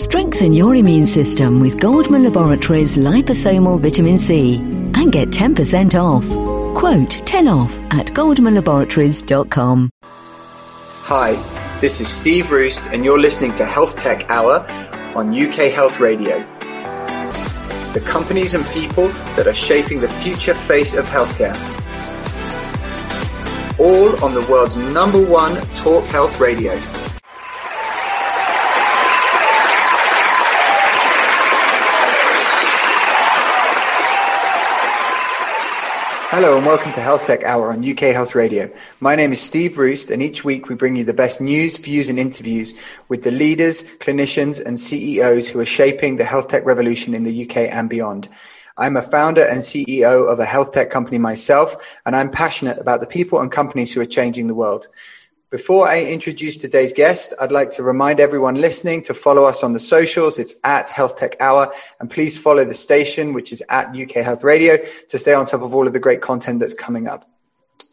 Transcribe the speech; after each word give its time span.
Strengthen 0.00 0.54
your 0.54 0.76
immune 0.76 1.06
system 1.06 1.60
with 1.60 1.78
Goldman 1.78 2.24
Laboratories 2.24 2.96
liposomal 2.96 3.78
vitamin 3.78 4.18
C 4.18 4.56
and 4.56 5.12
get 5.12 5.28
10% 5.28 5.94
off. 5.94 6.24
Quote 6.74 7.10
10 7.26 7.46
off 7.46 7.78
at 7.90 8.06
goldmanlaboratories.com. 8.06 9.90
Hi, 10.02 11.32
this 11.82 12.00
is 12.00 12.08
Steve 12.08 12.50
Roost, 12.50 12.80
and 12.86 13.04
you're 13.04 13.20
listening 13.20 13.52
to 13.54 13.66
Health 13.66 13.98
Tech 13.98 14.24
Hour 14.30 14.66
on 15.14 15.38
UK 15.38 15.70
Health 15.70 16.00
Radio. 16.00 16.38
The 17.92 18.02
companies 18.06 18.54
and 18.54 18.64
people 18.68 19.08
that 19.36 19.46
are 19.46 19.52
shaping 19.52 20.00
the 20.00 20.08
future 20.08 20.54
face 20.54 20.96
of 20.96 21.04
healthcare. 21.04 21.54
All 23.78 24.24
on 24.24 24.32
the 24.32 24.46
world's 24.50 24.78
number 24.78 25.22
one 25.22 25.56
talk 25.76 26.06
health 26.06 26.40
radio. 26.40 26.80
Hello 36.30 36.56
and 36.56 36.64
welcome 36.64 36.92
to 36.92 37.00
Health 37.00 37.26
Tech 37.26 37.42
Hour 37.42 37.72
on 37.72 37.84
UK 37.84 38.14
Health 38.14 38.36
Radio. 38.36 38.72
My 39.00 39.16
name 39.16 39.32
is 39.32 39.40
Steve 39.40 39.76
Roost 39.76 40.12
and 40.12 40.22
each 40.22 40.44
week 40.44 40.68
we 40.68 40.76
bring 40.76 40.94
you 40.94 41.02
the 41.02 41.12
best 41.12 41.40
news, 41.40 41.76
views 41.76 42.08
and 42.08 42.20
interviews 42.20 42.72
with 43.08 43.24
the 43.24 43.32
leaders, 43.32 43.82
clinicians 43.98 44.64
and 44.64 44.78
CEOs 44.78 45.48
who 45.48 45.58
are 45.58 45.66
shaping 45.66 46.18
the 46.18 46.24
health 46.24 46.46
tech 46.46 46.64
revolution 46.64 47.16
in 47.16 47.24
the 47.24 47.42
UK 47.42 47.56
and 47.74 47.90
beyond. 47.90 48.28
I'm 48.76 48.96
a 48.96 49.02
founder 49.02 49.44
and 49.44 49.58
CEO 49.58 50.32
of 50.32 50.38
a 50.38 50.44
health 50.44 50.70
tech 50.70 50.88
company 50.88 51.18
myself 51.18 51.98
and 52.06 52.14
I'm 52.14 52.30
passionate 52.30 52.78
about 52.78 53.00
the 53.00 53.08
people 53.08 53.40
and 53.40 53.50
companies 53.50 53.92
who 53.92 54.00
are 54.00 54.06
changing 54.06 54.46
the 54.46 54.54
world. 54.54 54.86
Before 55.50 55.88
I 55.88 56.04
introduce 56.04 56.58
today's 56.58 56.92
guest, 56.92 57.34
I'd 57.40 57.50
like 57.50 57.72
to 57.72 57.82
remind 57.82 58.20
everyone 58.20 58.60
listening 58.60 59.02
to 59.02 59.14
follow 59.14 59.46
us 59.46 59.64
on 59.64 59.72
the 59.72 59.80
socials. 59.80 60.38
It's 60.38 60.54
at 60.62 60.88
Health 60.90 61.16
Tech 61.16 61.34
Hour. 61.40 61.72
And 61.98 62.08
please 62.08 62.38
follow 62.38 62.64
the 62.64 62.72
station, 62.72 63.32
which 63.32 63.50
is 63.50 63.60
at 63.68 63.88
UK 63.88 64.22
Health 64.24 64.44
Radio, 64.44 64.78
to 65.08 65.18
stay 65.18 65.34
on 65.34 65.46
top 65.46 65.62
of 65.62 65.74
all 65.74 65.88
of 65.88 65.92
the 65.92 65.98
great 65.98 66.20
content 66.20 66.60
that's 66.60 66.72
coming 66.72 67.08
up. 67.08 67.28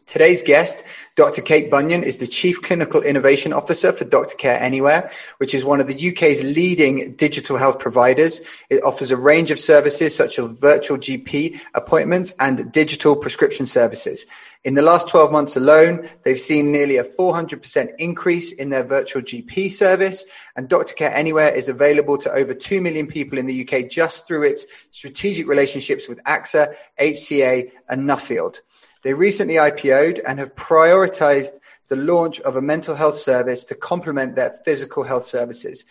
Today's 0.08 0.40
guest, 0.40 0.84
Dr. 1.16 1.42
Kate 1.42 1.70
Bunyan, 1.70 2.02
is 2.02 2.16
the 2.16 2.26
Chief 2.26 2.62
Clinical 2.62 3.02
Innovation 3.02 3.52
Officer 3.52 3.92
for 3.92 4.06
Dr. 4.06 4.36
Care 4.36 4.58
Anywhere, 4.58 5.10
which 5.36 5.52
is 5.52 5.66
one 5.66 5.82
of 5.82 5.86
the 5.86 6.10
UK's 6.10 6.42
leading 6.42 7.14
digital 7.16 7.58
health 7.58 7.78
providers. 7.78 8.40
It 8.70 8.82
offers 8.82 9.10
a 9.10 9.18
range 9.18 9.50
of 9.50 9.60
services 9.60 10.16
such 10.16 10.38
as 10.38 10.58
virtual 10.58 10.96
GP 10.96 11.60
appointments 11.74 12.32
and 12.40 12.72
digital 12.72 13.16
prescription 13.16 13.66
services. 13.66 14.24
In 14.64 14.76
the 14.76 14.82
last 14.82 15.10
12 15.10 15.30
months 15.30 15.56
alone, 15.56 16.08
they've 16.24 16.40
seen 16.40 16.72
nearly 16.72 16.96
a 16.96 17.04
400% 17.04 17.90
increase 17.98 18.50
in 18.52 18.70
their 18.70 18.84
virtual 18.84 19.20
GP 19.20 19.70
service, 19.70 20.24
and 20.56 20.70
Dr. 20.70 20.94
Care 20.94 21.14
Anywhere 21.14 21.54
is 21.54 21.68
available 21.68 22.16
to 22.16 22.32
over 22.32 22.54
2 22.54 22.80
million 22.80 23.06
people 23.06 23.38
in 23.38 23.44
the 23.44 23.68
UK 23.68 23.90
just 23.90 24.26
through 24.26 24.44
its 24.44 24.64
strategic 24.90 25.46
relationships 25.46 26.08
with 26.08 26.24
AXA, 26.24 26.74
HCA, 26.98 27.70
and 27.90 28.08
Nuffield. 28.08 28.60
They 29.02 29.14
recently 29.14 29.54
IPO'd 29.54 30.20
and 30.26 30.38
have 30.38 30.54
prioritized 30.54 31.58
the 31.88 31.96
launch 31.96 32.40
of 32.40 32.56
a 32.56 32.62
mental 32.62 32.94
health 32.94 33.16
service 33.16 33.64
to 33.64 33.74
complement 33.74 34.36
their 34.36 34.58
physical 34.64 35.04
health 35.04 35.24
services. 35.24 35.84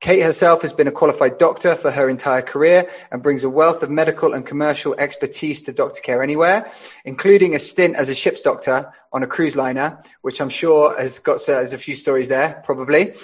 Kate 0.00 0.22
herself 0.22 0.62
has 0.62 0.72
been 0.72 0.86
a 0.86 0.92
qualified 0.92 1.38
doctor 1.38 1.74
for 1.74 1.90
her 1.90 2.08
entire 2.08 2.42
career 2.42 2.88
and 3.10 3.20
brings 3.20 3.42
a 3.42 3.50
wealth 3.50 3.82
of 3.82 3.90
medical 3.90 4.32
and 4.32 4.46
commercial 4.46 4.94
expertise 4.96 5.62
to 5.62 5.72
Doctor 5.72 6.00
Care 6.00 6.22
Anywhere, 6.22 6.70
including 7.04 7.56
a 7.56 7.58
stint 7.58 7.96
as 7.96 8.08
a 8.08 8.14
ship's 8.14 8.40
doctor 8.40 8.92
on 9.12 9.24
a 9.24 9.26
cruise 9.26 9.56
liner, 9.56 10.00
which 10.22 10.40
I'm 10.40 10.50
sure 10.50 10.96
has 10.96 11.18
got 11.18 11.44
has 11.46 11.72
a 11.72 11.78
few 11.78 11.96
stories 11.96 12.28
there, 12.28 12.62
probably. 12.64 13.14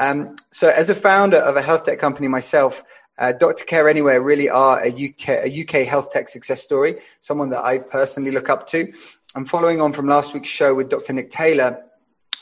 Um, 0.00 0.34
so, 0.50 0.68
as 0.68 0.90
a 0.90 0.96
founder 0.96 1.36
of 1.36 1.54
a 1.54 1.62
health 1.62 1.84
tech 1.84 2.00
company 2.00 2.26
myself, 2.26 2.82
uh, 3.18 3.32
Dr. 3.32 3.64
Care 3.64 3.88
Anywhere 3.88 4.20
really 4.20 4.48
are 4.48 4.84
a 4.84 4.88
UK, 4.88 5.28
a 5.28 5.62
UK 5.62 5.86
health 5.86 6.10
tech 6.10 6.28
success 6.28 6.62
story, 6.62 6.96
someone 7.20 7.50
that 7.50 7.64
I 7.64 7.78
personally 7.78 8.30
look 8.30 8.48
up 8.48 8.66
to. 8.68 8.92
And 9.34 9.48
following 9.48 9.80
on 9.80 9.92
from 9.92 10.06
last 10.06 10.34
week's 10.34 10.48
show 10.48 10.74
with 10.74 10.88
Dr. 10.88 11.12
Nick 11.12 11.30
Taylor 11.30 11.82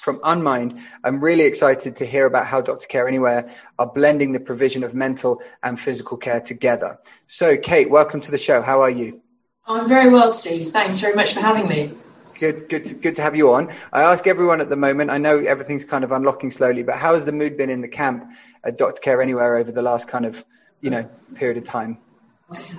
from 0.02 0.20
Unmind, 0.24 0.78
I'm 1.04 1.22
really 1.22 1.44
excited 1.44 1.96
to 1.96 2.06
hear 2.06 2.26
about 2.26 2.46
how 2.46 2.60
Dr. 2.60 2.86
Care 2.86 3.08
Anywhere 3.08 3.54
are 3.78 3.86
blending 3.86 4.32
the 4.32 4.40
provision 4.40 4.82
of 4.82 4.94
mental 4.94 5.40
and 5.62 5.78
physical 5.78 6.16
care 6.16 6.40
together. 6.40 6.98
So, 7.26 7.56
Kate, 7.56 7.88
welcome 7.88 8.20
to 8.22 8.30
the 8.30 8.38
show. 8.38 8.62
How 8.62 8.80
are 8.80 8.90
you? 8.90 9.20
I'm 9.66 9.88
very 9.88 10.10
well, 10.10 10.30
Steve. 10.30 10.72
Thanks 10.72 10.98
very 10.98 11.14
much 11.14 11.34
for 11.34 11.40
having 11.40 11.68
me. 11.68 11.92
Good, 12.38 12.68
good, 12.68 12.84
to, 12.86 12.94
good 12.94 13.14
to 13.16 13.22
have 13.22 13.36
you 13.36 13.52
on. 13.52 13.70
I 13.92 14.02
ask 14.02 14.26
everyone 14.26 14.60
at 14.60 14.68
the 14.68 14.76
moment. 14.76 15.10
I 15.10 15.18
know 15.18 15.38
everything's 15.38 15.84
kind 15.84 16.02
of 16.02 16.10
unlocking 16.10 16.50
slowly, 16.50 16.82
but 16.82 16.96
how 16.96 17.14
has 17.14 17.24
the 17.24 17.32
mood 17.32 17.56
been 17.56 17.70
in 17.70 17.82
the 17.82 17.88
camp 17.88 18.24
at 18.64 18.78
Dr. 18.78 19.00
Care 19.00 19.22
Anywhere 19.22 19.56
over 19.56 19.70
the 19.70 19.82
last 19.82 20.08
kind 20.08 20.26
of 20.26 20.44
you 20.82 20.90
know 20.90 21.08
period 21.34 21.56
of 21.56 21.64
time? 21.64 21.96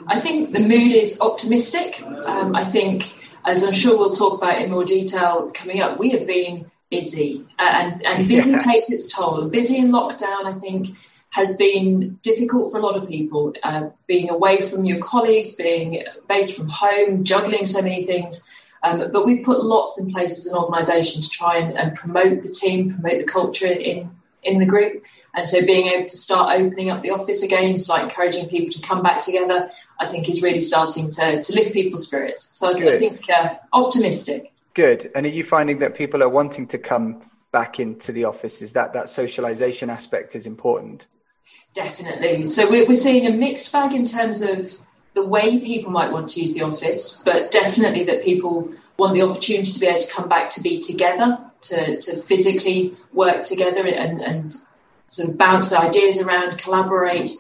I 0.08 0.19
think 0.19 0.53
the 0.53 0.59
mood 0.59 0.94
is 0.94 1.18
optimistic. 1.19 2.00
Um, 2.03 2.56
I 2.56 2.64
think, 2.64 3.16
as 3.46 3.64
I'm 3.64 3.74
sure 3.74 3.97
we'll 3.97 4.14
talk 4.14 4.38
about 4.38 4.62
in 4.62 4.69
more 4.69 4.86
detail 4.86 5.50
coming 5.52 5.81
up, 5.81 5.97
we 5.97 6.12
have 6.12 6.28
been 6.28 6.69
busy, 6.91 7.47
uh, 7.58 7.64
and 7.64 8.06
and 8.06 8.28
busy 8.28 8.52
yeah. 8.52 8.59
takes 8.59 8.91
its 8.91 9.12
toll. 9.12 9.50
Busy 9.50 9.78
in 9.78 9.91
lockdown, 9.91 10.46
I 10.46 10.53
think, 10.53 10.90
has 11.31 11.58
been 11.58 12.19
difficult 12.22 12.72
for 12.72 12.78
a 12.78 12.81
lot 12.81 12.96
of 12.96 13.08
people. 13.08 13.53
Uh, 13.64 13.90
being 14.06 14.30
away 14.30 14.62
from 14.62 14.85
your 14.85 15.00
colleagues, 15.00 15.53
being 15.56 16.03
based 16.30 16.56
from 16.56 16.70
home, 16.70 17.24
juggling 17.24 17.66
so 17.66 17.81
many 17.81 18.06
things. 18.06 18.44
Um, 18.84 19.12
but 19.14 19.25
we 19.25 19.38
put 19.38 19.64
lots 19.64 19.97
in 19.97 20.12
place 20.12 20.38
as 20.38 20.46
an 20.46 20.58
organisation 20.58 21.22
to 21.22 21.30
try 21.30 21.58
and, 21.58 21.78
and, 21.78 21.96
promote 21.96 22.44
the 22.44 22.50
team, 22.50 22.94
promote 22.94 23.20
the 23.20 23.31
culture 23.31 23.66
in 23.66 24.12
in 24.44 24.59
the 24.59 24.66
group. 24.66 25.03
And 25.35 25.49
so 25.49 25.66
being 25.66 25.88
able 25.88 26.07
to 26.09 26.17
start 26.17 26.59
opening 26.59 26.91
up 26.91 27.01
the 27.01 27.09
office 27.09 27.41
again, 27.41 27.77
start 27.77 28.03
encouraging 28.03 28.49
people 28.49 28.71
to 28.71 28.81
come 28.81 29.01
back 29.01 29.21
together, 29.21 29.71
I 29.99 30.07
think 30.07 30.29
is 30.29 30.41
really 30.44 30.61
starting 30.61 31.09
to, 31.11 31.41
to 31.41 31.53
lift 31.53 31.73
people's 31.73 32.05
spirits. 32.05 32.55
So 32.57 32.67
I, 32.67 32.95
I 32.95 32.97
think 32.99 33.29
uh, 33.29 33.55
optimistic. 33.72 34.53
Good. 34.75 35.09
And 35.16 35.25
are 35.25 35.29
you 35.29 35.43
finding 35.43 35.79
that 35.79 35.95
people 35.95 36.22
are 36.22 36.29
wanting 36.29 36.67
to 36.67 36.77
come 36.77 37.23
back 37.51 37.79
into 37.79 38.11
the 38.11 38.25
office? 38.25 38.61
Is 38.61 38.73
that 38.73 38.93
that 38.93 39.09
socialization 39.09 39.89
aspect 39.89 40.35
is 40.35 40.45
important? 40.45 41.07
Definitely. 41.73 42.45
So 42.45 42.69
we're, 42.69 42.88
we're 42.88 42.95
seeing 42.95 43.25
a 43.25 43.31
mixed 43.31 43.72
bag 43.72 43.93
in 43.93 44.05
terms 44.05 44.41
of 44.41 44.72
the 45.16 45.25
way 45.25 45.59
people 45.59 45.91
might 45.91 46.11
want 46.11 46.29
to 46.31 46.41
use 46.41 46.53
the 46.53 46.61
office, 46.61 47.22
but 47.25 47.51
definitely 47.51 48.03
that 48.05 48.23
people 48.23 48.72
want 48.97 49.13
the 49.13 49.22
opportunity 49.22 49.72
to 49.72 49.79
be 49.79 49.88
able 49.88 49.99
to 49.99 50.11
come 50.11 50.29
back 50.29 50.49
to 50.51 50.61
be 50.61 50.79
together, 50.79 51.39
to, 51.61 51.99
to 52.01 52.17
physically 52.17 52.95
work 53.13 53.45
together 53.45 53.85
and, 53.88 54.22
and 54.22 54.55
sort 55.13 55.29
of 55.29 55.38
bounce 55.38 55.69
the 55.69 55.79
ideas 55.79 56.19
around, 56.19 56.57
collaborate, 56.57 57.31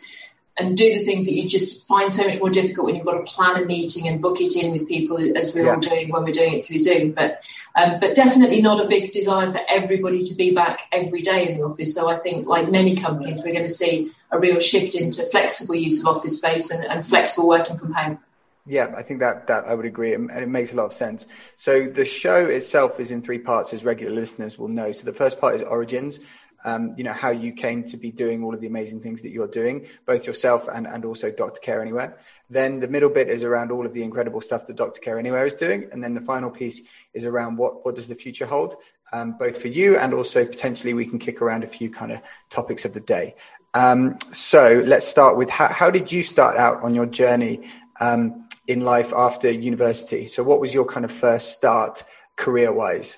and 0.57 0.77
do 0.77 0.97
the 0.97 1.03
things 1.03 1.25
that 1.25 1.33
you 1.33 1.49
just 1.49 1.87
find 1.87 2.13
so 2.13 2.27
much 2.27 2.39
more 2.39 2.49
difficult 2.49 2.85
when 2.85 2.95
you've 2.95 3.05
got 3.05 3.13
to 3.13 3.23
plan 3.23 3.61
a 3.61 3.65
meeting 3.65 4.07
and 4.07 4.21
book 4.21 4.39
it 4.39 4.55
in 4.55 4.71
with 4.71 4.87
people 4.87 5.17
as 5.35 5.53
we're 5.55 5.65
yeah. 5.65 5.73
all 5.73 5.79
doing 5.79 6.09
when 6.09 6.23
we're 6.23 6.31
doing 6.31 6.53
it 6.53 6.65
through 6.65 6.77
Zoom. 6.77 7.11
But 7.11 7.41
um, 7.75 7.99
but 7.99 8.15
definitely 8.15 8.61
not 8.61 8.83
a 8.83 8.87
big 8.87 9.11
desire 9.11 9.51
for 9.51 9.61
everybody 9.67 10.21
to 10.21 10.35
be 10.35 10.53
back 10.53 10.81
every 10.91 11.21
day 11.21 11.49
in 11.49 11.57
the 11.57 11.63
office. 11.63 11.95
So 11.95 12.07
I 12.07 12.17
think, 12.17 12.47
like 12.47 12.69
many 12.69 12.95
companies, 12.95 13.41
we're 13.43 13.53
going 13.53 13.65
to 13.65 13.69
see 13.73 14.11
a 14.29 14.39
real 14.39 14.59
shift 14.59 14.93
into 14.93 15.25
flexible 15.25 15.73
use 15.73 15.99
of 15.99 16.05
office 16.05 16.35
space 16.35 16.69
and, 16.69 16.85
and 16.85 17.03
flexible 17.03 17.47
working 17.47 17.75
from 17.75 17.93
home. 17.93 18.19
Yeah, 18.65 18.93
I 18.95 19.01
think 19.01 19.19
that 19.19 19.47
that 19.47 19.65
I 19.65 19.73
would 19.73 19.85
agree, 19.85 20.13
and 20.13 20.29
it 20.31 20.47
makes 20.47 20.71
a 20.71 20.75
lot 20.75 20.85
of 20.85 20.93
sense. 20.93 21.25
So 21.57 21.87
the 21.87 22.05
show 22.05 22.45
itself 22.45 22.99
is 22.99 23.11
in 23.11 23.21
three 23.21 23.39
parts, 23.39 23.73
as 23.73 23.83
regular 23.83 24.13
listeners 24.13 24.57
will 24.57 24.69
know. 24.69 24.91
So 24.91 25.03
the 25.05 25.13
first 25.13 25.41
part 25.41 25.55
is 25.55 25.63
origins, 25.63 26.19
um, 26.65 26.93
you 26.97 27.03
know, 27.03 27.13
how 27.13 27.29
you 27.29 27.51
came 27.51 27.83
to 27.85 27.97
be 27.97 28.11
doing 28.11 28.43
all 28.43 28.53
of 28.53 28.61
the 28.61 28.67
amazing 28.67 29.01
things 29.01 29.21
that 29.21 29.31
you're 29.31 29.47
doing, 29.47 29.87
both 30.05 30.25
yourself 30.25 30.67
and, 30.67 30.87
and 30.87 31.05
also 31.05 31.31
Dr. 31.31 31.59
Care 31.59 31.81
Anywhere. 31.81 32.17
Then 32.49 32.79
the 32.79 32.87
middle 32.87 33.09
bit 33.09 33.29
is 33.29 33.43
around 33.43 33.71
all 33.71 33.85
of 33.85 33.93
the 33.93 34.03
incredible 34.03 34.41
stuff 34.41 34.67
that 34.67 34.75
Dr. 34.75 35.01
Care 35.01 35.19
Anywhere 35.19 35.45
is 35.45 35.55
doing. 35.55 35.89
And 35.91 36.03
then 36.03 36.13
the 36.13 36.21
final 36.21 36.49
piece 36.49 36.81
is 37.13 37.25
around 37.25 37.57
what, 37.57 37.85
what 37.85 37.95
does 37.95 38.07
the 38.07 38.15
future 38.15 38.45
hold, 38.45 38.75
um, 39.11 39.37
both 39.37 39.61
for 39.61 39.67
you 39.67 39.97
and 39.97 40.13
also 40.13 40.45
potentially 40.45 40.93
we 40.93 41.05
can 41.05 41.19
kick 41.19 41.41
around 41.41 41.63
a 41.63 41.67
few 41.67 41.89
kind 41.89 42.11
of 42.11 42.21
topics 42.49 42.85
of 42.85 42.93
the 42.93 43.01
day. 43.01 43.35
Um, 43.73 44.17
so 44.31 44.83
let's 44.85 45.07
start 45.07 45.37
with 45.37 45.49
how, 45.49 45.67
how 45.67 45.89
did 45.89 46.11
you 46.11 46.23
start 46.23 46.57
out 46.57 46.83
on 46.83 46.93
your 46.93 47.07
journey 47.07 47.67
um, 47.99 48.47
in 48.67 48.81
life 48.81 49.11
after 49.13 49.51
university? 49.51 50.27
So 50.27 50.43
what 50.43 50.61
was 50.61 50.73
your 50.73 50.85
kind 50.85 51.05
of 51.05 51.11
first 51.11 51.53
start 51.53 52.03
career 52.35 52.71
wise? 52.71 53.17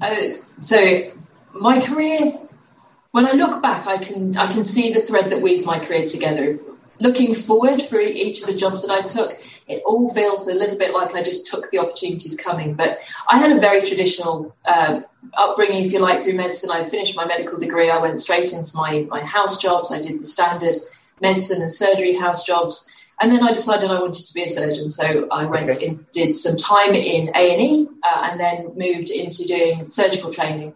Uh, 0.00 0.14
so 0.60 1.12
my 1.54 1.80
career 1.80 2.38
when 3.14 3.26
I 3.26 3.30
look 3.30 3.62
back, 3.62 3.86
I 3.86 3.98
can 3.98 4.36
I 4.36 4.50
can 4.50 4.64
see 4.64 4.92
the 4.92 5.00
thread 5.00 5.30
that 5.30 5.40
weaves 5.40 5.64
my 5.64 5.78
career 5.78 6.04
together. 6.04 6.58
Looking 6.98 7.32
forward 7.32 7.80
for 7.80 8.00
each 8.00 8.40
of 8.40 8.48
the 8.48 8.56
jobs 8.56 8.82
that 8.82 8.90
I 8.90 9.02
took, 9.02 9.38
it 9.68 9.84
all 9.86 10.12
feels 10.12 10.48
a 10.48 10.54
little 10.54 10.76
bit 10.76 10.92
like 10.92 11.14
I 11.14 11.22
just 11.22 11.46
took 11.46 11.70
the 11.70 11.78
opportunities 11.78 12.36
coming. 12.36 12.74
But 12.74 12.98
I 13.28 13.38
had 13.38 13.56
a 13.56 13.60
very 13.60 13.82
traditional 13.82 14.52
uh, 14.64 15.02
upbringing, 15.34 15.84
if 15.84 15.92
you 15.92 16.00
like, 16.00 16.24
through 16.24 16.34
medicine. 16.34 16.72
I 16.72 16.88
finished 16.88 17.14
my 17.14 17.24
medical 17.24 17.56
degree. 17.56 17.88
I 17.88 17.98
went 17.98 18.18
straight 18.18 18.52
into 18.52 18.76
my 18.76 19.06
my 19.08 19.22
house 19.22 19.58
jobs. 19.58 19.92
I 19.92 20.02
did 20.02 20.18
the 20.18 20.24
standard 20.24 20.74
medicine 21.20 21.62
and 21.62 21.70
surgery 21.70 22.16
house 22.16 22.44
jobs. 22.44 22.90
And 23.20 23.30
then 23.30 23.44
I 23.44 23.52
decided 23.52 23.92
I 23.92 24.00
wanted 24.00 24.26
to 24.26 24.34
be 24.34 24.42
a 24.42 24.48
surgeon, 24.48 24.90
so 24.90 25.28
I 25.30 25.44
went 25.44 25.70
okay. 25.70 25.86
and 25.86 26.10
did 26.10 26.34
some 26.34 26.56
time 26.56 26.94
in 26.96 27.28
A 27.36 27.52
and 27.54 27.62
E, 27.62 27.88
uh, 28.02 28.28
and 28.28 28.40
then 28.40 28.72
moved 28.74 29.10
into 29.10 29.44
doing 29.44 29.84
surgical 29.84 30.32
training. 30.32 30.74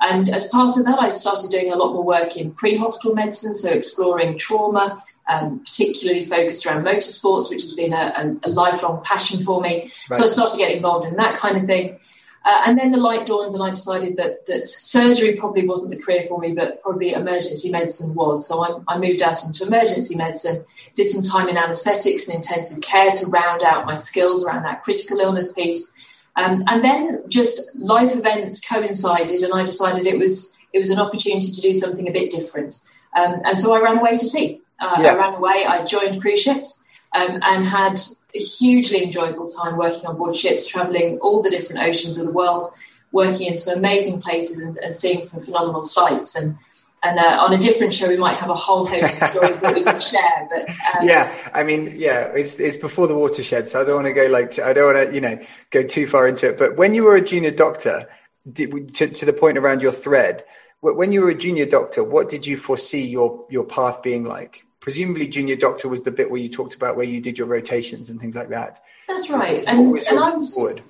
And 0.00 0.28
as 0.28 0.46
part 0.48 0.76
of 0.76 0.84
that, 0.84 1.00
I 1.00 1.08
started 1.08 1.50
doing 1.50 1.72
a 1.72 1.76
lot 1.76 1.92
more 1.92 2.04
work 2.04 2.36
in 2.36 2.52
pre 2.52 2.76
hospital 2.76 3.14
medicine, 3.14 3.54
so 3.54 3.70
exploring 3.70 4.38
trauma, 4.38 5.02
um, 5.28 5.60
particularly 5.60 6.24
focused 6.24 6.64
around 6.66 6.84
motorsports, 6.84 7.50
which 7.50 7.62
has 7.62 7.74
been 7.74 7.92
a, 7.92 8.36
a, 8.44 8.48
a 8.48 8.50
lifelong 8.50 9.02
passion 9.04 9.42
for 9.42 9.60
me. 9.60 9.92
Right. 10.08 10.18
So 10.18 10.24
I 10.24 10.28
started 10.28 10.56
getting 10.56 10.76
involved 10.76 11.06
in 11.06 11.16
that 11.16 11.36
kind 11.36 11.56
of 11.56 11.64
thing. 11.64 11.98
Uh, 12.44 12.62
and 12.64 12.78
then 12.78 12.92
the 12.92 12.98
light 12.98 13.26
dawned, 13.26 13.52
and 13.52 13.62
I 13.62 13.70
decided 13.70 14.16
that 14.16 14.46
that 14.46 14.68
surgery 14.68 15.34
probably 15.34 15.66
wasn't 15.66 15.90
the 15.90 16.00
career 16.00 16.24
for 16.28 16.38
me, 16.38 16.54
but 16.54 16.80
probably 16.80 17.12
emergency 17.12 17.70
medicine 17.70 18.14
was. 18.14 18.46
So 18.46 18.64
I, 18.64 18.94
I 18.94 18.98
moved 18.98 19.20
out 19.20 19.44
into 19.44 19.66
emergency 19.66 20.14
medicine, 20.14 20.64
did 20.94 21.10
some 21.10 21.22
time 21.22 21.48
in 21.48 21.58
anaesthetics 21.58 22.26
and 22.26 22.36
intensive 22.36 22.80
care 22.80 23.10
to 23.10 23.26
round 23.26 23.62
out 23.64 23.84
my 23.84 23.96
skills 23.96 24.44
around 24.44 24.62
that 24.62 24.82
critical 24.82 25.18
illness 25.18 25.52
piece. 25.52 25.92
Um, 26.38 26.62
and 26.68 26.84
then 26.84 27.24
just 27.28 27.60
life 27.74 28.14
events 28.14 28.60
coincided, 28.60 29.42
and 29.42 29.52
I 29.52 29.64
decided 29.64 30.06
it 30.06 30.18
was 30.18 30.56
it 30.72 30.78
was 30.78 30.90
an 30.90 31.00
opportunity 31.00 31.50
to 31.50 31.60
do 31.60 31.74
something 31.74 32.08
a 32.08 32.12
bit 32.12 32.30
different. 32.30 32.80
Um, 33.16 33.40
and 33.44 33.58
so 33.58 33.74
I 33.74 33.80
ran 33.80 33.98
away 33.98 34.16
to 34.18 34.26
sea. 34.26 34.60
Uh, 34.80 34.96
yeah. 35.00 35.14
I 35.14 35.16
ran 35.16 35.34
away. 35.34 35.64
I 35.66 35.84
joined 35.84 36.20
cruise 36.20 36.40
ships 36.40 36.84
um, 37.14 37.40
and 37.42 37.66
had 37.66 37.98
a 38.34 38.38
hugely 38.38 39.02
enjoyable 39.02 39.48
time 39.48 39.76
working 39.76 40.06
on 40.06 40.16
board 40.16 40.36
ships, 40.36 40.66
traveling 40.66 41.18
all 41.18 41.42
the 41.42 41.50
different 41.50 41.82
oceans 41.82 42.18
of 42.18 42.26
the 42.26 42.32
world, 42.32 42.66
working 43.10 43.46
in 43.48 43.58
some 43.58 43.76
amazing 43.76 44.20
places 44.20 44.60
and, 44.60 44.76
and 44.78 44.94
seeing 44.94 45.24
some 45.24 45.42
phenomenal 45.42 45.82
sights. 45.82 46.36
And 46.36 46.56
and 47.02 47.18
uh, 47.18 47.38
on 47.40 47.52
a 47.52 47.58
different 47.58 47.94
show, 47.94 48.08
we 48.08 48.16
might 48.16 48.36
have 48.36 48.50
a 48.50 48.54
whole 48.54 48.86
host 48.86 49.22
of 49.22 49.28
stories 49.28 49.60
that 49.60 49.74
we 49.74 49.84
can 49.84 50.00
share. 50.00 50.48
But 50.50 50.68
um, 50.68 51.08
yeah, 51.08 51.50
I 51.54 51.62
mean, 51.62 51.92
yeah, 51.94 52.32
it's 52.34 52.58
it's 52.58 52.76
before 52.76 53.06
the 53.06 53.14
watershed, 53.14 53.68
so 53.68 53.80
I 53.80 53.84
don't 53.84 53.96
want 53.96 54.06
to 54.06 54.12
go 54.12 54.26
like 54.26 54.58
I 54.58 54.72
don't 54.72 54.94
want 54.94 55.08
to 55.08 55.14
you 55.14 55.20
know 55.20 55.40
go 55.70 55.82
too 55.82 56.06
far 56.06 56.26
into 56.26 56.48
it. 56.48 56.58
But 56.58 56.76
when 56.76 56.94
you 56.94 57.04
were 57.04 57.16
a 57.16 57.24
junior 57.24 57.50
doctor, 57.50 58.08
did, 58.50 58.94
to, 58.94 59.08
to 59.08 59.26
the 59.26 59.32
point 59.32 59.58
around 59.58 59.80
your 59.80 59.92
thread, 59.92 60.44
when 60.80 61.12
you 61.12 61.22
were 61.22 61.30
a 61.30 61.38
junior 61.38 61.66
doctor, 61.66 62.02
what 62.02 62.28
did 62.28 62.46
you 62.46 62.56
foresee 62.56 63.06
your 63.06 63.46
your 63.48 63.64
path 63.64 64.02
being 64.02 64.24
like? 64.24 64.64
presumably 64.80 65.26
junior 65.26 65.56
doctor 65.56 65.88
was 65.88 66.02
the 66.02 66.10
bit 66.10 66.30
where 66.30 66.40
you 66.40 66.48
talked 66.48 66.74
about 66.74 66.96
where 66.96 67.04
you 67.04 67.20
did 67.20 67.36
your 67.36 67.46
rotations 67.46 68.08
and 68.08 68.20
things 68.20 68.34
like 68.34 68.48
that. 68.48 68.80
That's 69.06 69.28
right. 69.28 69.62
And, 69.66 69.98
and 69.98 70.18
I 70.18 70.30
was 70.30 70.54
forward? 70.54 70.82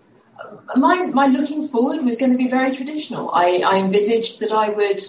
my 0.77 1.07
my 1.07 1.27
looking 1.27 1.67
forward 1.67 2.05
was 2.05 2.17
going 2.17 2.33
to 2.33 2.39
be 2.39 2.49
very 2.49 2.73
traditional. 2.73 3.31
I, 3.33 3.63
I 3.67 3.79
envisaged 3.79 4.41
that 4.41 4.53
I 4.53 4.69
would 4.69 5.01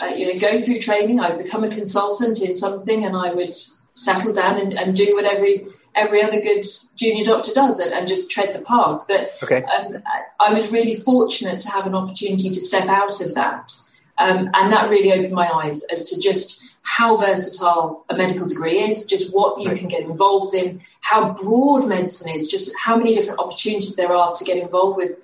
uh, 0.00 0.06
you 0.06 0.26
know 0.26 0.40
go 0.40 0.60
through 0.60 0.80
training, 0.80 1.20
I'd 1.20 1.38
become 1.38 1.64
a 1.64 1.68
consultant 1.68 2.40
in 2.40 2.54
something, 2.54 3.04
and 3.04 3.16
I 3.16 3.32
would 3.32 3.54
settle 3.94 4.32
down 4.32 4.58
and, 4.58 4.72
and 4.74 4.94
do 4.94 5.14
what 5.14 5.24
every 5.24 5.66
every 5.94 6.22
other 6.22 6.40
good 6.40 6.64
junior 6.94 7.24
doctor 7.24 7.52
does 7.52 7.80
and, 7.80 7.92
and 7.92 8.06
just 8.06 8.30
tread 8.30 8.54
the 8.54 8.60
path. 8.60 9.04
But 9.08 9.32
okay. 9.42 9.62
um, 9.64 10.02
I 10.38 10.52
was 10.52 10.70
really 10.70 10.94
fortunate 10.94 11.60
to 11.62 11.70
have 11.70 11.86
an 11.86 11.94
opportunity 11.94 12.50
to 12.50 12.60
step 12.60 12.86
out 12.86 13.20
of 13.20 13.34
that. 13.34 13.74
Um, 14.18 14.50
and 14.54 14.72
that 14.72 14.90
really 14.90 15.12
opened 15.12 15.32
my 15.32 15.48
eyes 15.48 15.82
as 15.84 16.04
to 16.10 16.20
just 16.20 16.62
how 16.82 17.16
versatile 17.16 18.04
a 18.08 18.16
medical 18.16 18.46
degree 18.46 18.80
is, 18.80 19.04
just 19.04 19.32
what 19.32 19.60
you 19.60 19.70
right. 19.70 19.78
can 19.78 19.88
get 19.88 20.02
involved 20.02 20.54
in, 20.54 20.80
how 21.00 21.32
broad 21.32 21.88
medicine 21.88 22.28
is, 22.28 22.48
just 22.48 22.72
how 22.78 22.96
many 22.96 23.14
different 23.14 23.40
opportunities 23.40 23.96
there 23.96 24.12
are 24.12 24.34
to 24.34 24.44
get 24.44 24.58
involved 24.58 24.96
with 24.96 25.16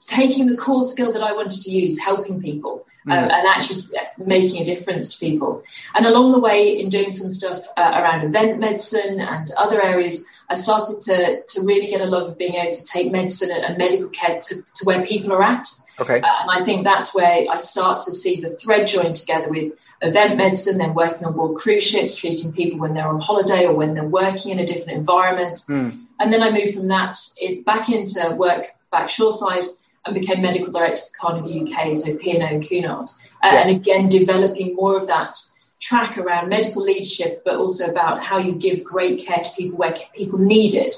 taking 0.00 0.46
the 0.46 0.56
core 0.56 0.84
skill 0.84 1.12
that 1.12 1.22
I 1.22 1.32
wanted 1.32 1.62
to 1.62 1.70
use, 1.70 1.98
helping 1.98 2.42
people. 2.42 2.84
Mm. 3.06 3.12
Um, 3.12 3.30
and 3.30 3.46
actually 3.48 3.82
making 4.16 4.62
a 4.62 4.64
difference 4.64 5.12
to 5.12 5.18
people. 5.18 5.64
And 5.96 6.06
along 6.06 6.30
the 6.30 6.38
way, 6.38 6.78
in 6.78 6.88
doing 6.88 7.10
some 7.10 7.30
stuff 7.30 7.66
uh, 7.76 7.90
around 7.94 8.24
event 8.24 8.60
medicine 8.60 9.18
and 9.18 9.48
other 9.58 9.82
areas, 9.82 10.24
I 10.48 10.54
started 10.54 11.00
to, 11.02 11.42
to 11.42 11.62
really 11.62 11.88
get 11.88 12.00
a 12.00 12.04
love 12.04 12.28
of 12.28 12.38
being 12.38 12.54
able 12.54 12.72
to 12.72 12.84
take 12.84 13.10
medicine 13.10 13.50
and 13.50 13.76
medical 13.76 14.08
care 14.10 14.40
to, 14.40 14.54
to 14.54 14.84
where 14.84 15.04
people 15.04 15.32
are 15.32 15.42
at. 15.42 15.66
Okay. 15.98 16.20
Uh, 16.20 16.34
and 16.42 16.50
I 16.50 16.64
think 16.64 16.84
that's 16.84 17.12
where 17.12 17.44
I 17.50 17.56
start 17.56 18.04
to 18.04 18.12
see 18.12 18.40
the 18.40 18.50
thread 18.50 18.86
joined 18.86 19.16
together 19.16 19.48
with 19.48 19.72
event 20.02 20.36
medicine, 20.36 20.78
then 20.78 20.94
working 20.94 21.26
on 21.26 21.32
board 21.32 21.56
cruise 21.58 21.82
ships, 21.82 22.16
treating 22.16 22.52
people 22.52 22.78
when 22.78 22.94
they're 22.94 23.08
on 23.08 23.20
holiday 23.20 23.66
or 23.66 23.74
when 23.74 23.94
they're 23.94 24.04
working 24.04 24.52
in 24.52 24.58
a 24.58 24.66
different 24.66 24.98
environment. 24.98 25.62
Mm. 25.68 26.04
And 26.20 26.32
then 26.32 26.42
I 26.42 26.50
moved 26.50 26.74
from 26.74 26.88
that 26.88 27.16
it, 27.36 27.64
back 27.64 27.88
into 27.88 28.34
work 28.36 28.66
back 28.90 29.08
shoreside 29.08 29.64
and 30.04 30.14
became 30.14 30.42
medical 30.42 30.72
director 30.72 31.02
for 31.02 31.12
Carnival 31.20 31.62
UK, 31.62 31.96
so 31.96 32.16
P&O 32.16 32.40
and 32.40 32.66
Cunard. 32.66 33.10
Uh, 33.42 33.50
yeah. 33.52 33.60
And 33.60 33.70
again, 33.70 34.08
developing 34.08 34.74
more 34.74 34.96
of 34.96 35.06
that 35.06 35.36
track 35.80 36.18
around 36.18 36.48
medical 36.48 36.82
leadership, 36.82 37.42
but 37.44 37.56
also 37.56 37.86
about 37.86 38.22
how 38.22 38.38
you 38.38 38.52
give 38.52 38.84
great 38.84 39.24
care 39.24 39.42
to 39.42 39.50
people 39.56 39.78
where 39.78 39.94
people 40.14 40.38
need 40.38 40.74
it, 40.74 40.96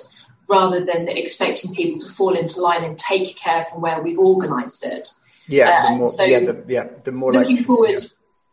rather 0.48 0.84
than 0.84 1.08
expecting 1.08 1.74
people 1.74 1.98
to 1.98 2.08
fall 2.08 2.34
into 2.34 2.60
line 2.60 2.84
and 2.84 2.98
take 2.98 3.36
care 3.36 3.66
from 3.70 3.80
where 3.80 4.02
we've 4.02 4.18
organised 4.18 4.84
it. 4.84 5.08
Yeah, 5.48 5.84
uh, 5.84 5.90
the 5.90 5.96
more, 5.96 6.08
so 6.08 6.24
yeah, 6.24 6.40
the, 6.40 6.64
yeah, 6.68 6.88
the 7.02 7.12
more 7.12 7.32
looking 7.32 7.56
like, 7.56 7.64
forward. 7.64 8.00
Yeah 8.00 8.08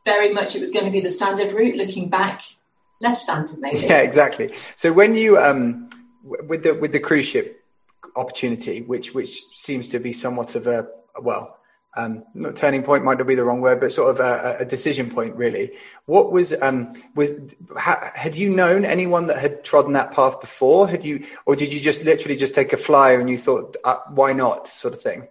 very 0.05 0.33
much 0.33 0.55
it 0.55 0.59
was 0.59 0.71
going 0.71 0.85
to 0.85 0.91
be 0.91 1.01
the 1.01 1.11
standard 1.11 1.53
route. 1.53 1.75
Looking 1.75 2.09
back, 2.09 2.41
less 2.99 3.23
standard 3.23 3.59
maybe. 3.59 3.79
Yeah, 3.87 4.01
exactly. 4.01 4.51
So 4.75 4.93
when 4.93 5.15
you 5.15 5.37
um, 5.37 5.89
with 6.23 6.63
the 6.63 6.73
with 6.73 6.91
the 6.91 6.99
cruise 6.99 7.27
ship 7.27 7.60
opportunity, 8.15 8.81
which 8.81 9.13
which 9.13 9.45
seems 9.55 9.87
to 9.89 9.99
be 9.99 10.13
somewhat 10.13 10.55
of 10.55 10.67
a 10.67 10.87
well. 11.21 11.57
Um, 11.97 12.23
not 12.33 12.55
turning 12.55 12.83
point 12.83 13.03
might 13.03 13.17
not 13.17 13.27
be 13.27 13.35
the 13.35 13.43
wrong 13.43 13.59
word, 13.59 13.81
but 13.81 13.91
sort 13.91 14.11
of 14.11 14.21
a, 14.21 14.59
a 14.61 14.65
decision 14.65 15.09
point, 15.09 15.35
really. 15.35 15.73
What 16.05 16.31
was 16.31 16.59
um, 16.61 16.87
was 17.15 17.31
ha, 17.77 18.11
had 18.15 18.35
you 18.35 18.49
known 18.49 18.85
anyone 18.85 19.27
that 19.27 19.39
had 19.39 19.65
trodden 19.65 19.91
that 19.93 20.13
path 20.13 20.39
before? 20.39 20.87
Had 20.87 21.03
you, 21.03 21.25
or 21.45 21.57
did 21.57 21.73
you 21.73 21.81
just 21.81 22.05
literally 22.05 22.37
just 22.37 22.55
take 22.55 22.71
a 22.71 22.77
flyer 22.77 23.19
and 23.19 23.29
you 23.29 23.37
thought, 23.37 23.75
uh, 23.83 23.97
why 24.09 24.31
not, 24.31 24.69
sort 24.69 24.93
of 24.93 25.01
thing? 25.01 25.27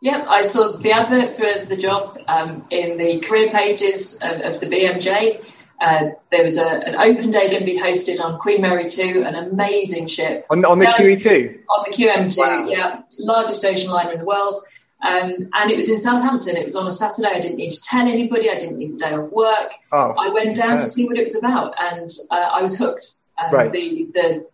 Yeah, 0.00 0.24
I 0.28 0.46
saw 0.46 0.76
the 0.76 0.92
advert 0.92 1.34
for 1.34 1.64
the 1.64 1.76
job 1.76 2.18
um, 2.28 2.64
in 2.70 2.98
the 2.98 3.20
career 3.20 3.50
pages 3.50 4.14
of, 4.22 4.40
of 4.42 4.60
the 4.60 4.66
BMJ. 4.66 5.42
Uh, 5.84 6.12
there 6.30 6.42
was 6.42 6.56
a, 6.56 6.66
an 6.66 6.94
open 6.94 7.28
day 7.28 7.50
going 7.50 7.58
to 7.60 7.64
be 7.66 7.78
hosted 7.78 8.18
on 8.18 8.38
Queen 8.38 8.62
Mary 8.62 8.88
2, 8.88 9.22
an 9.26 9.34
amazing 9.34 10.06
ship. 10.06 10.46
On, 10.48 10.64
on 10.64 10.78
the 10.78 10.86
QE2? 10.86 11.58
On 11.68 11.84
the 11.86 11.94
QM2, 11.94 12.38
wow. 12.38 12.64
yeah. 12.66 13.02
Largest 13.18 13.62
ocean 13.66 13.90
liner 13.90 14.12
in 14.12 14.20
the 14.20 14.24
world. 14.24 14.62
Um, 15.02 15.50
and 15.52 15.70
it 15.70 15.76
was 15.76 15.90
in 15.90 16.00
Southampton. 16.00 16.56
It 16.56 16.64
was 16.64 16.74
on 16.74 16.86
a 16.86 16.92
Saturday. 16.92 17.28
I 17.28 17.40
didn't 17.40 17.58
need 17.58 17.72
to 17.72 17.82
tell 17.82 18.08
anybody. 18.08 18.48
I 18.50 18.58
didn't 18.58 18.78
need 18.78 18.94
the 18.94 18.96
day 18.96 19.12
off 19.12 19.30
work. 19.30 19.74
Oh, 19.92 20.14
I 20.18 20.30
went 20.30 20.56
down 20.56 20.78
yeah. 20.78 20.84
to 20.84 20.88
see 20.88 21.06
what 21.06 21.18
it 21.18 21.24
was 21.24 21.36
about, 21.36 21.74
and 21.78 22.08
uh, 22.30 22.48
I 22.52 22.62
was 22.62 22.78
hooked. 22.78 23.12
Um, 23.36 23.52
right. 23.52 23.70
The 23.70 24.08
the 24.14 24.46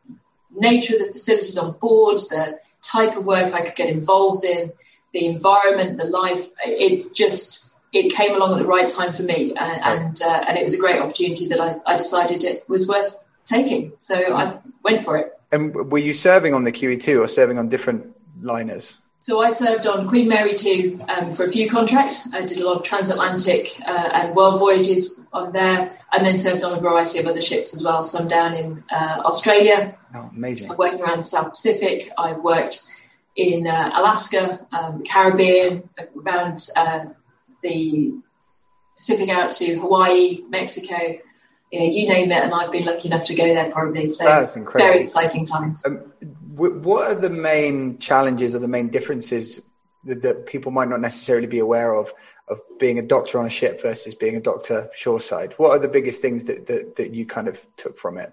nature 0.57 0.95
of 0.95 1.07
the 1.07 1.13
facilities 1.13 1.57
on 1.57 1.79
board, 1.79 2.19
the 2.31 2.59
type 2.83 3.17
of 3.17 3.25
work 3.25 3.55
I 3.55 3.65
could 3.65 3.77
get 3.77 3.91
involved 3.91 4.43
in, 4.45 4.73
the 5.13 5.27
environment, 5.27 5.99
the 5.99 6.05
life, 6.05 6.49
it 6.65 7.15
just 7.15 7.70
it 7.93 8.13
came 8.13 8.35
along 8.35 8.53
at 8.53 8.59
the 8.59 8.67
right 8.67 8.89
time 8.89 9.13
for 9.13 9.23
me, 9.23 9.55
and 9.57 9.83
and, 9.83 10.23
uh, 10.23 10.45
and 10.49 10.59
it 10.59 10.63
was 10.63 10.75
a 10.75 10.79
great 10.79 11.01
opportunity 11.01 11.47
that 11.49 11.61
I, 11.61 11.77
I 11.87 11.97
decided 11.97 12.45
it 12.45 12.69
was 12.69 12.87
worth 12.87 13.27
taking. 13.47 13.93
So 13.99 14.17
I 14.17 14.59
went 14.83 15.05
for 15.05 15.17
it. 15.17 15.39
And 15.53 15.75
were 15.75 15.99
you 15.99 16.15
serving 16.15 16.55
on 16.55 16.65
the 16.65 16.73
QE2 16.73 17.19
or 17.19 17.27
serving 17.27 17.59
on 17.59 17.69
different 17.69 18.07
liners? 18.41 18.99
So 19.19 19.43
I 19.43 19.51
served 19.51 19.87
on 19.87 20.09
Queen 20.09 20.29
Mary 20.29 20.55
2 20.55 21.01
um, 21.09 21.33
for 21.33 21.45
a 21.45 21.51
few 21.51 21.69
contracts. 21.69 22.27
I 22.33 22.43
did 22.47 22.59
a 22.59 22.67
lot 22.67 22.79
of 22.79 22.85
transatlantic 22.85 23.79
uh, 23.87 24.09
and 24.15 24.35
world 24.35 24.59
voyages 24.59 25.21
on 25.33 25.53
there, 25.53 25.99
and 26.13 26.27
then 26.27 26.39
served 26.39 26.65
on 26.65 26.77
a 26.77 26.81
variety 26.81 27.19
of 27.19 27.27
other 27.27 27.43
ships 27.43 27.75
as 27.75 27.83
well. 27.83 28.03
Some 28.03 28.29
down 28.29 28.55
in 28.55 28.83
uh, 28.91 29.21
Australia. 29.25 29.95
Oh, 30.15 30.31
amazing! 30.35 30.71
I'm 30.71 30.77
working 30.77 31.03
around 31.03 31.19
the 31.19 31.25
South 31.25 31.51
Pacific. 31.51 32.11
I've 32.17 32.39
worked 32.39 32.83
in 33.37 33.67
uh, 33.67 33.91
Alaska, 33.95 34.67
um, 34.73 34.99
the 34.99 35.05
Caribbean, 35.05 35.89
around 36.17 36.69
uh, 36.75 37.07
the 37.63 38.15
Pacific 38.97 39.29
out 39.29 39.53
to 39.53 39.79
Hawaii, 39.79 40.43
Mexico, 40.49 41.19
you 41.71 41.81
know, 41.81 41.87
you 41.87 42.09
name 42.09 42.33
it, 42.33 42.45
and 42.45 42.53
I've 42.53 42.73
been 42.73 42.85
lucky 42.85 43.09
enough 43.09 43.25
to 43.27 43.35
go 43.35 43.45
there 43.45 43.71
probably. 43.71 44.09
So 44.09 44.25
that's 44.25 44.57
incredible. 44.57 44.93
Very 44.93 45.03
exciting 45.03 45.47
times. 45.47 45.85
Um, 45.87 45.99
what 46.57 47.11
are 47.11 47.15
the 47.15 47.31
main 47.31 47.99
challenges 47.99 48.55
or 48.55 48.59
the 48.59 48.69
main 48.69 48.89
differences 48.89 49.63
that, 50.05 50.23
that, 50.23 50.47
people 50.47 50.73
might 50.73 50.89
not 50.89 51.01
necessarily 51.01 51.47
be 51.47 51.59
aware 51.59 51.95
of 51.95 52.13
of 52.49 52.61
being 52.81 52.99
a 52.99 53.07
doctor 53.07 53.39
on 53.39 53.47
a 53.47 53.51
ship 53.51 53.81
versus 53.81 54.15
being 54.15 54.37
a 54.37 54.41
doctor 54.41 54.91
shoreside? 54.93 55.55
What 55.57 55.71
are 55.71 55.79
the 55.79 55.89
biggest 55.89 56.21
things 56.21 56.45
that 56.45 56.67
that, 56.67 56.97
that 56.97 57.15
you 57.15 57.25
kind 57.25 57.49
of 57.49 57.65
took 57.77 57.97
from 57.97 58.19
it? 58.19 58.33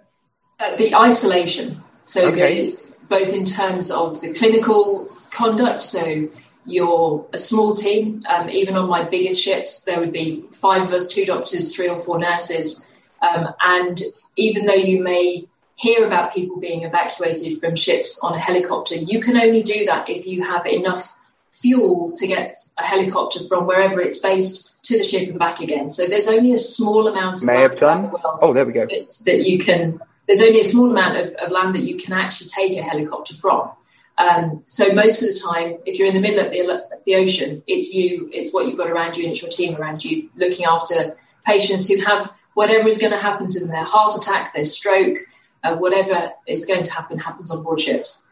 Uh, 0.60 0.76
the 0.76 0.96
isolation. 0.96 1.84
So 2.06 2.30
okay. 2.30 2.72
the 2.72 2.78
both 3.10 3.34
in 3.34 3.46
terms 3.46 3.92
of 3.92 4.20
the 4.22 4.34
clinical 4.34 5.10
conduct. 5.32 5.84
So 5.84 6.28
you're 6.68 7.26
a 7.34 7.40
small 7.40 7.76
team. 7.76 8.24
Um, 8.28 8.50
even 8.50 8.76
on 8.76 8.90
my 8.90 9.04
biggest 9.04 9.42
ships, 9.42 9.84
there 9.84 10.00
would 10.00 10.12
be 10.12 10.44
five 10.52 10.84
of 10.84 10.92
us, 10.92 11.08
two 11.08 11.26
doctors, 11.26 11.74
three 11.74 11.88
or 11.88 11.98
four 11.98 12.20
nurses. 12.20 12.86
Um, 13.22 13.48
and 13.62 14.00
even 14.36 14.66
though 14.66 14.74
you 14.74 15.02
may 15.02 15.48
hear 15.76 16.06
about 16.06 16.34
people 16.34 16.60
being 16.60 16.84
evacuated 16.84 17.60
from 17.60 17.76
ships 17.76 18.20
on 18.22 18.34
a 18.34 18.40
helicopter, 18.40 18.96
you 18.96 19.22
can 19.22 19.38
only 19.38 19.64
do 19.64 19.86
that 19.86 20.10
if 20.10 20.28
you 20.28 20.44
have 20.44 20.66
enough 20.66 21.16
fuel 21.54 22.14
to 22.18 22.28
get 22.28 22.56
a 22.78 22.84
helicopter 22.84 23.40
from 23.48 23.66
wherever 23.66 24.02
it's 24.02 24.20
based 24.20 24.84
to 24.84 24.98
the 24.98 25.04
ship 25.04 25.30
and 25.30 25.40
back 25.40 25.62
again. 25.62 25.90
So 25.90 26.06
there's 26.06 26.28
only 26.28 26.52
a 26.54 26.58
small 26.58 27.08
amount. 27.08 27.44
May 27.44 27.62
have 27.62 27.78
done. 27.78 28.04
The 28.04 28.40
oh, 28.42 28.54
there 28.54 28.66
we 28.66 28.74
go. 28.74 28.86
That, 28.86 29.22
that 29.26 29.48
you 29.48 29.58
can 29.58 30.00
there's 30.28 30.42
only 30.42 30.60
a 30.60 30.66
small 30.66 30.92
amount 30.92 31.18
of, 31.18 31.34
of 31.36 31.52
land 31.52 31.74
that 31.76 31.84
you 31.84 31.96
can 31.96 32.14
actually 32.14 32.50
take 32.50 32.78
a 32.78 32.82
helicopter 32.82 33.34
from. 33.34 33.72
Um, 34.18 34.64
so 34.66 34.92
most 34.94 35.22
of 35.22 35.30
the 35.30 35.40
time, 35.40 35.78
if 35.86 36.00
you're 36.00 36.08
in 36.08 36.16
the 36.16 36.22
middle 36.22 36.46
of 36.46 36.52
the, 36.52 37.00
the 37.06 37.16
ocean, 37.16 37.64
it's 37.68 37.94
you, 37.94 38.30
it's 38.34 38.52
what 38.52 38.66
you've 38.66 38.78
got 38.78 38.90
around 38.90 39.16
you, 39.16 39.24
and 39.24 39.32
it's 39.34 39.42
your 39.42 39.52
team 39.52 39.76
around 39.76 40.04
you 40.04 40.30
looking 40.36 40.66
after 40.66 41.18
patients 41.46 41.88
who 41.88 42.00
have 42.04 42.34
whatever 42.56 42.88
is 42.88 42.98
going 42.98 43.12
to 43.12 43.18
happen 43.18 43.48
to 43.48 43.60
them, 43.60 43.70
their 43.70 43.84
heart 43.84 44.18
attack, 44.18 44.54
their 44.54 44.64
stroke, 44.64 45.18
uh, 45.64 45.76
whatever 45.76 46.32
is 46.48 46.66
going 46.66 46.84
to 46.84 46.92
happen 46.92 47.20
happens 47.20 47.52
on 47.52 47.64
board 47.64 47.80
ships. 47.80 48.26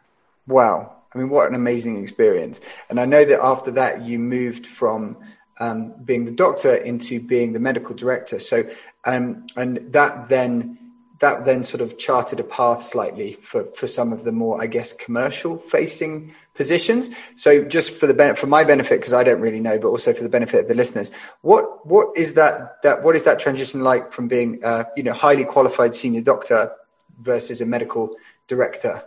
Wow. 0.47 0.95
I 1.13 1.19
mean, 1.19 1.29
what 1.29 1.47
an 1.47 1.55
amazing 1.55 2.01
experience. 2.01 2.59
And 2.89 2.99
I 2.99 3.05
know 3.05 3.23
that 3.23 3.39
after 3.39 3.71
that, 3.71 4.01
you 4.01 4.19
moved 4.19 4.67
from 4.67 5.17
um, 5.59 5.93
being 6.03 6.25
the 6.25 6.33
doctor 6.33 6.75
into 6.75 7.21
being 7.21 7.53
the 7.53 7.59
medical 7.59 7.95
director. 7.95 8.39
So, 8.39 8.69
um, 9.05 9.45
and 9.55 9.77
that 9.93 10.27
then 10.27 10.77
that 11.19 11.45
then 11.45 11.63
sort 11.63 11.81
of 11.81 11.97
charted 11.97 12.39
a 12.39 12.43
path 12.43 12.83
slightly 12.83 13.33
for, 13.33 13.63
for 13.65 13.87
some 13.87 14.11
of 14.11 14.23
the 14.23 14.31
more, 14.31 14.61
I 14.61 14.67
guess, 14.67 14.91
commercial 14.91 15.57
facing 15.57 16.33
positions. 16.53 17.09
So 17.35 17.63
just 17.63 17.91
for 17.91 18.07
the 18.07 18.13
benefit, 18.13 18.39
for 18.39 18.47
my 18.47 18.63
benefit, 18.63 18.99
because 18.99 19.13
I 19.13 19.23
don't 19.23 19.39
really 19.39 19.61
know, 19.61 19.79
but 19.79 19.87
also 19.87 20.13
for 20.13 20.23
the 20.23 20.29
benefit 20.29 20.61
of 20.61 20.67
the 20.67 20.75
listeners, 20.75 21.11
what, 21.41 21.85
what 21.85 22.17
is 22.17 22.33
that, 22.33 22.81
that, 22.83 23.03
what 23.03 23.15
is 23.15 23.23
that 23.23 23.39
transition 23.39 23.81
like 23.81 24.11
from 24.11 24.27
being, 24.27 24.63
uh, 24.63 24.85
you 24.97 25.03
know, 25.03 25.13
highly 25.13 25.45
qualified 25.45 25.95
senior 25.95 26.21
doctor 26.21 26.71
versus 27.21 27.61
a 27.61 27.65
medical 27.65 28.15
director? 28.47 29.03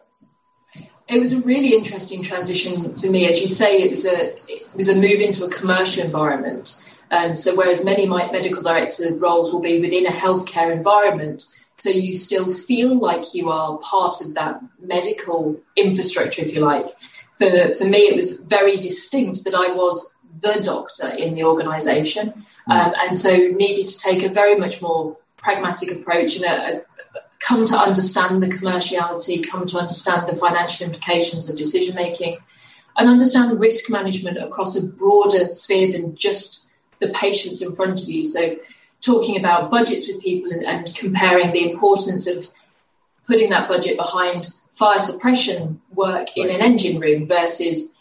It 1.08 1.20
was 1.20 1.32
a 1.32 1.40
really 1.40 1.74
interesting 1.74 2.22
transition 2.22 2.96
for 2.98 3.06
me. 3.06 3.26
As 3.26 3.40
you 3.40 3.48
say, 3.48 3.82
it 3.82 3.90
was 3.90 4.04
a, 4.04 4.34
it 4.50 4.74
was 4.74 4.88
a 4.88 4.94
move 4.94 5.20
into 5.20 5.44
a 5.44 5.50
commercial 5.50 6.04
environment. 6.04 6.76
Um, 7.10 7.34
so 7.34 7.54
whereas 7.54 7.84
many 7.84 8.06
medical 8.06 8.62
director 8.62 9.14
roles 9.14 9.52
will 9.52 9.60
be 9.60 9.80
within 9.80 10.06
a 10.06 10.10
healthcare 10.10 10.70
environment, 10.70 11.46
so 11.78 11.90
you 11.90 12.16
still 12.16 12.50
feel 12.52 12.98
like 12.98 13.34
you 13.34 13.50
are 13.50 13.78
part 13.78 14.20
of 14.20 14.34
that 14.34 14.60
medical 14.80 15.56
infrastructure, 15.76 16.42
if 16.42 16.54
you 16.54 16.60
like. 16.60 16.86
For, 17.38 17.74
for 17.74 17.84
me, 17.84 17.98
it 17.98 18.16
was 18.16 18.32
very 18.32 18.76
distinct 18.78 19.44
that 19.44 19.54
I 19.54 19.72
was 19.72 20.14
the 20.40 20.60
doctor 20.62 21.08
in 21.08 21.34
the 21.34 21.44
organisation, 21.44 22.30
mm. 22.68 22.72
um, 22.72 22.94
and 22.98 23.16
so 23.16 23.34
needed 23.36 23.86
to 23.88 23.98
take 23.98 24.24
a 24.24 24.28
very 24.28 24.56
much 24.56 24.82
more 24.82 25.16
pragmatic 25.36 25.92
approach 25.92 26.34
and 26.36 26.44
a, 26.44 26.78
a, 26.78 26.82
come 27.38 27.64
to 27.66 27.76
understand 27.76 28.42
the 28.42 28.48
commerciality, 28.48 29.48
come 29.48 29.64
to 29.66 29.78
understand 29.78 30.28
the 30.28 30.34
financial 30.34 30.84
implications 30.84 31.48
of 31.48 31.56
decision 31.56 31.94
making, 31.94 32.38
and 32.96 33.08
understand 33.08 33.60
risk 33.60 33.88
management 33.88 34.36
across 34.36 34.76
a 34.76 34.84
broader 34.84 35.46
sphere 35.46 35.92
than 35.92 36.16
just 36.16 36.68
the 36.98 37.08
patients 37.10 37.62
in 37.62 37.72
front 37.72 38.02
of 38.02 38.08
you. 38.08 38.24
So 38.24 38.56
talking 39.00 39.38
about 39.38 39.70
budgets 39.70 40.08
with 40.08 40.22
people 40.22 40.50
and, 40.52 40.64
and 40.64 40.94
comparing 40.96 41.52
the 41.52 41.70
importance 41.70 42.26
of 42.26 42.48
putting 43.26 43.50
that 43.50 43.68
budget 43.68 43.96
behind 43.96 44.48
fire 44.74 44.98
suppression 44.98 45.80
work 45.94 46.36
in 46.36 46.50
an 46.50 46.60
engine 46.60 47.00
room 47.00 47.26
versus 47.26 47.94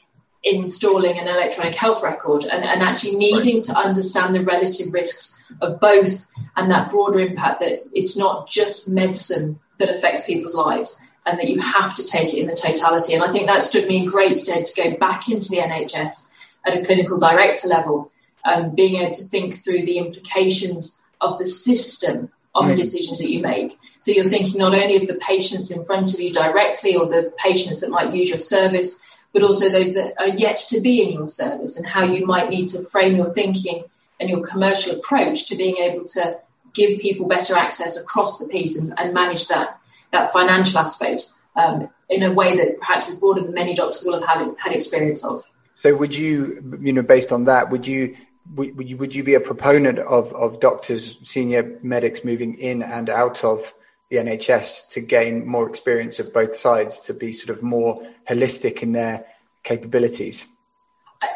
installing 0.44 1.18
an 1.18 1.28
electronic 1.28 1.76
health 1.76 2.04
record 2.04 2.44
and, 2.44 2.64
and 2.64 2.82
actually 2.82 3.16
needing 3.16 3.56
right. 3.56 3.64
to 3.64 3.78
understand 3.78 4.34
the 4.34 4.44
relative 4.44 4.94
risks 4.94 5.44
of 5.62 5.80
both 5.80 6.28
and 6.56 6.72
that 6.72 6.90
broader 6.90 7.20
impact 7.20 7.60
that 7.60 7.84
it's 7.94 8.16
not 8.16 8.48
just 8.48 8.88
medicine 8.88 9.60
that 9.80 9.90
affects 9.90 10.24
people's 10.26 10.56
lives 10.56 11.00
and 11.26 11.38
that 11.38 11.50
you 11.50 11.60
have 11.60 11.96
to 11.96 12.06
take 12.06 12.34
it 12.34 12.40
in 12.40 12.48
the 12.48 12.56
totality. 12.56 13.14
And 13.14 13.24
I 13.24 13.32
think 13.32 13.48
that 13.48 13.62
stood 13.62 13.88
me 13.88 14.04
in 14.04 14.10
great 14.10 14.38
stead 14.38 14.66
to 14.66 14.82
go 14.82 14.98
back 14.98 15.28
into 15.28 15.50
the 15.50 15.58
NHS 15.58 16.32
at 16.66 16.78
a 16.78 16.86
clinical 16.86 17.18
director 17.18 17.68
level 17.68 18.12
um, 18.48 18.74
being 18.74 18.96
able 18.96 19.14
to 19.14 19.24
think 19.26 19.56
through 19.56 19.86
the 19.86 19.98
implications 19.98 21.00
of 21.22 21.38
the 21.38 21.46
system 21.46 22.32
on 22.56 22.66
mm. 22.66 22.70
the 22.70 22.76
decisions 22.76 23.20
that 23.20 23.30
you 23.30 23.42
make. 23.42 23.78
So 24.00 24.12
you're 24.12 24.30
thinking 24.30 24.60
not 24.60 24.74
only 24.74 24.96
of 24.96 25.08
the 25.08 25.16
patients 25.16 25.70
in 25.70 25.84
front 25.84 26.14
of 26.14 26.20
you 26.20 26.32
directly 26.32 26.96
or 26.96 27.06
the 27.06 27.34
patients 27.38 27.82
that 27.82 27.90
might 27.90 28.14
use 28.14 28.30
your 28.30 28.40
service, 28.40 29.00
but 29.34 29.44
also 29.44 29.70
those 29.70 29.94
that 29.96 30.14
are 30.20 30.30
yet 30.30 30.58
to 30.70 30.80
be 30.80 31.04
in 31.04 31.12
your 31.12 31.28
service 31.28 31.78
and 31.78 31.86
how 31.86 32.04
you 32.04 32.26
might 32.26 32.50
need 32.50 32.70
to 32.70 32.82
frame 32.86 33.18
your 33.18 33.34
thinking 33.34 33.84
and 34.20 34.30
your 34.30 34.42
commercial 34.42 34.96
approach 34.96 35.48
to 35.48 35.56
being 35.56 35.78
able 35.78 36.06
to 36.06 36.40
give 36.74 37.00
people 37.00 37.28
better 37.28 37.56
access 37.56 37.98
across 37.98 38.40
the 38.40 38.48
piece 38.48 38.78
and, 38.78 38.94
and 38.98 39.14
manage 39.14 39.48
that, 39.50 39.80
that 40.12 40.32
financial 40.32 40.80
aspect 40.80 41.32
um, 41.56 41.90
in 42.10 42.24
a 42.24 42.32
way 42.32 42.56
that 42.56 42.80
perhaps 42.80 43.10
is 43.10 43.16
broader 43.16 43.42
than 43.42 43.54
many 43.54 43.74
doctors 43.74 44.04
will 44.06 44.20
have 44.20 44.40
had, 44.40 44.56
had 44.58 44.74
experience 44.74 45.26
of. 45.26 45.44
So 45.76 45.96
would 45.96 46.16
you, 46.16 46.80
you 46.82 46.94
know, 46.94 47.04
based 47.04 47.32
on 47.32 47.46
that, 47.46 47.70
would 47.70 47.86
you 47.86 48.16
would 48.56 48.88
you, 48.88 48.98
would 48.98 49.16
you 49.16 49.24
be 49.24 49.36
a 49.36 49.40
proponent 49.40 50.00
of, 50.00 50.34
of 50.34 50.60
doctors, 50.60 51.18
senior 51.24 51.80
medics 51.84 52.24
moving 52.24 52.54
in 52.56 52.82
and 52.82 53.10
out 53.10 53.44
of 53.44 53.74
the 54.10 54.18
NHS 54.18 54.90
to 54.90 55.02
gain 55.02 55.46
more 55.46 55.70
experience 55.70 56.20
of 56.20 56.34
both 56.34 56.56
sides, 56.56 57.00
to 57.02 57.14
be 57.14 57.34
sort 57.34 57.56
of 57.56 57.64
more 57.64 58.02
holistic 58.30 58.82
in 58.82 58.94
their 58.94 59.26
capabilities? 59.64 60.48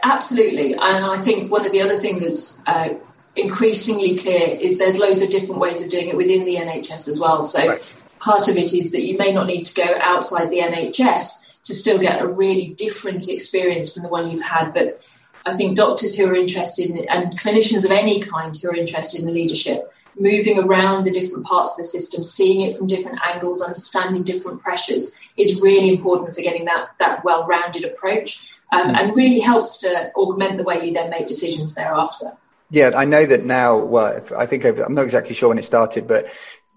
Absolutely. 0.03 0.73
And 0.73 1.05
I 1.05 1.21
think 1.21 1.51
one 1.51 1.65
of 1.65 1.71
the 1.71 1.81
other 1.81 1.99
things 1.99 2.21
that's 2.21 2.61
uh, 2.67 2.95
increasingly 3.35 4.17
clear 4.17 4.57
is 4.57 4.77
there's 4.77 4.97
loads 4.97 5.21
of 5.21 5.29
different 5.29 5.59
ways 5.59 5.81
of 5.81 5.89
doing 5.89 6.09
it 6.09 6.17
within 6.17 6.45
the 6.45 6.55
NHS 6.55 7.07
as 7.07 7.19
well. 7.19 7.43
So 7.43 7.67
right. 7.67 7.81
part 8.19 8.47
of 8.47 8.57
it 8.57 8.73
is 8.73 8.91
that 8.91 9.01
you 9.01 9.17
may 9.17 9.33
not 9.33 9.47
need 9.47 9.65
to 9.65 9.73
go 9.73 9.97
outside 10.01 10.49
the 10.49 10.59
NHS 10.59 11.61
to 11.63 11.75
still 11.75 11.99
get 11.99 12.21
a 12.21 12.27
really 12.27 12.69
different 12.69 13.27
experience 13.27 13.93
from 13.93 14.03
the 14.03 14.09
one 14.09 14.31
you've 14.31 14.43
had, 14.43 14.73
but 14.73 15.01
I 15.45 15.55
think 15.55 15.75
doctors 15.75 16.15
who 16.15 16.27
are 16.27 16.35
interested 16.35 16.89
in, 16.89 17.09
and 17.09 17.37
clinicians 17.37 17.85
of 17.85 17.91
any 17.91 18.21
kind 18.21 18.55
who 18.55 18.69
are 18.69 18.75
interested 18.75 19.19
in 19.19 19.25
the 19.25 19.31
leadership, 19.31 19.91
moving 20.19 20.59
around 20.59 21.05
the 21.05 21.11
different 21.11 21.45
parts 21.45 21.71
of 21.71 21.77
the 21.77 21.83
system, 21.83 22.23
seeing 22.23 22.61
it 22.61 22.77
from 22.77 22.87
different 22.87 23.19
angles, 23.25 23.61
understanding 23.61 24.23
different 24.23 24.61
pressures 24.61 25.11
is 25.37 25.61
really 25.61 25.89
important 25.93 26.35
for 26.35 26.41
getting 26.41 26.65
that, 26.65 26.89
that 26.99 27.23
well 27.23 27.45
rounded 27.45 27.85
approach 27.85 28.47
um, 28.71 28.89
mm. 28.89 28.97
and 28.97 29.15
really 29.15 29.39
helps 29.39 29.77
to 29.77 30.11
augment 30.15 30.57
the 30.57 30.63
way 30.63 30.85
you 30.85 30.93
then 30.93 31.09
make 31.09 31.27
decisions 31.27 31.75
thereafter. 31.75 32.37
Yeah, 32.69 32.91
I 32.95 33.05
know 33.05 33.25
that 33.25 33.43
now. 33.43 33.77
Well, 33.77 34.23
I 34.37 34.45
think 34.45 34.63
I'm 34.63 34.95
not 34.95 35.03
exactly 35.03 35.35
sure 35.35 35.49
when 35.49 35.57
it 35.57 35.65
started, 35.65 36.07
but 36.07 36.25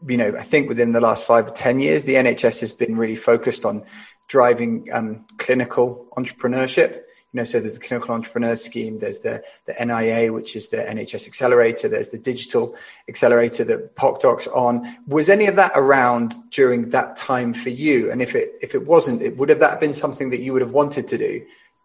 you 0.06 0.16
know, 0.16 0.34
I 0.36 0.42
think 0.42 0.68
within 0.68 0.92
the 0.92 1.00
last 1.00 1.24
five 1.24 1.46
or 1.46 1.52
ten 1.52 1.78
years, 1.78 2.04
the 2.04 2.14
NHS 2.14 2.60
has 2.60 2.72
been 2.72 2.96
really 2.96 3.16
focused 3.16 3.64
on 3.64 3.84
driving 4.26 4.88
um, 4.92 5.24
clinical 5.36 6.06
entrepreneurship 6.16 7.02
you 7.34 7.40
know, 7.40 7.44
so 7.44 7.58
there's 7.58 7.76
the 7.76 7.84
clinical 7.84 8.14
entrepreneur 8.14 8.54
scheme, 8.54 9.00
there's 9.00 9.18
the, 9.18 9.42
the 9.66 9.74
NIA, 9.84 10.32
which 10.32 10.54
is 10.54 10.68
the 10.68 10.76
NHS 10.76 11.26
accelerator, 11.26 11.88
there's 11.88 12.10
the 12.10 12.18
digital 12.18 12.76
accelerator 13.08 13.64
that 13.64 13.96
PocDoc's 13.96 14.46
on. 14.46 14.96
Was 15.08 15.28
any 15.28 15.46
of 15.46 15.56
that 15.56 15.72
around 15.74 16.34
during 16.52 16.90
that 16.90 17.16
time 17.16 17.52
for 17.52 17.70
you? 17.70 18.08
And 18.12 18.22
if 18.22 18.36
it, 18.36 18.52
if 18.62 18.72
it 18.72 18.86
wasn't, 18.86 19.20
it, 19.20 19.36
would 19.36 19.48
have 19.48 19.58
that 19.58 19.80
been 19.80 19.94
something 19.94 20.30
that 20.30 20.42
you 20.42 20.52
would 20.52 20.62
have 20.62 20.70
wanted 20.70 21.08
to 21.08 21.18
do? 21.18 21.44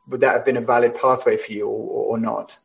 Would 0.09 0.21
that 0.21 0.33
have 0.33 0.45
been 0.45 0.55
a 0.57 0.61
valid 0.61 0.93
pathway 0.93 1.35
for 1.35 1.51
you 1.51 1.67
or, 1.67 2.11
or 2.13 2.19
not? 2.19 2.55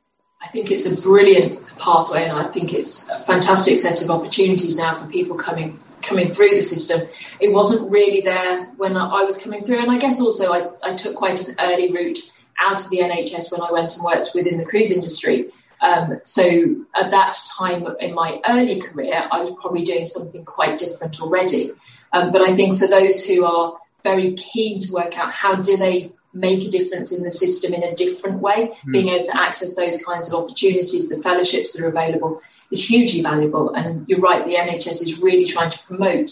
I 0.43 0.49
think 0.49 0.71
it's 0.71 0.85
a 0.85 1.01
brilliant 1.01 1.67
pathway, 1.79 2.25
and 2.25 2.33
I 2.33 2.51
think 2.51 2.75
it's 2.75 3.09
a 3.09 3.19
fantastic 3.21 3.79
set 3.79 4.03
of 4.03 4.11
opportunities 4.11 4.77
now 4.77 4.95
for 4.95 5.07
people 5.07 5.37
coming 5.37 5.79
coming 6.03 6.29
through 6.29 6.51
the 6.51 6.61
system. 6.61 7.09
It 7.41 7.51
wasn't 7.51 7.91
really 7.91 8.21
there 8.21 8.67
when 8.77 8.95
I 8.95 9.25
was 9.25 9.39
coming 9.39 9.65
through, 9.65 9.79
and 9.79 9.91
I 9.91 9.97
guess 9.97 10.21
also 10.21 10.53
I, 10.53 10.69
I 10.83 10.95
took 10.95 11.17
quite 11.17 11.49
an 11.49 11.57
early 11.59 11.91
route 11.91 12.19
out 12.61 12.83
of 12.83 12.91
the 12.91 12.99
NHS 12.99 13.53
when 13.53 13.61
I 13.61 13.73
went 13.73 13.95
and 13.95 14.05
worked 14.05 14.31
within 14.35 14.59
the 14.59 14.65
cruise 14.65 14.91
industry. 14.91 15.51
Um, 15.81 16.21
so 16.25 16.77
at 16.97 17.11
that 17.11 17.37
time 17.57 17.87
in 18.01 18.15
my 18.15 18.41
early 18.49 18.81
career, 18.81 19.25
I 19.31 19.43
was 19.43 19.55
probably 19.61 19.85
doing 19.85 20.07
something 20.07 20.45
quite 20.45 20.79
different 20.79 21.21
already. 21.21 21.73
Um, 22.13 22.33
but 22.33 22.43
I 22.43 22.55
think 22.55 22.79
for 22.79 22.87
those 22.87 23.25
who 23.25 23.45
are 23.45 23.77
very 24.03 24.35
keen 24.35 24.81
to 24.81 24.93
work 24.93 25.19
out 25.19 25.33
how 25.33 25.57
do 25.57 25.77
they 25.77 26.13
make 26.33 26.65
a 26.65 26.71
difference 26.71 27.13
in 27.13 27.23
the 27.23 27.31
system 27.31 27.73
in 27.73 27.83
a 27.83 27.95
different 27.95 28.41
way, 28.41 28.73
mm. 28.87 28.93
being 28.93 29.09
able 29.09 29.25
to 29.25 29.41
access 29.41 29.75
those 29.77 30.03
kinds 30.03 30.33
of 30.33 30.43
opportunities, 30.43 31.09
the 31.09 31.17
fellowships 31.17 31.73
that 31.73 31.83
are 31.83 31.89
available 31.89 32.41
is 32.71 32.87
hugely 32.89 33.23
valuable. 33.23 33.73
And 33.75 34.07
you're 34.09 34.21
right, 34.21 34.45
the 34.45 34.57
NHS 34.57 35.01
is 35.03 35.21
really 35.21 35.47
trying 35.47 35.71
to 35.71 35.79
promote 35.81 36.31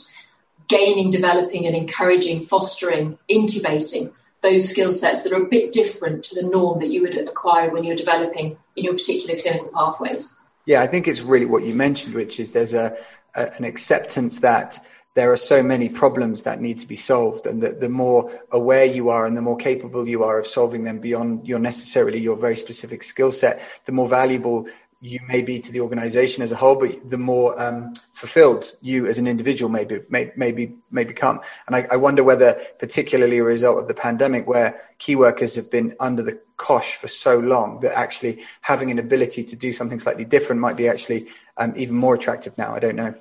gaining, 0.69 1.11
developing, 1.11 1.67
and 1.67 1.77
encouraging, 1.77 2.41
fostering, 2.41 3.19
incubating 3.29 4.13
those 4.43 4.69
skill 4.69 4.93
sets 4.93 5.23
that 5.23 5.33
are 5.33 5.43
a 5.43 5.49
bit 5.49 5.73
different 5.73 6.25
to 6.25 6.35
the 6.35 6.47
norm 6.47 6.81
that 6.81 6.89
you 6.89 7.03
would 7.03 7.17
acquire 7.17 7.71
when 7.71 7.85
you're 7.85 7.97
developing 7.97 8.57
in 8.77 8.85
your 8.85 8.95
particular 8.95 9.39
clinical 9.41 9.71
pathways. 9.73 10.37
Yeah, 10.67 10.83
I 10.83 10.87
think 10.87 11.09
it's 11.09 11.21
really 11.21 11.47
what 11.47 11.65
you 11.65 11.75
mentioned, 11.75 12.15
which 12.15 12.39
is 12.39 12.53
there's 12.53 12.75
a, 12.75 12.97
a 13.35 13.53
an 13.57 13.65
acceptance 13.65 14.41
that 14.41 14.79
there 15.15 15.33
are 15.33 15.37
so 15.37 15.63
many 15.63 15.89
problems 15.89 16.43
that 16.43 16.61
need 16.61 16.79
to 16.79 16.89
be 16.89 16.97
solved 16.97 17.47
and 17.47 17.63
that 17.63 17.81
the 17.81 17.89
more 17.89 18.31
aware 18.51 18.85
you 18.85 19.11
are 19.11 19.27
and 19.27 19.37
the 19.37 19.43
more 19.43 19.57
capable 19.57 20.09
you 20.09 20.23
are 20.23 20.39
of 20.39 20.47
solving 20.47 20.85
them 20.85 21.01
beyond 21.01 21.47
your 21.47 21.59
necessarily 21.59 22.19
your 22.19 22.37
very 22.37 22.57
specific 22.57 23.03
skill 23.03 23.31
set 23.31 23.63
the 23.85 23.93
more 23.93 24.09
valuable 24.09 24.67
you 25.03 25.19
may 25.27 25.43
be 25.43 25.59
to 25.59 25.73
the 25.73 25.81
organization 25.81 26.45
as 26.45 26.53
a 26.53 26.57
whole, 26.57 26.77
but 26.77 27.11
the 27.11 27.19
more 27.19 27.61
um, 27.61 27.93
fulfilled 28.15 28.73
you 28.81 29.05
as 29.07 29.19
an 29.19 29.27
individual 29.27 29.69
may, 29.69 29.85
be, 29.85 29.99
may, 30.09 30.31
may, 30.37 30.73
may 30.93 31.03
become. 31.03 31.41
And 31.67 31.75
I, 31.75 31.89
I, 31.91 31.97
wonder 31.97 32.23
whether, 32.23 32.57
particularly 32.79 33.39
a 33.39 33.45
result 33.45 33.81
of 33.81 33.89
the 33.89 33.95
pandemic, 33.95 34.47
where 34.47 34.81
key 35.01 35.17
workers 35.17 35.57
have 35.57 35.69
been 35.73 35.97
under 35.99 36.23
the 36.23 36.41
cosh 36.57 36.95
for 36.95 37.09
so 37.09 37.37
long, 37.37 37.81
that 37.81 37.99
actually 37.99 38.45
having 38.61 38.93
an 38.93 39.01
ability 39.01 39.43
to 39.43 39.57
do 39.57 39.73
something 39.73 39.99
slightly 39.99 40.25
different 40.25 40.61
might 40.61 40.77
be 40.77 40.87
actually 40.87 41.27
um, 41.57 41.73
even 41.75 41.97
more 41.97 42.15
attractive 42.15 42.57
now. 42.57 42.73
I 42.73 42.79
don't 42.79 42.97
know. 42.97 43.13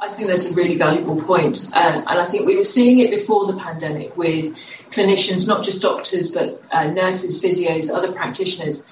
I 0.00 0.12
think 0.12 0.28
that's 0.28 0.48
a 0.48 0.54
really 0.54 0.76
valuable 0.76 1.20
point. 1.22 1.66
Uh, 1.72 2.02
and 2.06 2.20
I 2.20 2.28
think 2.28 2.46
we 2.46 2.56
were 2.56 2.62
seeing 2.62 3.00
it 3.00 3.10
before 3.10 3.52
the 3.52 3.58
pandemic 3.58 4.16
with 4.16 4.54
clinicians, 4.90 5.48
not 5.48 5.64
just 5.64 5.82
doctors, 5.82 6.30
but 6.30 6.62
uh, 6.70 6.84
nurses, 6.84 7.42
physios, 7.42 7.92
other 7.92 8.12
practitioners, 8.12 8.86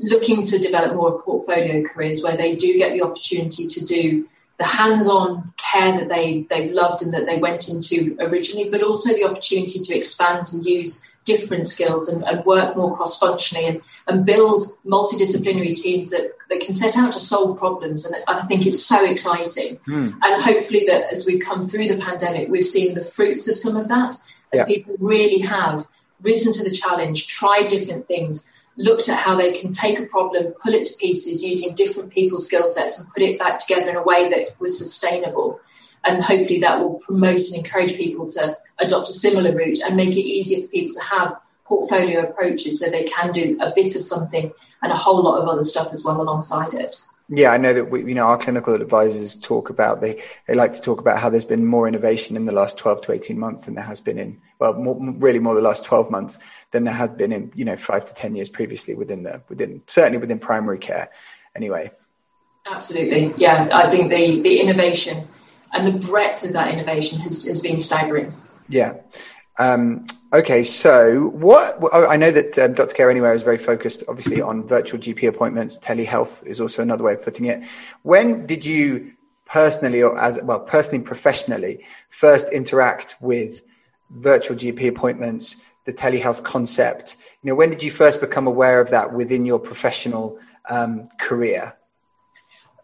looking 0.00 0.44
to 0.44 0.58
develop 0.58 0.94
more 0.94 1.22
portfolio 1.22 1.82
careers 1.82 2.22
where 2.22 2.36
they 2.36 2.56
do 2.56 2.76
get 2.76 2.92
the 2.92 3.02
opportunity 3.02 3.66
to 3.66 3.84
do 3.84 4.28
the 4.58 4.64
hands-on 4.64 5.52
care 5.56 5.98
that 5.98 6.08
they 6.08 6.46
they 6.48 6.70
loved 6.70 7.02
and 7.02 7.12
that 7.14 7.26
they 7.26 7.38
went 7.38 7.68
into 7.68 8.16
originally, 8.20 8.68
but 8.70 8.82
also 8.82 9.12
the 9.12 9.24
opportunity 9.24 9.80
to 9.80 9.96
expand 9.96 10.46
and 10.52 10.64
use 10.64 11.02
different 11.24 11.68
skills 11.68 12.08
and, 12.08 12.24
and 12.24 12.44
work 12.44 12.76
more 12.76 12.94
cross-functionally 12.94 13.66
and, 13.66 13.80
and 14.08 14.26
build 14.26 14.64
multidisciplinary 14.84 15.74
teams 15.74 16.10
that, 16.10 16.32
that 16.50 16.60
can 16.60 16.74
set 16.74 16.96
out 16.96 17.12
to 17.12 17.20
solve 17.20 17.56
problems. 17.58 18.04
And 18.04 18.16
I 18.26 18.42
think 18.42 18.66
it's 18.66 18.84
so 18.84 19.04
exciting. 19.04 19.78
Mm. 19.86 20.18
And 20.20 20.42
hopefully 20.42 20.84
that 20.88 21.12
as 21.12 21.24
we've 21.24 21.40
come 21.40 21.68
through 21.68 21.86
the 21.86 21.98
pandemic, 21.98 22.48
we've 22.48 22.64
seen 22.64 22.94
the 22.94 23.04
fruits 23.04 23.48
of 23.48 23.56
some 23.56 23.76
of 23.76 23.86
that 23.86 24.16
as 24.52 24.60
yeah. 24.60 24.64
people 24.64 24.96
really 24.98 25.38
have 25.38 25.86
risen 26.22 26.52
to 26.54 26.64
the 26.64 26.74
challenge, 26.74 27.28
tried 27.28 27.68
different 27.68 28.08
things, 28.08 28.50
looked 28.76 29.08
at 29.08 29.18
how 29.18 29.36
they 29.36 29.52
can 29.52 29.72
take 29.72 29.98
a 29.98 30.06
problem, 30.06 30.54
pull 30.62 30.74
it 30.74 30.86
to 30.86 30.96
pieces 30.98 31.44
using 31.44 31.74
different 31.74 32.10
people's 32.10 32.46
skill 32.46 32.66
sets 32.66 32.98
and 32.98 33.08
put 33.10 33.22
it 33.22 33.38
back 33.38 33.58
together 33.58 33.90
in 33.90 33.96
a 33.96 34.02
way 34.02 34.28
that 34.30 34.58
was 34.60 34.78
sustainable. 34.78 35.60
And 36.04 36.22
hopefully 36.22 36.60
that 36.60 36.80
will 36.80 36.94
promote 36.94 37.40
and 37.40 37.56
encourage 37.56 37.96
people 37.96 38.28
to 38.30 38.56
adopt 38.80 39.08
a 39.08 39.12
similar 39.12 39.54
route 39.54 39.80
and 39.80 39.96
make 39.96 40.16
it 40.16 40.22
easier 40.22 40.62
for 40.62 40.68
people 40.68 40.94
to 40.94 41.02
have 41.02 41.36
portfolio 41.64 42.22
approaches 42.22 42.80
so 42.80 42.90
they 42.90 43.04
can 43.04 43.30
do 43.30 43.56
a 43.60 43.72
bit 43.74 43.94
of 43.94 44.02
something 44.02 44.52
and 44.82 44.92
a 44.92 44.96
whole 44.96 45.22
lot 45.22 45.40
of 45.40 45.48
other 45.48 45.62
stuff 45.62 45.92
as 45.92 46.04
well 46.04 46.20
alongside 46.20 46.74
it. 46.74 47.00
Yeah, 47.34 47.52
I 47.52 47.56
know 47.56 47.72
that 47.72 47.90
we, 47.90 48.04
you 48.04 48.14
know, 48.14 48.26
our 48.26 48.36
clinical 48.36 48.74
advisors 48.74 49.34
talk 49.34 49.70
about 49.70 50.02
they 50.02 50.22
they 50.46 50.54
like 50.54 50.74
to 50.74 50.82
talk 50.82 51.00
about 51.00 51.18
how 51.18 51.30
there's 51.30 51.46
been 51.46 51.64
more 51.64 51.88
innovation 51.88 52.36
in 52.36 52.44
the 52.44 52.52
last 52.52 52.76
12 52.76 53.00
to 53.02 53.12
18 53.12 53.38
months 53.38 53.64
than 53.64 53.74
there 53.74 53.84
has 53.84 54.02
been 54.02 54.18
in 54.18 54.38
well, 54.58 54.74
more, 54.74 54.98
really 55.00 55.38
more 55.38 55.54
the 55.54 55.62
last 55.62 55.82
12 55.82 56.10
months 56.10 56.38
than 56.72 56.84
there 56.84 56.92
has 56.92 57.08
been 57.08 57.32
in 57.32 57.50
you 57.54 57.64
know 57.64 57.74
five 57.74 58.04
to 58.04 58.12
10 58.12 58.34
years 58.34 58.50
previously 58.50 58.94
within 58.94 59.22
the 59.22 59.42
within 59.48 59.80
certainly 59.86 60.18
within 60.18 60.38
primary 60.38 60.78
care. 60.78 61.08
Anyway. 61.56 61.90
Absolutely, 62.70 63.32
yeah. 63.38 63.66
I 63.72 63.88
think 63.88 64.10
the 64.10 64.42
the 64.42 64.60
innovation 64.60 65.26
and 65.72 65.86
the 65.86 66.06
breadth 66.06 66.44
of 66.44 66.52
that 66.52 66.70
innovation 66.70 67.18
has 67.20 67.44
has 67.44 67.60
been 67.60 67.78
staggering. 67.78 68.34
Yeah. 68.68 69.00
Um, 69.58 70.04
okay, 70.32 70.64
so 70.64 71.28
what 71.28 71.78
I 71.92 72.16
know 72.16 72.30
that 72.30 72.58
um, 72.58 72.72
Dr. 72.74 72.94
Care 72.94 73.10
Anywhere 73.10 73.34
is 73.34 73.42
very 73.42 73.58
focused, 73.58 74.02
obviously, 74.08 74.40
on 74.40 74.66
virtual 74.66 75.00
GP 75.00 75.28
appointments. 75.28 75.78
Telehealth 75.78 76.44
is 76.46 76.60
also 76.60 76.82
another 76.82 77.04
way 77.04 77.14
of 77.14 77.22
putting 77.22 77.46
it. 77.46 77.62
When 78.02 78.46
did 78.46 78.64
you 78.64 79.12
personally, 79.46 80.02
or 80.02 80.18
as 80.18 80.40
well, 80.42 80.60
personally, 80.60 81.04
professionally, 81.04 81.84
first 82.08 82.50
interact 82.52 83.16
with 83.20 83.62
virtual 84.10 84.56
GP 84.56 84.88
appointments, 84.88 85.56
the 85.84 85.92
telehealth 85.92 86.42
concept? 86.42 87.16
You 87.42 87.50
know, 87.50 87.54
when 87.54 87.70
did 87.70 87.82
you 87.82 87.90
first 87.90 88.20
become 88.20 88.46
aware 88.46 88.80
of 88.80 88.90
that 88.90 89.12
within 89.12 89.44
your 89.44 89.58
professional 89.58 90.38
um, 90.70 91.04
career? 91.18 91.76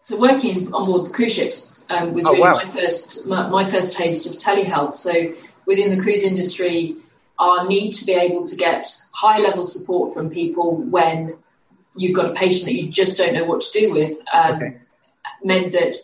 So, 0.01 0.17
working 0.17 0.73
on 0.73 0.85
board 0.85 1.07
the 1.07 1.13
cruise 1.13 1.33
ships 1.33 1.79
um, 1.89 2.13
was 2.13 2.25
oh, 2.25 2.31
really 2.31 2.41
wow. 2.41 2.55
my 2.55 2.65
first 2.65 3.25
my, 3.25 3.49
my 3.49 3.69
first 3.69 3.93
taste 3.93 4.25
of 4.25 4.33
telehealth. 4.33 4.95
So 4.95 5.33
within 5.65 5.95
the 5.95 6.01
cruise 6.01 6.23
industry, 6.23 6.97
our 7.39 7.67
need 7.67 7.91
to 7.91 8.05
be 8.05 8.13
able 8.13 8.45
to 8.45 8.55
get 8.55 8.87
high 9.13 9.39
level 9.39 9.63
support 9.63 10.13
from 10.13 10.29
people 10.29 10.77
when 10.77 11.37
you've 11.95 12.15
got 12.15 12.29
a 12.29 12.33
patient 12.33 12.65
that 12.65 12.75
you 12.75 12.89
just 12.89 13.17
don't 13.17 13.33
know 13.33 13.45
what 13.45 13.61
to 13.61 13.79
do 13.79 13.91
with 13.91 14.17
um, 14.33 14.55
okay. 14.55 14.77
meant 15.43 15.71
that 15.73 15.95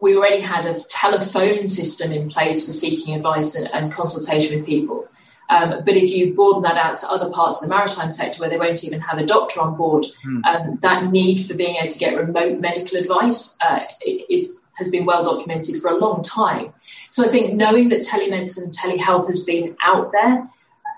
we 0.00 0.16
already 0.16 0.40
had 0.40 0.66
a 0.66 0.82
telephone 0.84 1.66
system 1.68 2.12
in 2.12 2.28
place 2.28 2.66
for 2.66 2.72
seeking 2.72 3.14
advice 3.14 3.54
and, 3.54 3.72
and 3.72 3.92
consultation 3.92 4.56
with 4.56 4.66
people. 4.66 5.08
Um, 5.50 5.82
but 5.84 5.96
if 5.96 6.10
you 6.10 6.34
broaden 6.34 6.62
that 6.62 6.76
out 6.76 6.98
to 6.98 7.08
other 7.08 7.30
parts 7.30 7.56
of 7.56 7.62
the 7.62 7.68
maritime 7.68 8.10
sector 8.12 8.40
where 8.40 8.48
they 8.48 8.58
won't 8.58 8.82
even 8.82 9.00
have 9.00 9.18
a 9.18 9.26
doctor 9.26 9.60
on 9.60 9.76
board, 9.76 10.06
mm. 10.26 10.44
um, 10.44 10.78
that 10.82 11.10
need 11.10 11.46
for 11.46 11.54
being 11.54 11.76
able 11.76 11.90
to 11.90 11.98
get 11.98 12.16
remote 12.16 12.60
medical 12.60 12.98
advice 12.98 13.56
uh, 13.60 13.80
is 14.28 14.63
has 14.74 14.90
been 14.90 15.04
well 15.04 15.24
documented 15.24 15.80
for 15.80 15.88
a 15.88 15.96
long 15.96 16.22
time. 16.22 16.72
So 17.10 17.24
I 17.24 17.28
think 17.28 17.54
knowing 17.54 17.88
that 17.90 18.02
telemedicine, 18.02 18.74
telehealth 18.74 19.26
has 19.26 19.40
been 19.40 19.76
out 19.82 20.12
there, 20.12 20.48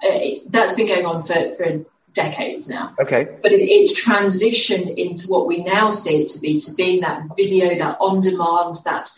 uh, 0.04 0.18
that's 0.48 0.72
been 0.74 0.86
going 0.86 1.06
on 1.06 1.22
for, 1.22 1.54
for 1.54 1.84
decades 2.12 2.68
now. 2.68 2.94
Okay. 2.98 3.28
But 3.42 3.52
it, 3.52 3.62
it's 3.62 3.92
transitioned 4.02 4.96
into 4.96 5.28
what 5.28 5.46
we 5.46 5.62
now 5.62 5.90
see 5.90 6.22
it 6.22 6.30
to 6.30 6.40
be, 6.40 6.58
to 6.60 6.72
being 6.72 7.00
that 7.02 7.22
video, 7.36 7.76
that 7.78 7.96
on 8.00 8.20
demand, 8.20 8.76
that 8.84 9.10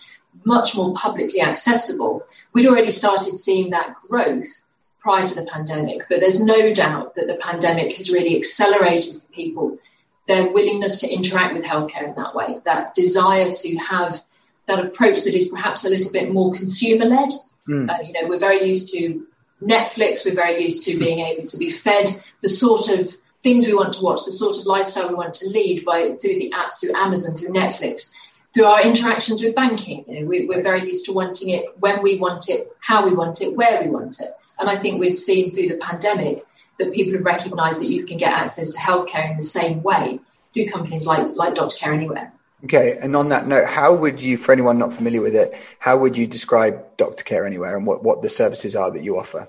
much 0.45 0.77
more 0.77 0.93
publicly 0.95 1.41
accessible. 1.41 2.25
We'd 2.53 2.67
already 2.67 2.91
started 2.91 3.37
seeing 3.37 3.71
that 3.71 3.95
growth 4.09 4.65
prior 4.99 5.27
to 5.27 5.35
the 5.35 5.45
pandemic, 5.45 6.03
but 6.09 6.21
there's 6.21 6.43
no 6.43 6.75
doubt 6.75 7.15
that 7.15 7.29
the 7.29 7.37
pandemic 7.37 7.93
has 7.95 8.11
really 8.11 8.37
accelerated 8.37 9.15
for 9.17 9.33
people 9.33 9.79
their 10.27 10.53
willingness 10.53 10.99
to 10.99 11.09
interact 11.09 11.55
with 11.55 11.65
healthcare 11.65 12.09
in 12.09 12.15
that 12.15 12.35
way, 12.35 12.59
that 12.65 12.95
desire 12.95 13.53
to 13.55 13.77
have 13.77 14.23
that 14.69 14.85
approach 14.85 15.25
that 15.25 15.35
is 15.35 15.49
perhaps 15.49 15.85
a 15.85 15.91
little 15.91 16.13
bit 16.13 16.33
more 16.33 16.53
consumer 16.53 17.07
led. 17.07 17.31
Mm. 17.69 17.91
Uh, 17.91 18.03
you 18.03 18.13
know, 18.13 18.29
we're 18.29 18.39
very 18.39 18.63
used 18.63 18.93
to 18.93 19.27
Netflix, 19.63 20.25
we're 20.25 20.35
very 20.35 20.63
used 20.63 20.85
to 20.85 20.97
being 20.97 21.21
able 21.21 21.45
to 21.45 21.57
be 21.59 21.71
fed 21.71 22.23
the 22.43 22.49
sort 22.49 22.89
of 22.91 23.13
things 23.43 23.67
we 23.67 23.75
want 23.75 23.95
to 23.95 24.03
watch, 24.05 24.25
the 24.25 24.33
sort 24.33 24.57
of 24.57 24.67
lifestyle 24.67 25.09
we 25.09 25.15
want 25.15 25.35
to 25.35 25.49
lead 25.49 25.85
by 25.85 26.15
through 26.17 26.35
the 26.35 26.53
apps, 26.55 26.81
through 26.81 26.95
Amazon, 26.95 27.35
through 27.35 27.49
Netflix, 27.49 28.11
through 28.55 28.67
our 28.67 28.83
interactions 28.83 29.43
with 29.43 29.55
banking. 29.55 30.05
You 30.07 30.21
know, 30.21 30.27
we, 30.27 30.49
are 30.55 30.63
very 30.63 30.85
used 30.85 31.07
to 31.07 31.13
wanting 31.13 31.51
it 31.51 31.65
when 31.81 32.03
we 32.03 32.17
want 32.17 32.49
it, 32.49 32.69
how 32.81 33.05
we 33.05 33.15
want 33.15 33.41
it, 33.41 33.57
where 33.57 33.83
we 33.83 33.91
want 33.91 34.21
it. 34.21 34.31
And 34.61 34.69
I 34.69 34.77
think 34.77 35.01
we've 35.01 35.19
seen 35.19 35.53
through 35.53 35.69
the 35.69 35.77
pandemic 35.77 36.45
that 36.79 36.93
people 36.93 37.15
have 37.15 37.25
recognised 37.25 37.81
that 37.81 37.91
you 37.91 38.07
can 38.07 38.19
get 38.19 38.33
access 38.33 38.73
to 38.73 38.79
healthcare 38.79 39.31
in 39.31 39.37
the 39.37 39.43
same 39.43 39.83
way 39.83 40.21
through 40.55 40.67
companies 40.67 41.07
like 41.07 41.27
like 41.35 41.55
Dr. 41.55 41.77
Care 41.77 41.93
Anywhere. 41.93 42.33
Okay, 42.65 42.99
and 43.01 43.15
on 43.15 43.29
that 43.29 43.47
note, 43.47 43.69
how 43.69 43.95
would 43.95 44.21
you, 44.21 44.37
for 44.37 44.53
anyone 44.53 44.79
not 44.79 44.93
familiar 44.93 45.21
with 45.21 45.37
it, 45.37 45.55
how 45.79 45.97
would 45.99 46.17
you 46.17 46.27
describe 46.27 46.97
Doctor 46.97 47.23
Care 47.23 47.47
Anywhere 47.47 47.77
and 47.77 47.87
what, 47.87 48.03
what 48.03 48.21
the 48.23 48.29
services 48.29 48.75
are 48.75 48.91
that 48.91 49.05
you 49.05 49.17
offer? 49.17 49.49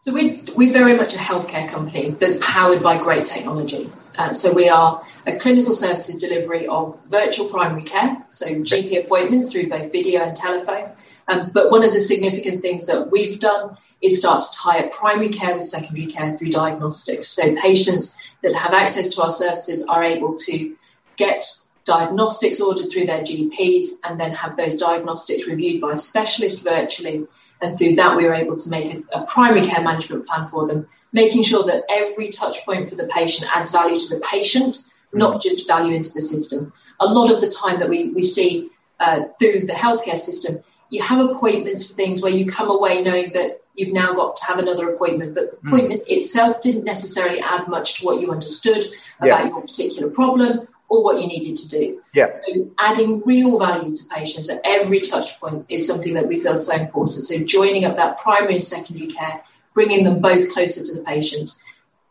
So 0.00 0.12
we 0.12 0.44
we're 0.56 0.72
very 0.72 0.96
much 0.96 1.14
a 1.14 1.18
healthcare 1.18 1.68
company 1.68 2.10
that's 2.10 2.36
powered 2.40 2.82
by 2.82 2.98
great 2.98 3.24
technology. 3.24 3.90
Uh, 4.16 4.32
so 4.32 4.52
we 4.52 4.68
are 4.68 5.04
a 5.26 5.36
clinical 5.38 5.72
services 5.72 6.18
delivery 6.18 6.66
of 6.66 7.00
virtual 7.06 7.48
primary 7.48 7.84
care, 7.84 8.24
so 8.28 8.46
GP 8.46 9.04
appointments 9.04 9.52
through 9.52 9.68
both 9.68 9.92
video 9.92 10.22
and 10.22 10.36
telephone. 10.36 10.90
Um, 11.28 11.50
but 11.54 11.70
one 11.70 11.84
of 11.84 11.92
the 11.92 12.00
significant 12.00 12.62
things 12.62 12.86
that 12.86 13.12
we've 13.12 13.38
done 13.38 13.76
is 14.00 14.18
start 14.18 14.42
to 14.42 14.58
tie 14.58 14.80
up 14.80 14.90
primary 14.90 15.28
care 15.28 15.54
with 15.54 15.64
secondary 15.64 16.08
care 16.08 16.36
through 16.36 16.50
diagnostics. 16.50 17.28
So 17.28 17.54
patients 17.54 18.18
that 18.42 18.54
have 18.54 18.72
access 18.72 19.08
to 19.10 19.22
our 19.22 19.30
services 19.30 19.84
are 19.86 20.02
able 20.02 20.36
to 20.38 20.76
get 21.16 21.44
diagnostics 21.84 22.60
ordered 22.60 22.90
through 22.90 23.06
their 23.06 23.22
GPs 23.22 23.86
and 24.04 24.18
then 24.20 24.32
have 24.32 24.56
those 24.56 24.76
diagnostics 24.76 25.46
reviewed 25.46 25.80
by 25.80 25.92
a 25.92 25.98
specialist 25.98 26.64
virtually. 26.64 27.26
And 27.60 27.76
through 27.76 27.96
that, 27.96 28.16
we 28.16 28.24
were 28.24 28.34
able 28.34 28.56
to 28.56 28.70
make 28.70 29.04
a, 29.12 29.20
a, 29.20 29.26
primary 29.26 29.64
care 29.64 29.82
management 29.82 30.26
plan 30.26 30.48
for 30.48 30.66
them, 30.66 30.88
making 31.12 31.42
sure 31.42 31.64
that 31.64 31.84
every 31.88 32.28
touch 32.28 32.64
point 32.64 32.88
for 32.88 32.96
the 32.96 33.06
patient 33.06 33.50
adds 33.54 33.70
value 33.70 33.98
to 33.98 34.14
the 34.14 34.20
patient, 34.20 34.78
not 35.12 35.42
just 35.42 35.66
value 35.66 35.94
into 35.94 36.12
the 36.12 36.20
system. 36.20 36.72
A 37.00 37.06
lot 37.06 37.32
of 37.32 37.40
the 37.40 37.48
time 37.48 37.78
that 37.80 37.88
we, 37.88 38.08
we 38.10 38.22
see 38.22 38.70
uh, 39.00 39.24
through 39.38 39.66
the 39.66 39.72
healthcare 39.72 40.18
system, 40.18 40.62
you 40.90 41.02
have 41.02 41.18
appointments 41.30 41.86
for 41.86 41.94
things 41.94 42.20
where 42.20 42.32
you 42.32 42.46
come 42.46 42.70
away 42.70 43.02
knowing 43.02 43.32
that 43.32 43.62
you've 43.74 43.94
now 43.94 44.12
got 44.12 44.36
to 44.36 44.44
have 44.44 44.58
another 44.58 44.92
appointment, 44.92 45.34
but 45.34 45.50
the 45.50 45.56
hmm. 45.56 45.68
appointment 45.68 46.02
mm. 46.02 46.16
itself 46.16 46.60
didn't 46.60 46.84
necessarily 46.84 47.40
add 47.40 47.66
much 47.68 47.98
to 47.98 48.06
what 48.06 48.20
you 48.20 48.30
understood 48.30 48.84
about 49.18 49.44
yeah. 49.44 49.48
your 49.48 49.62
particular 49.62 50.10
problem 50.10 50.68
or 50.92 51.02
what 51.02 51.18
you 51.18 51.26
needed 51.26 51.56
to 51.56 51.68
do. 51.68 52.02
Yeah. 52.12 52.28
So 52.28 52.70
adding 52.78 53.22
real 53.24 53.58
value 53.58 53.94
to 53.94 54.04
patients 54.14 54.50
at 54.50 54.60
every 54.62 55.00
touch 55.00 55.40
point 55.40 55.64
is 55.70 55.86
something 55.86 56.12
that 56.12 56.28
we 56.28 56.38
feel 56.38 56.58
so 56.58 56.76
important. 56.76 57.24
So 57.24 57.38
joining 57.38 57.86
up 57.86 57.96
that 57.96 58.18
primary 58.18 58.56
and 58.56 58.64
secondary 58.64 59.06
care, 59.06 59.42
bringing 59.72 60.04
them 60.04 60.20
both 60.20 60.52
closer 60.52 60.84
to 60.84 60.94
the 60.94 61.02
patient, 61.02 61.50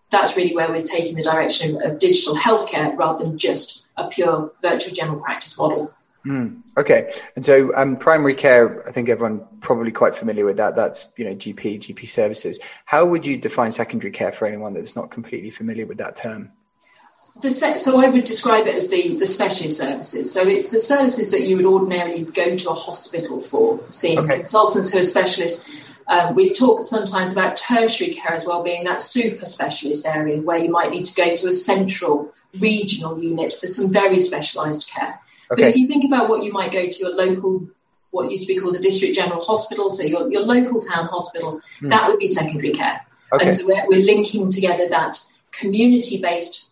that's 0.10 0.36
really 0.36 0.56
where 0.56 0.68
we're 0.70 0.82
taking 0.82 1.16
the 1.16 1.22
direction 1.22 1.80
of 1.84 2.00
digital 2.00 2.36
healthcare 2.36 2.98
rather 2.98 3.24
than 3.24 3.38
just 3.38 3.86
a 3.98 4.08
pure 4.08 4.52
virtual 4.64 4.96
general 4.96 5.20
practice 5.20 5.56
model. 5.60 5.94
Mm, 6.26 6.62
okay, 6.76 7.12
and 7.36 7.46
so 7.46 7.76
um, 7.76 7.98
primary 7.98 8.36
care, 8.36 8.88
I 8.88 8.92
think 8.92 9.10
everyone 9.10 9.46
probably 9.60 9.92
quite 9.92 10.14
familiar 10.14 10.46
with 10.46 10.58
that. 10.58 10.76
That's 10.76 11.08
you 11.18 11.26
know 11.26 11.36
GP, 11.36 11.80
GP 11.80 12.08
services. 12.08 12.60
How 12.86 13.08
would 13.08 13.26
you 13.26 13.38
define 13.38 13.72
secondary 13.72 14.12
care 14.12 14.32
for 14.32 14.46
anyone 14.46 14.74
that's 14.76 14.96
not 14.96 15.10
completely 15.10 15.50
familiar 15.50 15.88
with 15.88 15.98
that 15.98 16.16
term? 16.16 16.52
The 17.42 17.52
so 17.52 18.00
I 18.00 18.10
would 18.10 18.26
describe 18.26 18.68
it 18.68 18.76
as 18.76 18.90
the, 18.90 19.16
the 19.18 19.26
specialist 19.26 19.78
services. 19.78 20.32
So 20.32 20.46
it's 20.46 20.70
the 20.70 20.80
services 20.80 21.32
that 21.32 21.42
you 21.42 21.56
would 21.56 21.66
ordinarily 21.66 22.24
go 22.26 22.58
to 22.58 22.70
a 22.70 22.74
hospital 22.74 23.42
for, 23.42 23.80
seeing 23.90 24.20
okay. 24.20 24.38
consultants 24.38 24.92
who 24.92 25.00
are 25.00 25.04
specialists. 25.04 25.66
Um, 26.08 26.36
we 26.36 26.54
talk 26.54 26.84
sometimes 26.84 27.32
about 27.32 27.56
tertiary 27.56 28.14
care 28.14 28.34
as 28.34 28.46
well, 28.46 28.64
being 28.64 28.84
that 28.84 29.00
super 29.00 29.46
specialist 29.46 30.06
area 30.06 30.42
where 30.42 30.58
you 30.58 30.70
might 30.70 30.92
need 30.92 31.06
to 31.06 31.16
go 31.16 31.34
to 31.34 31.48
a 31.48 31.54
central 31.54 32.34
regional 32.60 33.18
unit 33.24 33.54
for 33.54 33.68
some 33.68 33.90
very 33.90 34.20
specialised 34.20 34.90
care. 34.90 35.20
Okay. 35.52 35.62
But 35.62 35.70
if 35.70 35.78
you 35.78 35.88
think 35.88 36.04
about 36.04 36.28
what 36.28 36.44
you 36.44 36.52
might 36.52 36.72
go 36.72 36.86
to 36.86 37.00
your 37.00 37.14
local 37.14 37.68
what 38.12 38.30
used 38.30 38.46
to 38.48 38.54
be 38.54 38.60
called 38.60 38.76
the 38.76 38.80
district 38.80 39.16
general 39.16 39.42
hospital, 39.42 39.90
so 39.90 40.04
your, 40.04 40.30
your 40.32 40.42
local 40.42 40.82
town 40.82 41.08
hospital, 41.08 41.62
mm. 41.80 41.90
that 41.90 42.10
would 42.10 42.20
be 42.20 42.28
secondary 42.28 42.74
care. 42.74 43.02
Okay. 43.34 43.48
And 43.48 43.56
so 43.56 43.66
we're, 43.66 43.88
we're 43.88 44.06
linking 44.06 44.52
together 44.52 44.88
that 44.90 45.18
community 45.52 46.22
based 46.22 46.71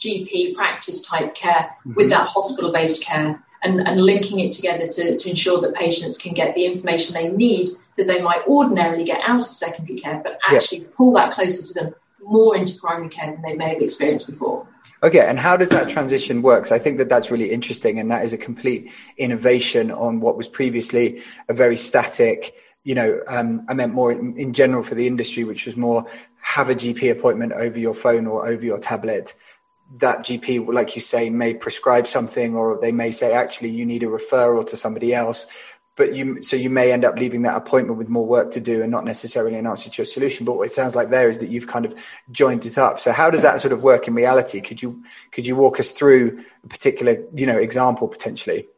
GP 0.00 0.54
practice 0.54 1.02
type 1.02 1.34
care 1.34 1.74
mm-hmm. 1.80 1.94
with 1.94 2.10
that 2.10 2.26
hospital 2.26 2.72
based 2.72 3.02
care 3.02 3.42
and, 3.62 3.86
and 3.88 4.00
linking 4.00 4.40
it 4.40 4.52
together 4.52 4.86
to, 4.86 5.16
to 5.16 5.28
ensure 5.28 5.60
that 5.60 5.74
patients 5.74 6.16
can 6.16 6.32
get 6.32 6.54
the 6.54 6.64
information 6.64 7.14
they 7.14 7.28
need 7.28 7.68
that 7.96 8.06
they 8.06 8.22
might 8.22 8.46
ordinarily 8.46 9.04
get 9.04 9.20
out 9.26 9.38
of 9.38 9.44
secondary 9.44 9.98
care, 9.98 10.20
but 10.22 10.38
actually 10.50 10.84
pull 10.96 11.12
that 11.14 11.32
closer 11.32 11.66
to 11.66 11.74
them 11.74 11.94
more 12.22 12.56
into 12.56 12.78
primary 12.78 13.08
care 13.08 13.32
than 13.32 13.42
they 13.42 13.54
may 13.54 13.70
have 13.70 13.82
experienced 13.82 14.26
before. 14.26 14.66
Okay, 15.02 15.26
and 15.26 15.38
how 15.38 15.56
does 15.56 15.70
that 15.70 15.88
transition 15.88 16.42
work? 16.42 16.66
So 16.66 16.74
I 16.74 16.78
think 16.78 16.98
that 16.98 17.08
that's 17.08 17.30
really 17.30 17.50
interesting, 17.50 17.98
and 17.98 18.10
that 18.10 18.24
is 18.24 18.32
a 18.32 18.38
complete 18.38 18.90
innovation 19.16 19.90
on 19.90 20.20
what 20.20 20.36
was 20.36 20.48
previously 20.48 21.22
a 21.48 21.54
very 21.54 21.76
static. 21.76 22.54
You 22.84 22.94
know, 22.94 23.20
um, 23.28 23.64
I 23.68 23.74
meant 23.74 23.94
more 23.94 24.12
in, 24.12 24.36
in 24.36 24.52
general 24.52 24.82
for 24.82 24.94
the 24.94 25.06
industry, 25.06 25.44
which 25.44 25.66
was 25.66 25.76
more 25.76 26.06
have 26.40 26.70
a 26.70 26.74
GP 26.74 27.10
appointment 27.10 27.52
over 27.52 27.78
your 27.78 27.94
phone 27.94 28.26
or 28.26 28.48
over 28.48 28.64
your 28.64 28.78
tablet 28.78 29.34
that 29.96 30.18
GP, 30.20 30.72
like 30.72 30.94
you 30.94 31.00
say, 31.00 31.30
may 31.30 31.54
prescribe 31.54 32.06
something, 32.06 32.54
or 32.54 32.78
they 32.80 32.92
may 32.92 33.10
say, 33.10 33.32
actually, 33.32 33.70
you 33.70 33.86
need 33.86 34.02
a 34.02 34.06
referral 34.06 34.66
to 34.66 34.76
somebody 34.76 35.14
else. 35.14 35.46
But 35.96 36.14
you, 36.14 36.42
so 36.42 36.54
you 36.54 36.70
may 36.70 36.92
end 36.92 37.04
up 37.04 37.16
leaving 37.16 37.42
that 37.42 37.56
appointment 37.56 37.98
with 37.98 38.08
more 38.08 38.24
work 38.24 38.52
to 38.52 38.60
do 38.60 38.82
and 38.82 38.90
not 38.90 39.04
necessarily 39.04 39.56
an 39.56 39.66
answer 39.66 39.90
to 39.90 39.96
your 39.96 40.06
solution. 40.06 40.46
But 40.46 40.56
what 40.56 40.66
it 40.66 40.72
sounds 40.72 40.94
like 40.94 41.10
there 41.10 41.28
is 41.28 41.40
that 41.40 41.50
you've 41.50 41.66
kind 41.66 41.84
of 41.84 41.98
joined 42.30 42.66
it 42.66 42.78
up. 42.78 43.00
So 43.00 43.10
how 43.10 43.30
does 43.30 43.42
that 43.42 43.60
sort 43.60 43.72
of 43.72 43.82
work 43.82 44.06
in 44.06 44.14
reality? 44.14 44.60
Could 44.60 44.80
you, 44.80 45.02
could 45.32 45.44
you 45.44 45.56
walk 45.56 45.80
us 45.80 45.90
through 45.90 46.44
a 46.62 46.68
particular, 46.68 47.16
you 47.34 47.46
know, 47.46 47.58
example 47.58 48.06
potentially? 48.06 48.68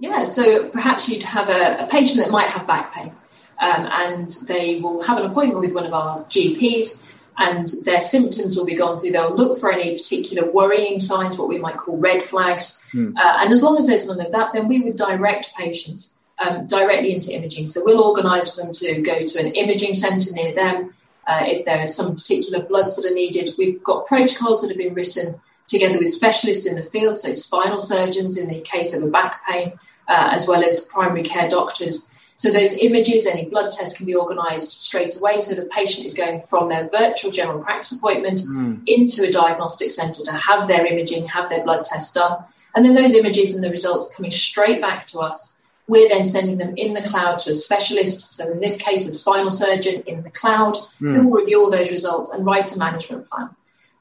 Yeah. 0.00 0.24
So 0.24 0.68
perhaps 0.70 1.08
you'd 1.08 1.22
have 1.22 1.48
a, 1.48 1.84
a 1.84 1.88
patient 1.88 2.18
that 2.18 2.32
might 2.32 2.48
have 2.48 2.66
back 2.66 2.92
pain. 2.92 3.12
Um, 3.60 3.86
and 3.86 4.30
they 4.48 4.80
will 4.80 5.02
have 5.02 5.18
an 5.18 5.30
appointment 5.30 5.60
with 5.60 5.72
one 5.72 5.86
of 5.86 5.92
our 5.92 6.24
GPs 6.24 7.02
and 7.38 7.68
their 7.84 8.00
symptoms 8.00 8.56
will 8.56 8.64
be 8.64 8.74
gone 8.74 8.98
through. 8.98 9.10
They'll 9.10 9.34
look 9.34 9.58
for 9.58 9.70
any 9.70 9.96
particular 9.96 10.50
worrying 10.50 10.98
signs, 10.98 11.36
what 11.36 11.48
we 11.48 11.58
might 11.58 11.76
call 11.76 11.96
red 11.96 12.22
flags. 12.22 12.82
Mm. 12.92 13.14
Uh, 13.16 13.38
and 13.40 13.52
as 13.52 13.62
long 13.62 13.76
as 13.76 13.86
there's 13.86 14.06
none 14.06 14.20
of 14.20 14.32
that, 14.32 14.52
then 14.52 14.68
we 14.68 14.80
would 14.80 14.96
direct 14.96 15.54
patients 15.54 16.14
um, 16.38 16.66
directly 16.66 17.14
into 17.14 17.32
imaging. 17.32 17.66
So 17.66 17.82
we'll 17.84 18.02
organise 18.02 18.54
for 18.54 18.62
them 18.62 18.72
to 18.72 19.02
go 19.02 19.24
to 19.24 19.38
an 19.38 19.52
imaging 19.54 19.94
centre 19.94 20.32
near 20.32 20.54
them. 20.54 20.94
Uh, 21.26 21.42
if 21.44 21.64
there 21.64 21.80
are 21.80 21.86
some 21.86 22.14
particular 22.14 22.64
bloods 22.64 22.96
that 22.96 23.10
are 23.10 23.14
needed, 23.14 23.50
we've 23.58 23.82
got 23.82 24.06
protocols 24.06 24.62
that 24.62 24.68
have 24.68 24.78
been 24.78 24.94
written 24.94 25.40
together 25.66 25.98
with 25.98 26.10
specialists 26.10 26.66
in 26.66 26.76
the 26.76 26.82
field, 26.84 27.18
so 27.18 27.32
spinal 27.32 27.80
surgeons 27.80 28.38
in 28.38 28.48
the 28.48 28.60
case 28.60 28.94
of 28.94 29.02
a 29.02 29.08
back 29.08 29.44
pain, 29.44 29.72
uh, 30.08 30.28
as 30.30 30.46
well 30.46 30.62
as 30.62 30.86
primary 30.86 31.24
care 31.24 31.48
doctors 31.48 32.08
so 32.36 32.50
those 32.50 32.76
images, 32.76 33.26
any 33.26 33.46
blood 33.46 33.70
test 33.72 33.96
can 33.96 34.04
be 34.04 34.14
organised 34.14 34.84
straight 34.84 35.16
away. 35.16 35.40
So 35.40 35.54
the 35.54 35.64
patient 35.64 36.06
is 36.06 36.12
going 36.12 36.42
from 36.42 36.68
their 36.68 36.86
virtual 36.86 37.30
general 37.30 37.62
practice 37.62 37.92
appointment 37.92 38.40
mm. 38.40 38.82
into 38.86 39.24
a 39.26 39.32
diagnostic 39.32 39.90
centre 39.90 40.22
to 40.22 40.32
have 40.32 40.68
their 40.68 40.84
imaging, 40.84 41.28
have 41.28 41.48
their 41.48 41.64
blood 41.64 41.84
test 41.84 42.14
done. 42.14 42.44
And 42.74 42.84
then 42.84 42.94
those 42.94 43.14
images 43.14 43.54
and 43.54 43.64
the 43.64 43.70
results 43.70 44.10
are 44.10 44.14
coming 44.14 44.30
straight 44.30 44.82
back 44.82 45.06
to 45.08 45.20
us. 45.20 45.62
We're 45.88 46.10
then 46.10 46.26
sending 46.26 46.58
them 46.58 46.74
in 46.76 46.92
the 46.92 47.00
cloud 47.00 47.38
to 47.38 47.50
a 47.50 47.54
specialist. 47.54 48.20
So 48.36 48.52
in 48.52 48.60
this 48.60 48.76
case, 48.76 49.08
a 49.08 49.12
spinal 49.12 49.50
surgeon 49.50 50.02
in 50.06 50.22
the 50.22 50.30
cloud 50.30 50.76
mm. 51.00 51.14
who 51.14 51.28
will 51.28 51.40
review 51.40 51.62
all 51.62 51.70
those 51.70 51.90
results 51.90 52.32
and 52.32 52.44
write 52.44 52.76
a 52.76 52.78
management 52.78 53.30
plan. 53.30 53.48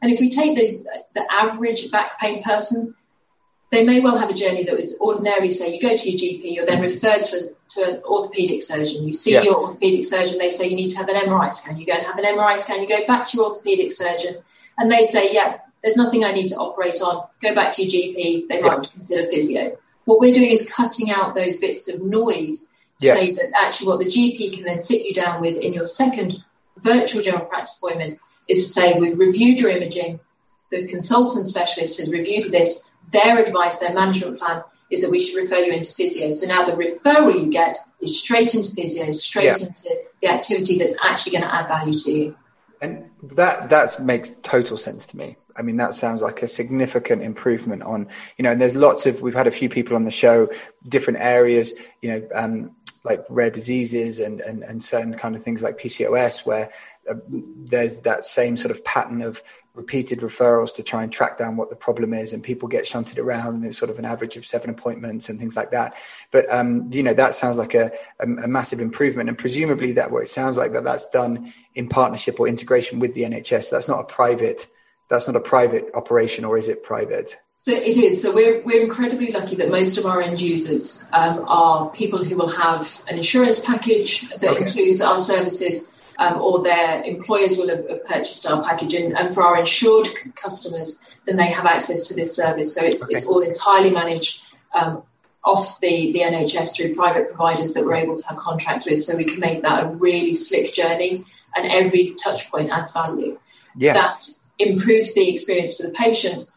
And 0.01 0.11
if 0.11 0.19
we 0.19 0.29
take 0.29 0.57
the, 0.57 0.83
the 1.13 1.25
average 1.31 1.89
back 1.89 2.19
pain 2.19 2.43
person, 2.43 2.95
they 3.75 3.83
may 3.83 3.99
well 3.99 4.17
have 4.17 4.29
a 4.29 4.33
journey 4.33 4.63
that 4.63 4.73
would 4.73 4.89
ordinarily 5.01 5.51
say 5.51 5.73
you 5.73 5.81
go 5.81 5.95
to 5.95 6.09
your 6.09 6.17
GP, 6.17 6.55
you're 6.55 6.65
then 6.65 6.81
referred 6.81 7.23
to, 7.25 7.37
a, 7.37 7.41
to 7.69 7.95
an 7.95 8.01
orthopaedic 8.01 8.63
surgeon. 8.63 9.05
You 9.05 9.13
see 9.13 9.33
yeah. 9.33 9.41
your 9.41 9.55
orthopaedic 9.55 10.05
surgeon, 10.05 10.37
they 10.37 10.49
say 10.49 10.67
you 10.67 10.75
need 10.75 10.91
to 10.91 10.97
have 10.97 11.09
an 11.09 11.15
MRI 11.15 11.53
scan. 11.53 11.77
You 11.77 11.85
go 11.85 11.93
and 11.93 12.05
have 12.05 12.17
an 12.17 12.23
MRI 12.23 12.57
scan, 12.57 12.81
you 12.81 12.87
go 12.87 13.05
back 13.05 13.25
to 13.27 13.37
your 13.37 13.51
orthopaedic 13.51 13.91
surgeon, 13.91 14.37
and 14.77 14.91
they 14.91 15.05
say, 15.05 15.33
yeah, 15.33 15.57
there's 15.83 15.97
nothing 15.97 16.23
I 16.23 16.31
need 16.31 16.47
to 16.49 16.55
operate 16.55 17.01
on. 17.01 17.27
Go 17.41 17.53
back 17.53 17.73
to 17.73 17.83
your 17.83 17.91
GP, 17.91 18.47
they 18.47 18.59
might 18.61 18.63
yeah. 18.63 18.91
consider 18.93 19.27
physio. 19.27 19.77
What 20.05 20.19
we're 20.19 20.33
doing 20.33 20.51
is 20.51 20.69
cutting 20.69 21.11
out 21.11 21.35
those 21.35 21.57
bits 21.57 21.87
of 21.87 22.03
noise 22.03 22.69
to 22.99 23.07
yeah. 23.07 23.13
say 23.15 23.33
that 23.33 23.51
actually 23.55 23.87
what 23.87 23.99
the 23.99 24.05
GP 24.05 24.53
can 24.53 24.63
then 24.63 24.79
sit 24.79 25.05
you 25.05 25.13
down 25.13 25.41
with 25.41 25.57
in 25.57 25.73
your 25.73 25.85
second 25.85 26.43
virtual 26.77 27.21
general 27.21 27.45
practice 27.45 27.77
appointment 27.77 28.19
is 28.47 28.65
to 28.65 28.71
say, 28.71 28.93
we've 28.97 29.19
reviewed 29.19 29.59
your 29.59 29.71
imaging, 29.71 30.19
the 30.69 30.87
consultant 30.87 31.47
specialist 31.47 31.99
has 31.99 32.09
reviewed 32.09 32.51
this, 32.51 32.83
their 33.11 33.37
advice, 33.37 33.79
their 33.79 33.93
management 33.93 34.39
plan 34.39 34.63
is 34.91 35.01
that 35.01 35.09
we 35.09 35.19
should 35.19 35.35
refer 35.35 35.57
you 35.57 35.73
into 35.73 35.93
physio. 35.93 36.31
So 36.31 36.47
now 36.47 36.65
the 36.65 36.73
referral 36.73 37.33
you 37.33 37.49
get 37.49 37.79
is 38.01 38.19
straight 38.19 38.53
into 38.53 38.71
physio, 38.71 39.11
straight 39.11 39.45
yeah. 39.45 39.67
into 39.67 39.89
the 40.21 40.27
activity 40.27 40.77
that's 40.77 40.95
actually 41.03 41.33
going 41.33 41.43
to 41.43 41.53
add 41.53 41.67
value 41.67 41.97
to 41.99 42.11
you. 42.11 42.35
And 42.81 43.09
that 43.23 43.69
that 43.69 43.99
makes 44.01 44.31
total 44.43 44.77
sense 44.77 45.05
to 45.07 45.17
me. 45.17 45.37
I 45.57 45.61
mean, 45.61 45.77
that 45.77 45.95
sounds 45.95 46.21
like 46.21 46.43
a 46.43 46.47
significant 46.47 47.23
improvement 47.23 47.81
on, 47.83 48.09
you 48.37 48.43
know, 48.43 48.51
and 48.51 48.61
there's 48.61 48.75
lots 48.75 49.05
of, 49.05 49.21
we've 49.21 49.33
had 49.33 49.47
a 49.47 49.51
few 49.51 49.69
people 49.69 49.95
on 49.95 50.03
the 50.03 50.11
show, 50.11 50.49
different 50.89 51.19
areas, 51.19 51.73
you 52.01 52.09
know, 52.09 52.27
um, 52.35 52.75
like 53.05 53.23
rare 53.29 53.49
diseases 53.49 54.19
and, 54.19 54.41
and, 54.41 54.63
and 54.63 54.83
certain 54.83 55.13
kind 55.13 55.35
of 55.35 55.43
things 55.43 55.63
like 55.63 55.77
PCOS, 55.77 56.45
where 56.45 56.69
uh, 57.09 57.15
there's 57.29 58.01
that 58.01 58.25
same 58.25 58.57
sort 58.57 58.71
of 58.71 58.83
pattern 58.83 59.21
of 59.21 59.41
repeated 59.75 60.19
referrals 60.19 60.73
to 60.73 60.83
try 60.83 61.03
and 61.03 61.11
track 61.11 61.37
down 61.37 61.57
what 61.57 61.69
the 61.69 61.75
problem 61.75 62.13
is 62.13 62.33
and 62.33 62.41
people 62.41 62.67
get 62.67 62.87
shunted 62.87 63.19
around 63.19 63.55
and 63.55 63.65
it's 63.65 63.77
sort 63.77 63.91
of 63.91 63.99
an 63.99 64.05
average 64.05 64.37
of 64.37 64.45
seven 64.45 64.69
appointments 64.69 65.29
and 65.29 65.39
things 65.39 65.55
like 65.55 65.71
that 65.71 65.93
but 66.31 66.49
um, 66.51 66.89
you 66.91 67.03
know 67.03 67.13
that 67.13 67.35
sounds 67.35 67.57
like 67.57 67.73
a, 67.73 67.91
a, 68.19 68.23
a, 68.23 68.47
massive 68.47 68.79
improvement 68.79 69.27
and 69.29 69.37
presumably 69.37 69.91
that 69.91 70.11
what 70.11 70.23
it 70.23 70.29
sounds 70.29 70.57
like 70.57 70.71
that 70.71 70.83
that's 70.83 71.07
done 71.09 71.53
in 71.75 71.89
partnership 71.89 72.39
or 72.39 72.47
integration 72.47 72.99
with 72.99 73.13
the 73.13 73.23
nhs 73.23 73.69
that's 73.69 73.87
not 73.87 73.99
a 73.99 74.05
private 74.05 74.67
that's 75.09 75.27
not 75.27 75.35
a 75.35 75.41
private 75.41 75.89
operation 75.93 76.45
or 76.45 76.57
is 76.57 76.67
it 76.67 76.83
private 76.83 77.37
so 77.57 77.71
it 77.71 77.97
is. 77.97 78.21
So 78.21 78.31
we're, 78.31 78.61
we're 78.61 78.83
incredibly 78.83 79.31
lucky 79.31 79.55
that 79.55 79.71
most 79.71 79.97
of 79.97 80.05
our 80.05 80.21
end 80.21 80.39
users 80.39 81.03
um, 81.13 81.43
are 81.47 81.89
people 81.89 82.23
who 82.23 82.35
will 82.35 82.49
have 82.49 83.01
an 83.07 83.17
insurance 83.17 83.59
package 83.59 84.29
that 84.29 84.51
okay. 84.51 84.65
includes 84.65 85.01
our 85.01 85.17
services 85.17 85.91
um, 86.17 86.41
or 86.41 86.63
their 86.63 87.03
employers 87.03 87.57
will 87.57 87.69
have, 87.69 88.05
purchased 88.05 88.45
our 88.45 88.63
package. 88.63 88.93
And, 88.93 89.17
and, 89.17 89.33
for 89.33 89.43
our 89.43 89.57
insured 89.57 90.07
customers, 90.35 91.01
then 91.25 91.37
they 91.37 91.47
have 91.47 91.65
access 91.65 92.07
to 92.07 92.13
this 92.13 92.35
service. 92.35 92.73
So 92.73 92.83
it's, 92.83 93.03
okay. 93.03 93.15
it's 93.15 93.25
all 93.25 93.41
entirely 93.41 93.91
managed 93.91 94.41
um, 94.73 95.03
off 95.43 95.79
the, 95.79 96.11
the 96.11 96.19
NHS 96.19 96.75
through 96.75 96.95
private 96.95 97.29
providers 97.29 97.73
that 97.73 97.85
we're 97.85 97.95
able 97.95 98.15
to 98.15 98.27
have 98.27 98.37
contracts 98.37 98.85
with. 98.85 99.03
So 99.03 99.15
we 99.15 99.25
can 99.25 99.39
make 99.39 99.61
that 99.61 99.83
a 99.83 99.95
really 99.97 100.33
slick 100.33 100.73
journey 100.73 101.23
and 101.55 101.71
every 101.71 102.15
touch 102.23 102.49
point 102.49 102.71
adds 102.71 102.91
value. 102.91 103.39
Yeah. 103.75 103.93
That 103.93 104.27
improves 104.59 105.13
the 105.13 105.29
experience 105.29 105.75
for 105.75 105.83
the 105.83 105.89
patient, 105.89 106.47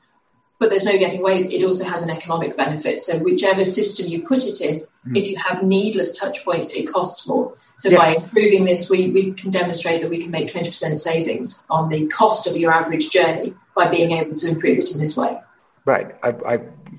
but 0.59 0.71
there's 0.71 0.85
no 0.85 0.99
getting 0.99 1.21
away. 1.21 1.45
It 1.45 1.65
also 1.65 1.85
has 1.85 2.03
an 2.03 2.11
economic 2.11 2.57
benefit. 2.57 3.01
So 3.01 3.19
whichever 3.19 3.65
system 3.65 4.09
you 4.09 4.23
put 4.23 4.45
it 4.45 4.61
in, 4.61 4.81
mm. 5.07 5.17
if 5.17 5.27
you 5.27 5.37
have 5.37 5.63
needless 5.63 6.17
touch 6.17 6.45
points, 6.45 6.71
it 6.71 6.91
costs 6.91 7.27
more. 7.27 7.55
So 7.79 7.91
yeah. 7.91 7.99
by 7.99 8.15
improving 8.17 8.65
this, 8.65 8.91
we, 8.91 9.11
we 9.13 9.33
can 9.33 9.51
demonstrate 9.51 10.03
that 10.03 10.11
we 10.11 10.21
can 10.21 10.31
make 10.31 10.53
20% 10.53 10.99
savings 10.99 11.65
on 11.71 11.89
the 11.89 12.07
cost 12.09 12.47
of 12.47 12.57
your 12.57 12.73
average 12.73 13.11
journey 13.11 13.55
by 13.77 13.89
being 13.89 14.11
able 14.13 14.35
to 14.35 14.49
improve 14.49 14.79
it 14.79 14.93
in 14.93 15.01
this 15.01 15.17
way. 15.17 15.41
Right. 15.85 16.15
I, 16.25 16.35
I, 16.47 16.59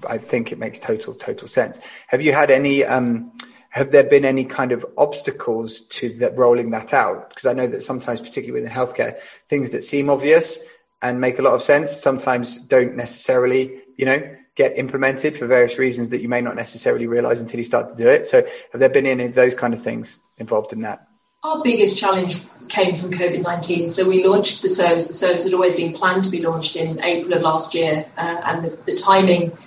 I 0.09 0.17
think 0.17 0.51
it 0.51 0.57
makes 0.57 0.79
total, 0.79 1.13
total 1.13 1.47
sense. 1.49 1.79
Have 2.07 2.21
you 2.21 2.31
had 2.31 2.49
any, 2.49 2.85
um, 2.85 3.31
have 3.71 3.91
there 3.91 4.05
been 4.05 4.23
any 4.23 4.45
kind 4.45 4.71
of 4.71 4.85
obstacles 4.97 5.81
to 5.81 6.09
that 6.19 6.37
rolling 6.37 6.69
that 6.71 6.93
out? 6.93 7.29
Because 7.29 7.45
I 7.45 7.53
know 7.53 7.67
that 7.67 7.81
sometimes, 7.81 8.21
particularly 8.21 8.61
within 8.61 8.75
healthcare, 8.75 9.19
things 9.47 9.71
that 9.71 9.83
seem 9.83 10.09
obvious 10.09 10.59
and 11.01 11.19
make 11.19 11.39
a 11.39 11.41
lot 11.41 11.53
of 11.53 11.61
sense 11.61 11.91
sometimes 11.91 12.57
don't 12.65 12.95
necessarily, 12.95 13.81
you 13.97 14.05
know, 14.05 14.35
get 14.59 14.77
implemented 14.77 15.37
for 15.37 15.47
various 15.47 15.79
reasons 15.79 16.09
that 16.09 16.21
you 16.21 16.27
may 16.27 16.41
not 16.41 16.53
necessarily 16.53 17.07
realize 17.07 17.39
until 17.39 17.59
you 17.59 17.63
start 17.63 17.89
to 17.89 17.95
do 17.95 18.09
it. 18.09 18.27
So, 18.27 18.45
have 18.73 18.81
there 18.81 18.89
been 18.89 19.07
any 19.07 19.23
of 19.23 19.33
those 19.33 19.55
kind 19.55 19.73
of 19.73 19.81
things 19.81 20.17
involved 20.37 20.73
in 20.73 20.81
that? 20.81 21.07
Our 21.43 21.63
biggest 21.63 21.97
challenge 21.97 22.41
came 22.67 22.93
from 22.93 23.11
COVID 23.11 23.41
19. 23.41 23.87
So, 23.87 24.05
we 24.05 24.27
launched 24.27 24.61
the 24.61 24.67
service. 24.67 25.07
The 25.07 25.13
service 25.13 25.45
had 25.45 25.53
always 25.53 25.77
been 25.77 25.93
planned 25.93 26.25
to 26.25 26.29
be 26.29 26.41
launched 26.41 26.75
in 26.75 27.01
April 27.01 27.33
of 27.35 27.41
last 27.41 27.73
year, 27.73 28.05
uh, 28.17 28.41
and 28.43 28.65
the, 28.65 28.77
the 28.85 28.97
timing 28.97 29.57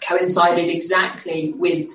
coincided 0.00 0.70
exactly 0.70 1.52
with 1.52 1.90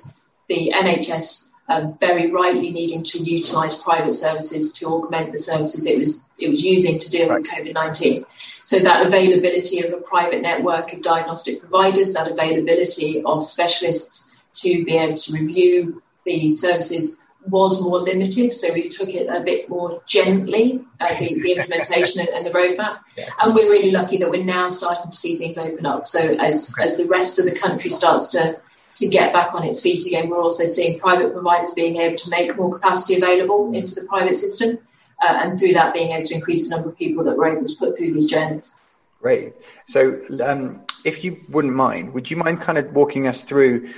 the 0.48 0.72
NHS 0.72 1.49
um, 1.70 1.96
very 1.98 2.30
rightly 2.30 2.70
needing 2.70 3.02
to 3.04 3.18
utilise 3.18 3.74
private 3.74 4.12
services 4.12 4.72
to 4.72 4.86
augment 4.86 5.32
the 5.32 5.38
services 5.38 5.86
it 5.86 5.96
was 5.96 6.22
it 6.38 6.48
was 6.50 6.62
using 6.64 6.98
to 6.98 7.10
deal 7.10 7.28
right. 7.28 7.40
with 7.40 7.50
COVID 7.50 7.74
nineteen. 7.74 8.26
So 8.62 8.78
that 8.80 9.06
availability 9.06 9.80
of 9.80 9.92
a 9.92 9.98
private 9.98 10.42
network 10.42 10.92
of 10.92 11.02
diagnostic 11.02 11.60
providers, 11.60 12.14
that 12.14 12.30
availability 12.30 13.22
of 13.24 13.44
specialists 13.44 14.30
to 14.54 14.84
be 14.84 14.96
able 14.96 15.16
to 15.16 15.32
review 15.32 16.02
the 16.24 16.48
services 16.50 17.20
was 17.46 17.80
more 17.82 18.00
limited. 18.00 18.52
So 18.52 18.72
we 18.72 18.88
took 18.88 19.08
it 19.08 19.26
a 19.28 19.40
bit 19.40 19.68
more 19.68 20.02
gently, 20.06 20.84
uh, 21.00 21.08
the, 21.18 21.40
the, 21.40 21.52
implementation 21.56 22.26
and 22.34 22.44
the 22.44 22.50
roadmap. 22.50 22.98
Yeah. 23.16 23.30
And 23.40 23.54
we're 23.54 23.70
really 23.70 23.90
lucky 23.90 24.18
that 24.18 24.30
we're 24.30 24.44
now 24.44 24.68
starting 24.68 25.10
to 25.10 25.16
see 25.16 25.36
things 25.36 25.56
open 25.56 25.86
up. 25.86 26.06
So 26.06 26.20
as, 26.20 26.74
okay. 26.74 26.84
as 26.84 26.96
the 26.98 27.06
rest 27.06 27.38
of 27.38 27.46
the 27.46 27.52
country 27.52 27.90
starts 27.90 28.28
to 28.28 28.60
to 29.00 29.08
get 29.08 29.32
back 29.32 29.54
on 29.54 29.64
its 29.64 29.80
feet 29.80 30.06
again. 30.06 30.28
We're 30.28 30.40
also 30.40 30.64
seeing 30.64 30.98
private 30.98 31.32
providers 31.32 31.72
being 31.72 31.96
able 31.96 32.16
to 32.16 32.30
make 32.30 32.56
more 32.56 32.70
capacity 32.70 33.16
available 33.16 33.74
into 33.74 33.94
the 33.94 34.02
private 34.02 34.34
system, 34.34 34.78
uh, 35.22 35.40
and 35.42 35.58
through 35.58 35.72
that 35.72 35.92
being 35.92 36.12
able 36.12 36.24
to 36.24 36.34
increase 36.34 36.68
the 36.68 36.76
number 36.76 36.90
of 36.90 36.96
people 36.96 37.24
that 37.24 37.36
we're 37.36 37.56
able 37.56 37.66
to 37.66 37.76
put 37.78 37.96
through 37.96 38.12
these 38.12 38.26
journeys. 38.26 38.74
Great. 39.20 39.52
So, 39.86 40.20
um, 40.44 40.82
if 41.04 41.24
you 41.24 41.40
wouldn't 41.48 41.74
mind, 41.74 42.14
would 42.14 42.30
you 42.30 42.36
mind 42.36 42.60
kind 42.60 42.78
of 42.78 42.92
walking 42.92 43.26
us 43.26 43.42
through 43.42 43.88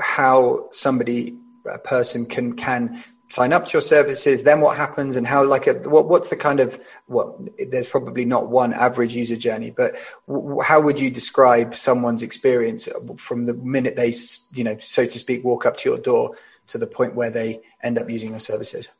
how 0.00 0.68
somebody, 0.72 1.36
a 1.66 1.78
person, 1.78 2.26
can 2.26 2.52
can 2.54 3.02
sign 3.30 3.52
up 3.52 3.66
to 3.66 3.72
your 3.72 3.82
services? 3.82 4.44
Then 4.44 4.60
what 4.60 4.76
happens, 4.76 5.16
and 5.16 5.26
how 5.26 5.44
like 5.44 5.66
a 5.66 5.74
what, 5.88 6.08
what's 6.08 6.30
the 6.30 6.36
kind 6.36 6.60
of 6.60 6.80
what? 7.06 7.36
There's 7.70 7.88
probably 7.88 8.24
not 8.24 8.48
one 8.48 8.72
average 8.72 9.14
user 9.14 9.36
journey, 9.36 9.70
but 9.70 9.94
w- 10.26 10.60
how 10.60 10.80
would 10.80 11.00
you 11.00 11.10
describe 11.10 11.74
someone's 11.74 12.22
experience 12.22 12.88
from 13.16 13.46
the 13.46 13.54
minute 13.54 13.96
they, 13.96 14.14
you 14.52 14.64
know, 14.64 14.76
so 14.78 15.06
to 15.06 15.18
speak, 15.18 15.44
walk 15.44 15.66
up 15.66 15.76
to 15.78 15.88
your 15.88 15.98
door 15.98 16.36
to 16.68 16.78
the 16.78 16.86
point 16.86 17.14
where 17.14 17.30
they 17.30 17.60
end 17.82 17.98
up 17.98 18.08
using 18.10 18.30
your 18.30 18.40
services? 18.40 18.90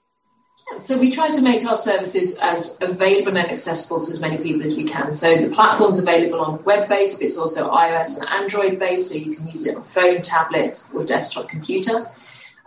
So 0.81 0.99
we 0.99 1.11
try 1.11 1.31
to 1.31 1.41
make 1.41 1.65
our 1.65 1.79
services 1.79 2.37
as 2.43 2.77
available 2.83 3.37
and 3.37 3.51
accessible 3.51 4.01
to 4.01 4.11
as 4.11 4.21
many 4.21 4.37
people 4.37 4.63
as 4.63 4.77
we 4.77 4.85
can. 4.85 5.13
So 5.13 5.37
the 5.37 5.49
platform's 5.49 5.99
available 5.99 6.41
on 6.41 6.63
web-based, 6.63 7.19
but 7.19 7.25
it's 7.25 7.39
also 7.39 7.71
iOS 7.71 8.19
and 8.19 8.29
Android-based, 8.29 9.09
so 9.09 9.15
you 9.15 9.35
can 9.35 9.49
use 9.49 9.67
it 9.67 9.77
on 9.77 9.83
phone, 9.85 10.21
tablet, 10.21 10.85
or 10.93 11.05
desktop 11.05 11.49
computer. 11.49 12.11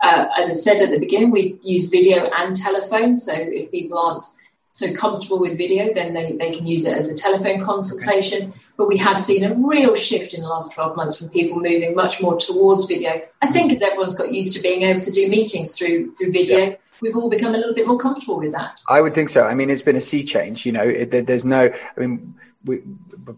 Uh, 0.02 0.26
as 0.36 0.50
I 0.50 0.54
said 0.54 0.82
at 0.82 0.90
the 0.90 0.98
beginning, 0.98 1.30
we 1.30 1.58
use 1.62 1.86
video 1.86 2.30
and 2.36 2.54
telephone. 2.54 3.16
So 3.16 3.32
if 3.32 3.70
people 3.70 3.98
aren't 3.98 4.26
so 4.72 4.92
comfortable 4.92 5.38
with 5.38 5.56
video, 5.56 5.92
then 5.94 6.12
they, 6.14 6.32
they 6.32 6.52
can 6.52 6.66
use 6.66 6.84
it 6.84 6.96
as 6.96 7.08
a 7.08 7.16
telephone 7.16 7.60
consultation. 7.60 8.48
Okay. 8.48 8.58
But 8.76 8.88
we 8.88 8.96
have 8.96 9.18
seen 9.18 9.44
a 9.44 9.54
real 9.54 9.94
shift 9.94 10.34
in 10.34 10.40
the 10.40 10.48
last 10.48 10.74
12 10.74 10.96
months 10.96 11.16
from 11.16 11.28
people 11.28 11.58
moving 11.58 11.94
much 11.94 12.20
more 12.20 12.36
towards 12.36 12.86
video. 12.86 13.22
I 13.42 13.52
think 13.52 13.70
as 13.72 13.82
everyone's 13.82 14.16
got 14.16 14.32
used 14.32 14.54
to 14.54 14.60
being 14.60 14.82
able 14.82 15.00
to 15.00 15.10
do 15.12 15.28
meetings 15.28 15.76
through 15.76 16.14
through 16.16 16.32
video. 16.32 16.58
Yeah 16.58 16.74
we've 17.02 17.16
all 17.16 17.28
become 17.28 17.54
a 17.54 17.58
little 17.58 17.74
bit 17.74 17.86
more 17.86 17.98
comfortable 17.98 18.38
with 18.38 18.52
that. 18.52 18.80
I 18.88 19.00
would 19.00 19.14
think 19.14 19.28
so. 19.28 19.44
I 19.44 19.54
mean, 19.54 19.68
it's 19.68 19.82
been 19.82 19.96
a 19.96 20.00
sea 20.00 20.24
change. 20.24 20.64
You 20.64 20.72
know, 20.72 20.84
it, 20.84 21.10
there's 21.10 21.44
no. 21.44 21.70
I 21.96 22.00
mean, 22.00 22.34
we, 22.64 22.80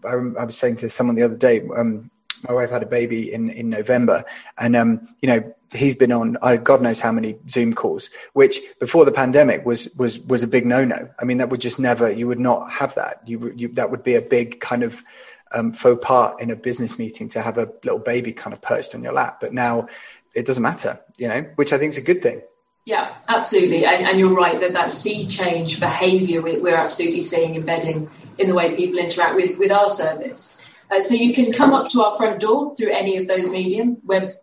I, 0.05 0.13
I, 0.13 0.45
was 0.45 0.55
saying 0.55 0.77
to 0.77 0.89
someone 0.89 1.15
the 1.15 1.23
other 1.23 1.37
day. 1.37 1.67
Um, 1.75 2.11
my 2.47 2.53
wife 2.53 2.69
had 2.69 2.83
a 2.83 2.85
baby 2.85 3.33
in 3.33 3.49
in 3.49 3.69
November, 3.69 4.23
and 4.57 4.75
um, 4.75 5.07
you 5.21 5.27
know, 5.27 5.54
he's 5.71 5.95
been 5.95 6.11
on 6.11 6.37
uh, 6.41 6.57
God 6.57 6.81
knows 6.81 6.99
how 6.99 7.11
many 7.11 7.37
Zoom 7.49 7.73
calls, 7.73 8.09
which 8.33 8.59
before 8.79 9.05
the 9.05 9.11
pandemic 9.11 9.65
was 9.65 9.89
was 9.95 10.19
was 10.19 10.43
a 10.43 10.47
big 10.47 10.65
no 10.65 10.85
no. 10.85 11.09
I 11.19 11.25
mean, 11.25 11.37
that 11.37 11.49
would 11.49 11.61
just 11.61 11.79
never. 11.79 12.11
You 12.11 12.27
would 12.27 12.39
not 12.39 12.71
have 12.71 12.95
that. 12.95 13.21
You, 13.25 13.51
you 13.55 13.67
that 13.69 13.91
would 13.91 14.03
be 14.03 14.15
a 14.15 14.21
big 14.21 14.59
kind 14.59 14.83
of 14.83 15.03
um, 15.53 15.71
faux 15.73 16.05
pas 16.05 16.35
in 16.39 16.49
a 16.51 16.55
business 16.55 16.97
meeting 16.99 17.29
to 17.29 17.41
have 17.41 17.57
a 17.57 17.71
little 17.83 17.99
baby 17.99 18.33
kind 18.33 18.53
of 18.53 18.61
perched 18.61 18.95
on 18.95 19.03
your 19.03 19.13
lap. 19.13 19.39
But 19.39 19.53
now 19.53 19.87
it 20.33 20.45
doesn't 20.45 20.61
matter, 20.61 20.99
you 21.17 21.27
know, 21.27 21.41
which 21.55 21.71
I 21.71 21.77
think 21.77 21.91
is 21.91 21.97
a 21.97 22.01
good 22.01 22.21
thing. 22.21 22.41
Yeah, 22.85 23.15
absolutely. 23.27 23.83
And, 23.85 24.05
and, 24.05 24.19
you're 24.19 24.35
right 24.35 24.59
that 24.59 24.73
that 24.73 24.91
sea 24.91 25.27
change 25.27 25.79
behavior 25.79 26.41
we're 26.43 26.75
absolutely 26.75 27.23
seeing 27.23 27.55
embedding 27.55 28.11
in 28.37 28.47
the 28.47 28.53
way 28.53 28.75
people 28.75 28.99
interact 28.99 29.35
with, 29.35 29.57
with 29.57 29.71
our 29.71 29.89
service. 29.89 30.61
Uh, 30.91 31.01
so 31.01 31.15
you 31.15 31.33
can 31.33 31.51
come 31.51 31.73
up 31.73 31.89
to 31.89 32.03
our 32.03 32.15
front 32.15 32.39
door 32.39 32.75
through 32.75 32.91
any 32.91 33.17
of 33.17 33.27
those 33.27 33.49
medium, 33.49 33.97
web, 34.03 34.33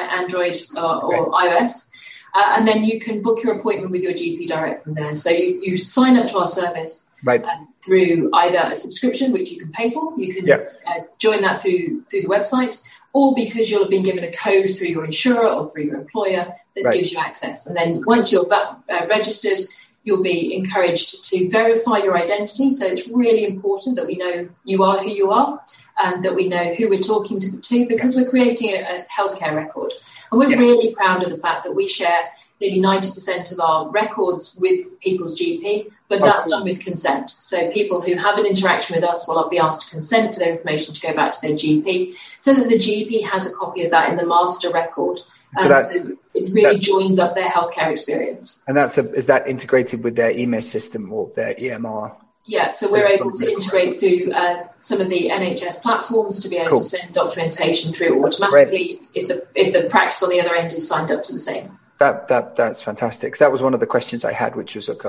Android, 0.00 0.56
uh, 0.76 0.98
or 0.98 1.30
iOS. 1.32 1.88
Uh, 2.34 2.54
and 2.56 2.66
then 2.66 2.84
you 2.84 2.98
can 2.98 3.20
book 3.20 3.42
your 3.44 3.58
appointment 3.58 3.90
with 3.90 4.02
your 4.02 4.12
GP 4.12 4.48
direct 4.48 4.84
from 4.84 4.94
there. 4.94 5.14
So 5.14 5.30
you, 5.30 5.60
you 5.62 5.78
sign 5.78 6.16
up 6.16 6.28
to 6.28 6.38
our 6.38 6.46
service 6.46 7.10
right. 7.22 7.44
uh, 7.44 7.58
through 7.84 8.30
either 8.32 8.70
a 8.70 8.74
subscription, 8.74 9.32
which 9.32 9.50
you 9.50 9.58
can 9.58 9.70
pay 9.70 9.90
for. 9.90 10.18
You 10.18 10.34
can 10.34 10.46
yep. 10.46 10.70
uh, 10.86 11.00
join 11.18 11.42
that 11.42 11.60
through 11.60 12.04
through 12.04 12.22
the 12.22 12.28
website, 12.28 12.82
or 13.12 13.34
because 13.34 13.70
you'll 13.70 13.82
have 13.82 13.90
been 13.90 14.02
given 14.02 14.24
a 14.24 14.32
code 14.32 14.70
through 14.70 14.88
your 14.88 15.04
insurer 15.04 15.46
or 15.46 15.70
through 15.70 15.84
your 15.84 15.96
employer 15.96 16.54
that 16.74 16.84
right. 16.84 16.94
gives 16.94 17.12
you 17.12 17.18
access. 17.18 17.66
And 17.66 17.76
then 17.76 18.02
once 18.06 18.32
you're 18.32 18.50
uh, 18.50 19.06
registered, 19.08 19.60
you'll 20.04 20.22
be 20.22 20.54
encouraged 20.54 21.24
to 21.26 21.50
verify 21.50 21.98
your 21.98 22.16
identity. 22.16 22.70
So 22.70 22.86
it's 22.86 23.06
really 23.08 23.44
important 23.44 23.96
that 23.96 24.06
we 24.06 24.16
know 24.16 24.48
you 24.64 24.82
are 24.82 24.98
who 24.98 25.10
you 25.10 25.30
are 25.30 25.62
and 25.98 26.24
that 26.24 26.34
we 26.34 26.48
know 26.48 26.74
who 26.74 26.88
we're 26.88 27.00
talking 27.00 27.38
to, 27.40 27.60
to 27.60 27.86
because 27.86 28.16
we're 28.16 28.28
creating 28.28 28.70
a, 28.70 28.80
a 28.80 29.06
healthcare 29.06 29.54
record. 29.54 29.92
And 30.30 30.38
we're 30.38 30.50
yeah. 30.50 30.58
really 30.58 30.94
proud 30.94 31.22
of 31.22 31.30
the 31.30 31.36
fact 31.36 31.64
that 31.64 31.74
we 31.74 31.88
share 31.88 32.30
nearly 32.62 32.80
90% 32.80 33.52
of 33.52 33.60
our 33.60 33.90
records 33.90 34.56
with 34.56 34.98
people's 35.00 35.38
GP, 35.38 35.90
but 36.08 36.20
oh, 36.20 36.24
that's 36.24 36.44
cool. 36.44 36.52
done 36.52 36.64
with 36.64 36.80
consent. 36.80 37.30
So 37.30 37.70
people 37.72 38.00
who 38.00 38.14
have 38.14 38.38
an 38.38 38.46
interaction 38.46 38.94
with 38.94 39.04
us 39.04 39.26
will 39.26 39.48
be 39.48 39.58
asked 39.58 39.82
to 39.82 39.90
consent 39.90 40.34
for 40.34 40.40
their 40.40 40.52
information 40.52 40.94
to 40.94 41.00
go 41.00 41.14
back 41.14 41.32
to 41.32 41.40
their 41.42 41.52
GP 41.52 42.14
so 42.38 42.54
that 42.54 42.68
the 42.68 42.76
GP 42.76 43.28
has 43.28 43.46
a 43.46 43.52
copy 43.52 43.84
of 43.84 43.90
that 43.90 44.10
in 44.10 44.16
the 44.16 44.26
master 44.26 44.70
record. 44.70 45.20
So, 45.58 45.64
um, 45.64 45.68
that's, 45.68 45.92
so 45.92 46.16
it 46.34 46.54
really 46.54 46.76
that, 46.76 46.80
joins 46.80 47.18
up 47.18 47.34
their 47.34 47.48
healthcare 47.48 47.90
experience. 47.90 48.62
And 48.66 48.76
that's 48.76 48.96
a, 48.96 49.10
is 49.12 49.26
that 49.26 49.48
integrated 49.48 50.02
with 50.02 50.16
their 50.16 50.32
EMIS 50.32 50.62
system 50.62 51.12
or 51.12 51.30
their 51.34 51.54
EMR? 51.54 52.16
Yeah, 52.44 52.70
so 52.70 52.90
we're 52.90 53.06
able 53.06 53.30
to 53.30 53.50
integrate 53.50 54.00
through 54.00 54.32
uh, 54.32 54.66
some 54.80 55.00
of 55.00 55.08
the 55.08 55.28
NHS 55.30 55.80
platforms 55.80 56.40
to 56.40 56.48
be 56.48 56.56
able 56.56 56.70
cool. 56.70 56.78
to 56.78 56.84
send 56.84 57.14
documentation 57.14 57.92
through 57.92 58.24
automatically 58.24 59.00
if 59.14 59.28
the 59.28 59.46
if 59.54 59.72
the 59.72 59.88
practice 59.88 60.22
on 60.24 60.30
the 60.30 60.40
other 60.40 60.54
end 60.54 60.72
is 60.72 60.86
signed 60.86 61.12
up 61.12 61.22
to 61.24 61.32
the 61.32 61.38
same. 61.38 61.78
That 62.00 62.26
that 62.26 62.56
that's 62.56 62.82
fantastic. 62.82 63.36
that 63.36 63.52
was 63.52 63.62
one 63.62 63.74
of 63.74 63.80
the 63.80 63.86
questions 63.86 64.24
I 64.24 64.32
had, 64.32 64.56
which 64.56 64.74
was 64.74 64.88
like, 64.88 65.02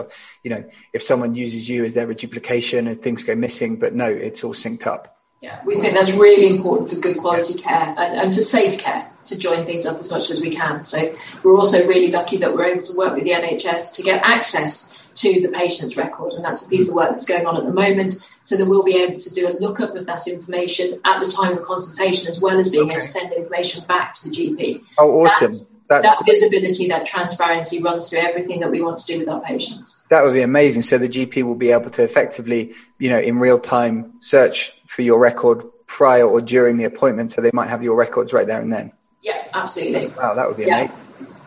you 0.44 0.52
know, 0.52 0.64
if 0.94 1.02
someone 1.02 1.34
uses 1.34 1.68
you, 1.68 1.84
is 1.84 1.96
there 1.96 2.10
a 2.10 2.14
duplication 2.14 2.86
and 2.86 3.02
things 3.02 3.24
go 3.24 3.34
missing? 3.34 3.78
But 3.78 3.96
no, 3.96 4.06
it's 4.06 4.44
all 4.44 4.54
synced 4.54 4.86
up. 4.86 5.18
Yeah, 5.42 5.60
we 5.66 5.80
think 5.82 5.96
that's 5.96 6.12
really 6.12 6.48
important 6.48 6.90
for 6.90 6.98
good 6.98 7.18
quality 7.18 7.56
yeah. 7.56 7.64
care 7.64 7.96
and, 7.98 8.20
and 8.20 8.36
for 8.36 8.42
safe 8.42 8.80
care 8.80 9.10
to 9.26 9.38
join 9.38 9.66
things 9.66 9.86
up 9.86 9.98
as 9.98 10.12
much 10.12 10.30
as 10.30 10.40
we 10.40 10.52
can. 10.52 10.84
So 10.84 11.16
we're 11.44 11.58
also 11.58 11.86
really 11.88 12.12
lucky 12.12 12.38
that 12.38 12.54
we're 12.54 12.66
able 12.66 12.84
to 12.84 12.96
work 12.96 13.16
with 13.16 13.24
the 13.24 13.32
NHS 13.32 13.96
to 13.96 14.04
get 14.04 14.22
access 14.24 14.93
to 15.16 15.42
the 15.42 15.50
patient's 15.50 15.98
record. 15.98 16.34
And 16.34 16.44
that's 16.44 16.66
a 16.66 16.70
piece 16.70 16.90
of 16.90 16.96
work 16.96 17.12
that's 17.12 17.26
going 17.26 17.46
on 17.46 17.58
at 17.58 17.66
the 17.66 17.74
moment. 17.74 18.16
So 18.44 18.58
that 18.58 18.66
we'll 18.66 18.84
be 18.84 18.98
able 18.98 19.20
to 19.20 19.30
do 19.34 19.48
a 19.48 19.54
lookup 19.60 19.96
of 19.96 20.06
that 20.06 20.28
information 20.28 21.00
at 21.06 21.24
the 21.24 21.32
time 21.32 21.58
of 21.58 21.64
consultation, 21.64 22.28
as 22.28 22.42
well 22.42 22.60
as 22.60 22.70
being 22.70 22.86
okay. 22.86 22.94
able 22.94 23.02
to 23.02 23.08
send 23.08 23.32
information 23.32 23.86
back 23.86 24.14
to 24.16 24.30
the 24.30 24.36
GP. 24.36 24.84
Oh, 25.00 25.22
awesome. 25.22 25.60
That, 25.60 25.68
that's 25.88 26.10
that 26.10 26.26
visibility, 26.26 26.88
that 26.88 27.06
transparency 27.06 27.82
runs 27.82 28.10
through 28.10 28.20
everything 28.20 28.60
that 28.62 28.72
we 28.72 28.82
want 28.82 29.00
to 29.00 29.06
do 29.06 29.20
with 29.20 29.30
our 29.30 29.42
patients. 29.42 30.04
That 30.10 30.24
would 30.24 30.34
be 30.34 30.42
amazing. 30.42 30.82
So 30.82 30.98
the 30.98 31.08
GP 31.08 31.44
will 31.44 31.56
be 31.56 31.72
able 31.72 31.90
to 31.92 32.04
effectively, 32.04 32.74
you 33.00 33.10
know, 33.10 33.20
in 33.20 33.40
real 33.40 33.60
time 33.60 34.14
search 34.20 34.74
for 34.88 35.04
your 35.04 35.20
record 35.20 35.64
prior 35.88 36.28
or 36.28 36.42
during 36.42 36.78
the 36.78 36.86
appointment. 36.86 37.32
So 37.32 37.42
they 37.42 37.52
might 37.54 37.70
have 37.70 37.84
your 37.84 37.96
records 37.96 38.34
right 38.34 38.48
there 38.48 38.62
and 38.62 38.74
then. 38.74 38.92
Yeah, 39.22 39.48
absolutely. 39.54 40.08
Wow, 40.08 40.34
that 40.36 40.48
would 40.48 40.58
be 40.58 40.66
yeah. 40.66 40.80
amazing. 40.80 40.98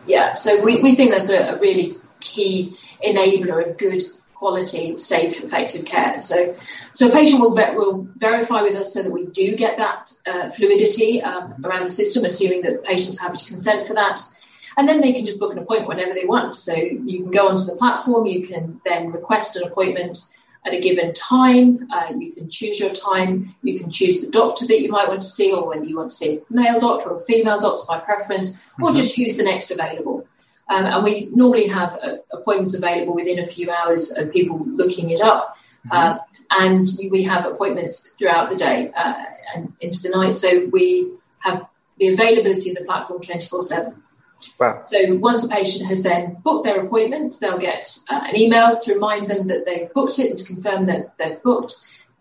Yeah, 0.07 0.33
so 0.33 0.63
we, 0.63 0.81
we 0.81 0.95
think 0.95 1.11
that's 1.11 1.29
a, 1.29 1.55
a 1.55 1.59
really 1.59 1.97
key 2.19 2.77
enabler 3.03 3.69
of 3.69 3.77
good 3.77 4.03
quality, 4.33 4.95
safe, 4.97 5.43
effective 5.43 5.83
care. 5.85 6.19
So, 6.19 6.55
so 6.93 7.09
a 7.09 7.11
patient 7.11 7.41
will 7.41 7.55
will 7.55 8.07
verify 8.17 8.61
with 8.61 8.75
us 8.75 8.93
so 8.93 9.01
that 9.01 9.11
we 9.11 9.25
do 9.25 9.55
get 9.55 9.77
that 9.77 10.11
uh, 10.27 10.49
fluidity 10.51 11.21
um, 11.23 11.55
around 11.65 11.85
the 11.85 11.91
system, 11.91 12.23
assuming 12.23 12.61
that 12.61 12.73
the 12.73 12.87
patient's 12.87 13.19
happy 13.19 13.37
to 13.37 13.45
consent 13.45 13.87
for 13.87 13.93
that. 13.95 14.19
And 14.77 14.87
then 14.87 15.01
they 15.01 15.11
can 15.11 15.25
just 15.25 15.39
book 15.39 15.53
an 15.53 15.59
appointment 15.59 15.89
whenever 15.89 16.13
they 16.13 16.25
want. 16.25 16.53
So 16.53 16.75
you 16.75 17.23
can 17.23 17.31
go 17.31 17.47
onto 17.47 17.63
the 17.63 17.75
platform, 17.75 18.27
you 18.27 18.47
can 18.47 18.79
then 18.85 19.11
request 19.11 19.55
an 19.55 19.63
appointment 19.63 20.19
at 20.67 20.73
a 20.73 20.79
given 20.79 21.13
time. 21.13 21.87
Uh, 21.91 22.13
you 22.15 22.31
can 22.31 22.47
choose 22.49 22.79
your 22.79 22.91
time. 22.91 23.55
You 23.63 23.79
can 23.79 23.89
choose 23.89 24.21
the 24.21 24.29
doctor 24.29 24.67
that 24.67 24.81
you 24.81 24.91
might 24.91 25.07
want 25.07 25.21
to 25.21 25.27
see, 25.27 25.51
or 25.51 25.67
whether 25.67 25.83
you 25.83 25.97
want 25.97 26.09
to 26.09 26.15
see 26.15 26.37
a 26.37 26.53
male 26.53 26.79
doctor 26.79 27.09
or 27.09 27.17
a 27.17 27.21
female 27.21 27.59
doctor 27.59 27.83
by 27.87 27.99
preference, 27.99 28.51
mm-hmm. 28.51 28.83
or 28.83 28.93
just 28.93 29.15
who's 29.15 29.37
the 29.37 29.43
next 29.43 29.71
available. 29.71 30.27
Um, 30.69 30.85
and 30.85 31.03
we 31.03 31.29
normally 31.33 31.67
have 31.67 31.97
uh, 32.03 32.17
appointments 32.31 32.73
available 32.73 33.15
within 33.15 33.39
a 33.39 33.47
few 33.47 33.71
hours 33.71 34.11
of 34.17 34.31
people 34.31 34.65
looking 34.65 35.11
it 35.11 35.21
up. 35.21 35.57
Mm-hmm. 35.85 35.91
Uh, 35.91 36.17
and 36.49 36.87
we 37.09 37.23
have 37.23 37.45
appointments 37.45 38.09
throughout 38.17 38.49
the 38.49 38.55
day 38.55 38.91
uh, 38.95 39.23
and 39.55 39.73
into 39.79 40.01
the 40.01 40.09
night. 40.09 40.35
So 40.35 40.65
we 40.71 41.11
have 41.39 41.67
the 41.97 42.07
availability 42.07 42.69
of 42.69 42.77
the 42.77 42.85
platform 42.85 43.21
24 43.21 43.61
7. 43.61 44.03
Wow. 44.59 44.81
So 44.83 45.15
once 45.15 45.43
a 45.43 45.49
patient 45.49 45.87
has 45.87 46.03
then 46.03 46.37
booked 46.43 46.65
their 46.65 46.85
appointment, 46.85 47.33
they'll 47.41 47.57
get 47.57 47.97
uh, 48.09 48.21
an 48.27 48.35
email 48.35 48.77
to 48.77 48.93
remind 48.93 49.29
them 49.29 49.47
that 49.47 49.65
they've 49.65 49.91
booked 49.93 50.19
it 50.19 50.29
and 50.29 50.39
to 50.39 50.45
confirm 50.45 50.85
that 50.87 51.17
they've 51.17 51.41
booked. 51.41 51.75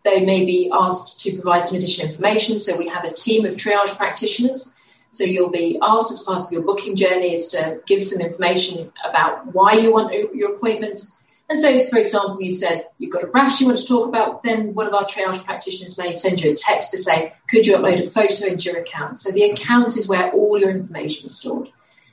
They 0.04 0.24
may 0.24 0.44
be 0.44 0.70
asked 0.72 1.20
to 1.22 1.32
provide 1.34 1.66
some 1.66 1.76
additional 1.76 2.08
information. 2.08 2.58
So 2.58 2.76
we 2.76 2.88
have 2.88 3.04
a 3.04 3.12
team 3.12 3.44
of 3.44 3.56
triage 3.56 3.96
practitioners 3.96 4.72
so 5.16 5.24
you'll 5.24 5.50
be 5.50 5.78
asked 5.82 6.12
as 6.12 6.20
part 6.20 6.44
of 6.44 6.52
your 6.52 6.62
booking 6.62 6.94
journey 6.94 7.32
is 7.32 7.48
to 7.48 7.80
give 7.86 8.02
some 8.02 8.20
information 8.20 8.92
about 9.08 9.54
why 9.54 9.72
you 9.72 9.92
want 9.92 10.12
your 10.34 10.54
appointment. 10.54 11.02
And 11.48 11.58
so, 11.58 11.86
for 11.86 11.98
example, 11.98 12.42
you've 12.42 12.56
said 12.56 12.86
you've 12.98 13.12
got 13.12 13.22
a 13.22 13.28
rash 13.28 13.60
you 13.60 13.66
want 13.66 13.78
to 13.78 13.86
talk 13.86 14.08
about, 14.08 14.42
then 14.42 14.74
one 14.74 14.86
of 14.86 14.92
our 14.92 15.04
triage 15.04 15.42
practitioners 15.44 15.96
may 15.96 16.12
send 16.12 16.42
you 16.42 16.50
a 16.50 16.54
text 16.54 16.90
to 16.90 16.98
say, 16.98 17.32
could 17.48 17.66
you 17.66 17.76
upload 17.76 18.00
a 18.00 18.10
photo 18.10 18.46
into 18.46 18.70
your 18.70 18.80
account? 18.80 19.20
So 19.20 19.30
the 19.30 19.44
account 19.44 19.96
is 19.96 20.08
where 20.08 20.30
all 20.32 20.60
your 20.60 20.70
information 20.70 21.26
is 21.26 21.38
stored. 21.38 21.70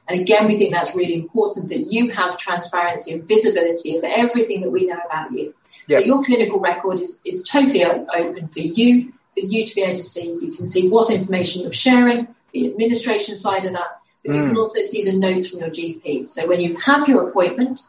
And 0.07 0.19
again, 0.19 0.47
we 0.47 0.57
think 0.57 0.71
that's 0.71 0.95
really 0.95 1.15
important 1.15 1.69
that 1.69 1.91
you 1.91 2.09
have 2.11 2.37
transparency 2.37 3.11
and 3.11 3.27
visibility 3.27 3.97
of 3.97 4.03
everything 4.03 4.61
that 4.61 4.69
we 4.69 4.85
know 4.85 4.99
about 5.05 5.31
you. 5.31 5.53
Yep. 5.87 6.01
So 6.01 6.05
your 6.05 6.23
clinical 6.23 6.59
record 6.59 6.99
is, 6.99 7.19
is 7.25 7.43
totally 7.43 7.83
open 7.83 8.47
for 8.47 8.59
you, 8.59 9.13
for 9.33 9.39
you 9.39 9.65
to 9.65 9.75
be 9.75 9.81
able 9.81 9.95
to 9.95 10.03
see. 10.03 10.37
You 10.41 10.53
can 10.55 10.65
see 10.65 10.89
what 10.89 11.09
information 11.09 11.63
you're 11.63 11.73
sharing, 11.73 12.27
the 12.53 12.69
administration 12.69 13.35
side 13.35 13.65
of 13.65 13.73
that, 13.73 13.99
but 14.23 14.31
mm. 14.31 14.35
you 14.35 14.43
can 14.43 14.55
mm. 14.55 14.59
also 14.59 14.81
see 14.83 15.03
the 15.03 15.13
notes 15.13 15.47
from 15.47 15.59
your 15.59 15.69
GP. 15.69 16.27
So 16.27 16.47
when 16.47 16.61
you 16.61 16.77
have 16.77 17.07
your 17.07 17.27
appointment, 17.29 17.81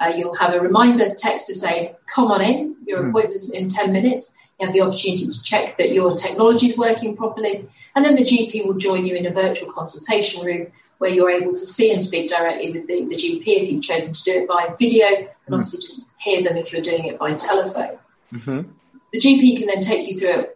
uh, 0.00 0.12
you'll 0.16 0.36
have 0.36 0.54
a 0.54 0.60
reminder 0.60 1.06
text 1.16 1.46
to 1.48 1.54
say, 1.54 1.94
come 2.06 2.30
on 2.30 2.40
in, 2.40 2.76
your 2.86 3.02
mm. 3.02 3.10
appointment's 3.10 3.50
in 3.50 3.68
10 3.68 3.92
minutes. 3.92 4.34
You 4.58 4.66
have 4.66 4.74
the 4.74 4.82
opportunity 4.82 5.26
to 5.26 5.42
check 5.42 5.76
that 5.78 5.92
your 5.92 6.16
technology 6.16 6.68
is 6.68 6.78
working 6.78 7.16
properly. 7.16 7.68
And 7.94 8.04
then 8.04 8.14
the 8.14 8.24
GP 8.24 8.66
will 8.66 8.74
join 8.74 9.06
you 9.06 9.14
in 9.14 9.26
a 9.26 9.32
virtual 9.32 9.70
consultation 9.72 10.44
room 10.44 10.68
where 10.98 11.10
you're 11.10 11.30
able 11.30 11.52
to 11.52 11.66
see 11.66 11.92
and 11.92 12.02
speak 12.02 12.30
directly 12.30 12.70
with 12.70 12.86
the, 12.86 13.04
the 13.04 13.14
GP 13.14 13.46
if 13.46 13.70
you've 13.70 13.82
chosen 13.82 14.14
to 14.14 14.22
do 14.22 14.32
it 14.32 14.48
by 14.48 14.74
video, 14.78 15.06
and 15.06 15.26
mm. 15.26 15.52
obviously 15.52 15.80
just 15.80 16.06
hear 16.18 16.42
them 16.42 16.56
if 16.56 16.72
you're 16.72 16.82
doing 16.82 17.06
it 17.06 17.18
by 17.18 17.34
telephone. 17.34 17.98
Mm-hmm. 18.32 18.62
The 19.12 19.20
GP 19.20 19.58
can 19.58 19.66
then 19.66 19.80
take 19.80 20.08
you 20.08 20.18
through 20.18 20.46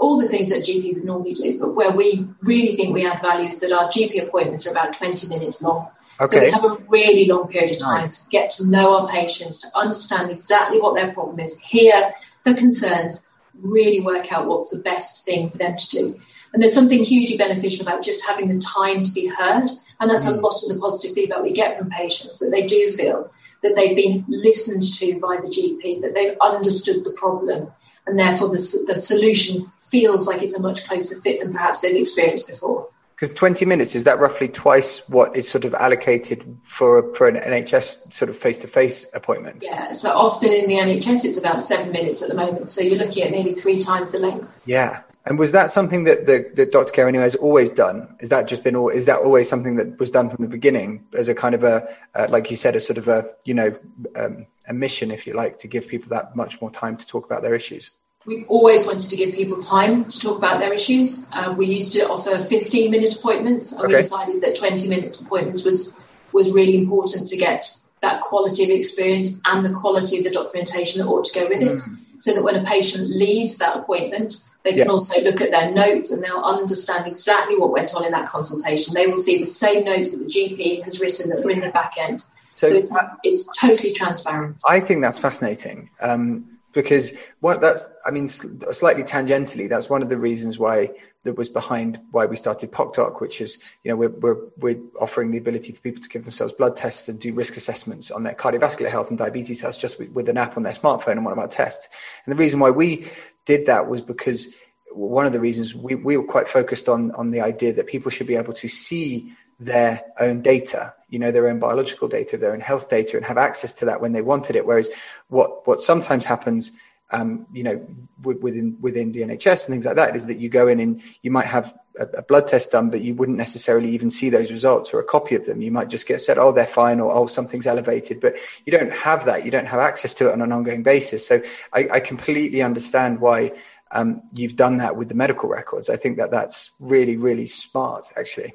all 0.00 0.18
the 0.18 0.28
things 0.28 0.48
that 0.48 0.60
GP 0.60 0.94
would 0.94 1.04
normally 1.04 1.34
do, 1.34 1.58
but 1.60 1.74
where 1.74 1.92
we 1.92 2.26
really 2.42 2.74
think 2.74 2.94
we 2.94 3.06
add 3.06 3.20
value 3.20 3.50
is 3.50 3.60
that 3.60 3.70
our 3.70 3.88
GP 3.88 4.26
appointments 4.26 4.66
are 4.66 4.70
about 4.70 4.94
20 4.94 5.28
minutes 5.28 5.62
long. 5.62 5.88
Okay. 6.20 6.36
So 6.36 6.44
we 6.44 6.50
have 6.50 6.64
a 6.64 6.76
really 6.88 7.26
long 7.26 7.48
period 7.48 7.70
of 7.72 7.78
time 7.78 8.00
nice. 8.00 8.18
to 8.18 8.28
get 8.30 8.50
to 8.50 8.66
know 8.66 8.96
our 8.96 9.08
patients, 9.08 9.60
to 9.60 9.68
understand 9.74 10.30
exactly 10.30 10.80
what 10.80 10.94
their 10.94 11.12
problem 11.12 11.38
is, 11.38 11.58
hear 11.60 12.12
the 12.44 12.54
concerns, 12.54 13.26
really 13.60 14.00
work 14.00 14.32
out 14.32 14.46
what's 14.46 14.70
the 14.70 14.78
best 14.78 15.24
thing 15.24 15.50
for 15.50 15.58
them 15.58 15.76
to 15.76 15.88
do. 15.88 16.20
And 16.52 16.62
there's 16.62 16.74
something 16.74 17.04
hugely 17.04 17.36
beneficial 17.36 17.86
about 17.86 18.02
just 18.02 18.24
having 18.26 18.48
the 18.48 18.58
time 18.58 19.02
to 19.02 19.12
be 19.12 19.26
heard. 19.26 19.70
And 20.00 20.10
that's 20.10 20.26
mm. 20.26 20.36
a 20.36 20.40
lot 20.40 20.62
of 20.62 20.74
the 20.74 20.80
positive 20.80 21.14
feedback 21.14 21.42
we 21.42 21.52
get 21.52 21.78
from 21.78 21.90
patients 21.90 22.38
that 22.38 22.50
they 22.50 22.66
do 22.66 22.90
feel 22.90 23.30
that 23.62 23.76
they've 23.76 23.96
been 23.96 24.24
listened 24.28 24.82
to 24.94 25.20
by 25.20 25.36
the 25.36 25.48
GP, 25.48 26.00
that 26.00 26.14
they've 26.14 26.36
understood 26.40 27.04
the 27.04 27.12
problem, 27.12 27.70
and 28.06 28.18
therefore 28.18 28.48
the, 28.48 28.84
the 28.86 28.98
solution 28.98 29.70
feels 29.90 30.26
like 30.26 30.42
it's 30.42 30.54
a 30.54 30.62
much 30.62 30.86
closer 30.86 31.16
fit 31.16 31.40
than 31.40 31.52
perhaps 31.52 31.80
they've 31.80 31.96
experienced 31.96 32.46
before. 32.46 32.88
Because 33.20 33.36
20 33.36 33.66
minutes, 33.66 33.94
is 33.94 34.04
that 34.04 34.18
roughly 34.18 34.48
twice 34.48 35.06
what 35.10 35.36
is 35.36 35.46
sort 35.46 35.66
of 35.66 35.74
allocated 35.74 36.56
for, 36.62 37.12
for 37.12 37.28
an 37.28 37.34
NHS 37.34 38.14
sort 38.14 38.30
of 38.30 38.36
face 38.36 38.58
to 38.60 38.66
face 38.66 39.04
appointment? 39.12 39.62
Yeah, 39.62 39.92
so 39.92 40.10
often 40.10 40.54
in 40.54 40.66
the 40.66 40.76
NHS 40.76 41.26
it's 41.26 41.36
about 41.36 41.60
seven 41.60 41.92
minutes 41.92 42.22
at 42.22 42.30
the 42.30 42.34
moment. 42.34 42.70
So 42.70 42.80
you're 42.80 42.96
looking 42.96 43.24
at 43.24 43.30
nearly 43.30 43.54
three 43.54 43.82
times 43.82 44.12
the 44.12 44.20
length. 44.20 44.48
Yeah. 44.64 45.02
And 45.26 45.38
was 45.38 45.52
that 45.52 45.70
something 45.70 46.04
that 46.04 46.24
the, 46.24 46.50
the 46.54 46.64
Doctor 46.64 46.94
Care 46.94 47.08
Anywhere 47.08 47.26
has 47.26 47.34
always 47.34 47.70
done? 47.70 48.16
Is 48.20 48.30
that 48.30 48.48
just 48.48 48.64
been, 48.64 48.74
all? 48.74 48.88
is 48.88 49.04
that 49.04 49.18
always 49.18 49.50
something 49.50 49.76
that 49.76 50.00
was 50.00 50.10
done 50.10 50.30
from 50.30 50.42
the 50.42 50.48
beginning 50.48 51.04
as 51.12 51.28
a 51.28 51.34
kind 51.34 51.54
of 51.54 51.62
a, 51.62 51.86
uh, 52.14 52.26
like 52.30 52.50
you 52.50 52.56
said, 52.56 52.74
a 52.74 52.80
sort 52.80 52.96
of 52.96 53.06
a, 53.06 53.28
you 53.44 53.52
know, 53.52 53.78
um, 54.16 54.46
a 54.66 54.72
mission, 54.72 55.10
if 55.10 55.26
you 55.26 55.34
like, 55.34 55.58
to 55.58 55.68
give 55.68 55.88
people 55.88 56.08
that 56.08 56.34
much 56.34 56.58
more 56.62 56.70
time 56.70 56.96
to 56.96 57.06
talk 57.06 57.26
about 57.26 57.42
their 57.42 57.54
issues? 57.54 57.90
We 58.26 58.44
always 58.44 58.86
wanted 58.86 59.08
to 59.08 59.16
give 59.16 59.34
people 59.34 59.58
time 59.58 60.04
to 60.04 60.20
talk 60.20 60.36
about 60.36 60.60
their 60.60 60.72
issues. 60.72 61.26
Uh, 61.32 61.54
we 61.56 61.66
used 61.66 61.92
to 61.94 62.08
offer 62.08 62.38
15 62.38 62.90
minute 62.90 63.16
appointments, 63.16 63.72
and 63.72 63.80
okay. 63.80 63.88
we 63.88 63.96
decided 63.96 64.40
that 64.42 64.56
20 64.56 64.88
minute 64.88 65.18
appointments 65.20 65.64
was 65.64 65.98
was 66.32 66.50
really 66.52 66.76
important 66.76 67.26
to 67.28 67.36
get 67.36 67.74
that 68.02 68.20
quality 68.20 68.62
of 68.62 68.70
experience 68.70 69.38
and 69.46 69.64
the 69.64 69.72
quality 69.72 70.18
of 70.18 70.24
the 70.24 70.30
documentation 70.30 71.00
that 71.00 71.08
ought 71.08 71.24
to 71.24 71.34
go 71.38 71.48
with 71.48 71.60
it. 71.60 71.82
Mm. 71.82 71.96
So 72.18 72.34
that 72.34 72.44
when 72.44 72.54
a 72.54 72.64
patient 72.64 73.08
leaves 73.08 73.58
that 73.58 73.76
appointment, 73.76 74.44
they 74.62 74.72
can 74.72 74.86
yeah. 74.86 74.92
also 74.92 75.20
look 75.22 75.40
at 75.40 75.50
their 75.50 75.70
notes 75.70 76.10
and 76.10 76.22
they'll 76.22 76.42
understand 76.42 77.06
exactly 77.06 77.56
what 77.56 77.70
went 77.70 77.94
on 77.94 78.04
in 78.04 78.12
that 78.12 78.28
consultation. 78.28 78.94
They 78.94 79.06
will 79.06 79.16
see 79.16 79.38
the 79.38 79.46
same 79.46 79.84
notes 79.84 80.12
that 80.12 80.18
the 80.18 80.30
GP 80.30 80.82
has 80.84 81.00
written 81.00 81.30
that 81.30 81.44
are 81.44 81.50
in 81.50 81.60
the 81.60 81.70
back 81.70 81.94
end. 81.98 82.22
So, 82.52 82.68
so 82.68 82.76
it's, 82.76 82.92
it's 83.22 83.58
totally 83.58 83.92
transparent. 83.92 84.56
I 84.68 84.80
think 84.80 85.02
that's 85.02 85.18
fascinating. 85.18 85.88
Um, 86.00 86.59
because 86.72 87.12
what 87.40 87.60
that's 87.60 87.86
i 88.06 88.10
mean 88.10 88.28
slightly 88.28 89.02
tangentially 89.02 89.68
that's 89.68 89.90
one 89.90 90.02
of 90.02 90.08
the 90.08 90.18
reasons 90.18 90.58
why 90.58 90.88
that 91.24 91.36
was 91.36 91.48
behind 91.48 92.00
why 92.12 92.24
we 92.24 92.34
started 92.34 92.72
PocDoc, 92.72 93.20
which 93.20 93.40
is 93.40 93.58
you 93.84 93.90
know 93.90 93.96
we're, 93.96 94.08
we're 94.08 94.38
we're 94.56 94.80
offering 95.00 95.30
the 95.30 95.38
ability 95.38 95.72
for 95.72 95.80
people 95.82 96.02
to 96.02 96.08
give 96.08 96.24
themselves 96.24 96.52
blood 96.52 96.76
tests 96.76 97.08
and 97.08 97.20
do 97.20 97.34
risk 97.34 97.56
assessments 97.56 98.10
on 98.10 98.22
their 98.22 98.34
cardiovascular 98.34 98.90
health 98.90 99.10
and 99.10 99.18
diabetes 99.18 99.60
health 99.60 99.78
just 99.78 99.98
with, 99.98 100.10
with 100.10 100.28
an 100.28 100.38
app 100.38 100.56
on 100.56 100.62
their 100.62 100.72
smartphone 100.72 101.12
and 101.12 101.24
one 101.24 101.32
of 101.32 101.38
our 101.38 101.48
tests. 101.48 101.88
And 102.24 102.32
the 102.32 102.38
reason 102.38 102.58
why 102.58 102.70
we 102.70 103.06
did 103.44 103.66
that 103.66 103.88
was 103.88 104.00
because 104.00 104.48
one 104.92 105.26
of 105.26 105.32
the 105.32 105.40
reasons 105.40 105.74
we, 105.74 105.94
we 105.94 106.16
were 106.16 106.26
quite 106.26 106.48
focused 106.48 106.88
on 106.88 107.10
on 107.12 107.30
the 107.30 107.40
idea 107.40 107.72
that 107.74 107.86
people 107.86 108.10
should 108.10 108.26
be 108.26 108.36
able 108.36 108.54
to 108.54 108.68
see 108.68 109.32
their 109.60 110.02
own 110.18 110.40
data, 110.40 110.94
you 111.10 111.18
know, 111.18 111.30
their 111.30 111.46
own 111.46 111.60
biological 111.60 112.08
data, 112.08 112.38
their 112.38 112.52
own 112.52 112.60
health 112.60 112.88
data, 112.88 113.16
and 113.16 113.26
have 113.26 113.38
access 113.38 113.72
to 113.74 113.84
that 113.84 114.00
when 114.00 114.12
they 114.12 114.22
wanted 114.22 114.56
it. 114.56 114.64
Whereas 114.64 114.90
what 115.28 115.66
what 115.66 115.82
sometimes 115.82 116.24
happens, 116.24 116.72
um, 117.12 117.46
you 117.52 117.62
know, 117.62 117.86
within 118.22 118.78
within 118.80 119.12
the 119.12 119.20
NHS 119.20 119.66
and 119.66 119.74
things 119.74 119.84
like 119.84 119.96
that, 119.96 120.16
is 120.16 120.26
that 120.26 120.38
you 120.38 120.48
go 120.48 120.66
in 120.66 120.80
and 120.80 121.02
you 121.20 121.30
might 121.30 121.44
have 121.44 121.76
a, 121.98 122.06
a, 122.18 122.22
blood 122.22 122.48
test 122.48 122.72
done, 122.72 122.88
but 122.88 123.02
you 123.02 123.14
wouldn't 123.14 123.36
necessarily 123.36 123.90
even 123.90 124.10
see 124.10 124.30
those 124.30 124.50
results 124.50 124.94
or 124.94 125.00
a 125.00 125.04
copy 125.04 125.34
of 125.34 125.44
them. 125.44 125.60
You 125.60 125.70
might 125.70 125.88
just 125.88 126.08
get 126.08 126.22
said, 126.22 126.38
"Oh, 126.38 126.52
they're 126.52 126.64
fine," 126.64 126.98
or 126.98 127.14
"Oh, 127.14 127.26
something's 127.26 127.66
elevated," 127.66 128.18
but 128.18 128.34
you 128.64 128.72
don't 128.72 128.94
have 128.94 129.26
that. 129.26 129.44
You 129.44 129.50
don't 129.50 129.66
have 129.66 129.80
access 129.80 130.14
to 130.14 130.28
it 130.28 130.32
on 130.32 130.40
an 130.40 130.52
ongoing 130.52 130.82
basis. 130.82 131.26
So 131.26 131.42
I, 131.74 131.88
I 131.92 132.00
completely 132.00 132.62
understand 132.62 133.20
why. 133.20 133.52
Um, 133.92 134.22
you've 134.32 134.54
done 134.54 134.76
that 134.76 134.96
with 134.96 135.08
the 135.08 135.16
medical 135.16 135.48
records. 135.48 135.90
I 135.90 135.96
think 135.96 136.16
that 136.18 136.30
that's 136.30 136.70
really, 136.78 137.16
really 137.16 137.48
smart, 137.48 138.06
actually. 138.16 138.52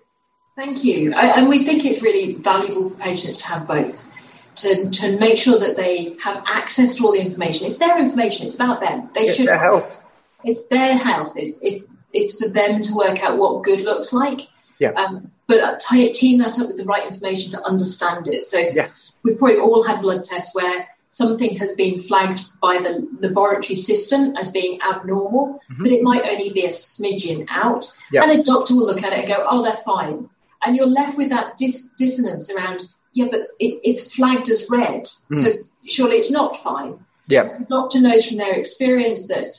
Thank 0.56 0.84
you. 0.84 1.12
and 1.14 1.50
we 1.50 1.66
think 1.66 1.86
it's 1.86 2.02
really 2.02 2.36
valuable 2.36 2.90
for 2.90 2.98
patients 2.98 3.38
to 3.40 3.48
have 3.48 3.68
both. 3.68 4.10
To, 4.58 4.90
to 4.90 5.20
make 5.20 5.38
sure 5.38 5.60
that 5.60 5.76
they 5.76 6.16
have 6.24 6.42
access 6.48 6.96
to 6.96 7.06
all 7.06 7.12
the 7.12 7.20
information. 7.20 7.68
It's 7.68 7.78
their 7.78 8.00
information. 8.00 8.46
It's 8.46 8.56
about 8.56 8.80
them. 8.80 9.10
They 9.14 9.26
it's 9.26 9.36
should. 9.36 9.50
Their 9.50 9.60
health. 9.60 10.02
It's 10.46 10.68
their 10.68 10.96
health. 10.98 11.34
It's 11.36 11.60
it's 11.62 11.90
it's 12.14 12.42
for 12.42 12.48
them 12.48 12.80
to 12.80 12.94
work 12.96 13.22
out 13.22 13.38
what 13.38 13.64
good 13.64 13.82
looks 13.82 14.14
like. 14.14 14.40
Yeah. 14.80 14.92
Um, 14.92 15.32
but 15.48 15.82
t- 15.82 16.14
team 16.14 16.40
that 16.40 16.58
up 16.58 16.68
with 16.68 16.78
the 16.78 16.86
right 16.86 17.06
information 17.06 17.52
to 17.52 17.62
understand 17.64 18.30
it. 18.30 18.46
So 18.46 18.58
yes, 18.58 19.12
we've 19.24 19.38
probably 19.38 19.58
all 19.58 19.84
had 19.84 20.02
blood 20.02 20.24
tests 20.24 20.56
where 20.56 20.88
something 21.10 21.58
has 21.58 21.74
been 21.76 22.00
flagged 22.00 22.42
by 22.62 22.78
the 22.78 23.08
laboratory 23.20 23.76
system 23.76 24.36
as 24.38 24.52
being 24.52 24.80
abnormal, 24.82 25.60
mm-hmm. 25.70 25.84
but 25.84 25.92
it 25.92 26.02
might 26.02 26.24
only 26.26 26.52
be 26.52 26.66
a 26.66 26.70
smidgen 26.70 27.46
out. 27.50 27.86
Yep. 28.12 28.24
And 28.24 28.40
a 28.40 28.44
doctor 28.44 28.76
will 28.76 28.86
look 28.86 29.04
at 29.04 29.14
it 29.14 29.20
and 29.20 29.28
go, 29.28 29.46
"Oh, 29.50 29.64
they're 29.64 29.76
fine." 29.78 30.30
And 30.66 30.76
you're 30.76 30.88
left 30.88 31.18
with 31.18 31.30
that 31.30 31.56
dis- 31.58 31.90
dissonance 31.98 32.50
around 32.50 32.84
yeah 33.14 33.26
but 33.32 33.42
it, 33.60 33.80
it's 33.84 34.14
flagged 34.14 34.50
as 34.50 34.70
red. 34.70 35.04
Mm. 35.32 35.44
so 35.44 35.54
surely 35.88 36.18
it's 36.18 36.32
not 36.32 36.58
fine. 36.58 37.00
Yeah. 37.28 37.58
The 37.58 37.66
doctor 37.66 38.00
knows 38.00 38.28
from 38.28 38.38
their 38.38 38.54
experience 38.54 39.28
that 39.28 39.52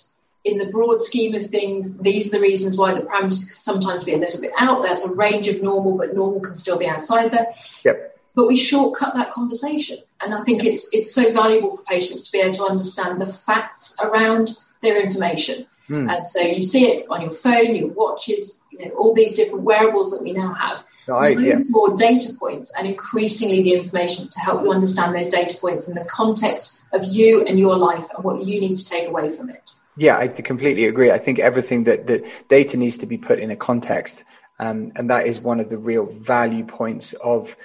in 0.45 0.59
the 0.59 0.67
broad 0.67 1.03
scheme 1.03 1.35
of 1.35 1.45
things 1.47 1.99
these 1.99 2.29
are 2.29 2.37
the 2.37 2.43
reasons 2.43 2.77
why 2.77 2.95
the 2.95 3.01
parameters 3.01 3.41
can 3.41 3.49
sometimes 3.49 4.05
be 4.05 4.15
a 4.15 4.19
little 4.19 4.41
bit 4.41 4.53
out 4.59 4.83
there's 4.83 5.03
a 5.03 5.13
range 5.15 5.49
of 5.49 5.61
normal 5.61 5.97
but 5.99 6.15
normal 6.15 6.41
can 6.41 6.57
still 6.57 6.79
be 6.79 6.87
outside 6.87 7.33
there. 7.33 7.49
Yep. 7.85 8.19
but 8.37 8.47
we 8.47 8.57
shortcut 8.57 9.15
that 9.15 9.33
conversation. 9.33 9.99
And 10.21 10.33
i 10.35 10.45
think 10.45 10.65
it's 10.65 10.89
it's 10.93 11.13
so 11.13 11.33
valuable 11.33 11.77
for 11.77 11.83
patients 11.85 12.23
to 12.23 12.33
be 12.33 12.39
able 12.39 12.55
to 12.55 12.65
understand 12.65 13.21
the 13.21 13.27
facts 13.27 13.97
around 14.01 14.59
their 14.83 15.01
information. 15.01 15.67
Mm. 15.89 16.11
um, 16.11 16.25
so 16.25 16.41
you 16.41 16.63
see 16.63 16.87
it 16.87 17.07
on 17.09 17.23
your 17.23 17.33
phone 17.33 17.77
your 17.77 17.89
watches 17.89 18.61
you 18.73 18.79
know 18.81 18.91
all 18.97 19.15
these 19.15 19.35
different 19.35 19.63
wearables 19.63 20.11
that 20.11 20.21
we 20.23 20.33
now 20.33 20.53
have 20.53 20.85
no, 21.09 21.17
I, 21.17 21.29
yeah. 21.29 21.59
more 21.71 21.97
data 21.97 22.33
points 22.39 22.73
and 22.77 22.87
increasingly 22.87 23.63
the 23.63 23.75
information 23.75 24.29
to 24.29 24.41
help 24.41 24.63
you 24.63 24.73
understand 24.73 25.15
those 25.15 25.29
data 25.29 25.57
points 25.57 25.89
in 25.89 25.95
the 25.95 26.05
context 26.05 26.81
of 26.93 27.05
you 27.05 27.45
and 27.45 27.59
your 27.59 27.77
life 27.77 28.07
and 28.15 28.25
what 28.25 28.45
you 28.45 28.61
need 28.61 28.77
to 28.77 28.85
take 28.85 29.09
away 29.09 29.31
from 29.37 29.51
it. 29.51 29.71
Yeah, 29.97 30.19
I 30.19 30.29
completely 30.29 30.85
agree. 30.85 31.11
I 31.11 31.19
think 31.19 31.39
everything 31.39 31.85
that 31.85 32.07
the 32.07 32.29
data 32.49 32.77
needs 32.77 32.99
to 32.99 33.07
be 33.07 33.17
put 33.17 33.39
in 33.39 33.51
a 33.51 33.57
context, 33.57 34.25
um, 34.59 34.89
and 34.95 35.09
that 35.11 35.27
is 35.27 35.41
one 35.41 35.59
of 35.59 35.71
the 35.71 35.79
real 35.79 36.07
value 36.07 36.65
points 36.65 37.15
of 37.15 37.57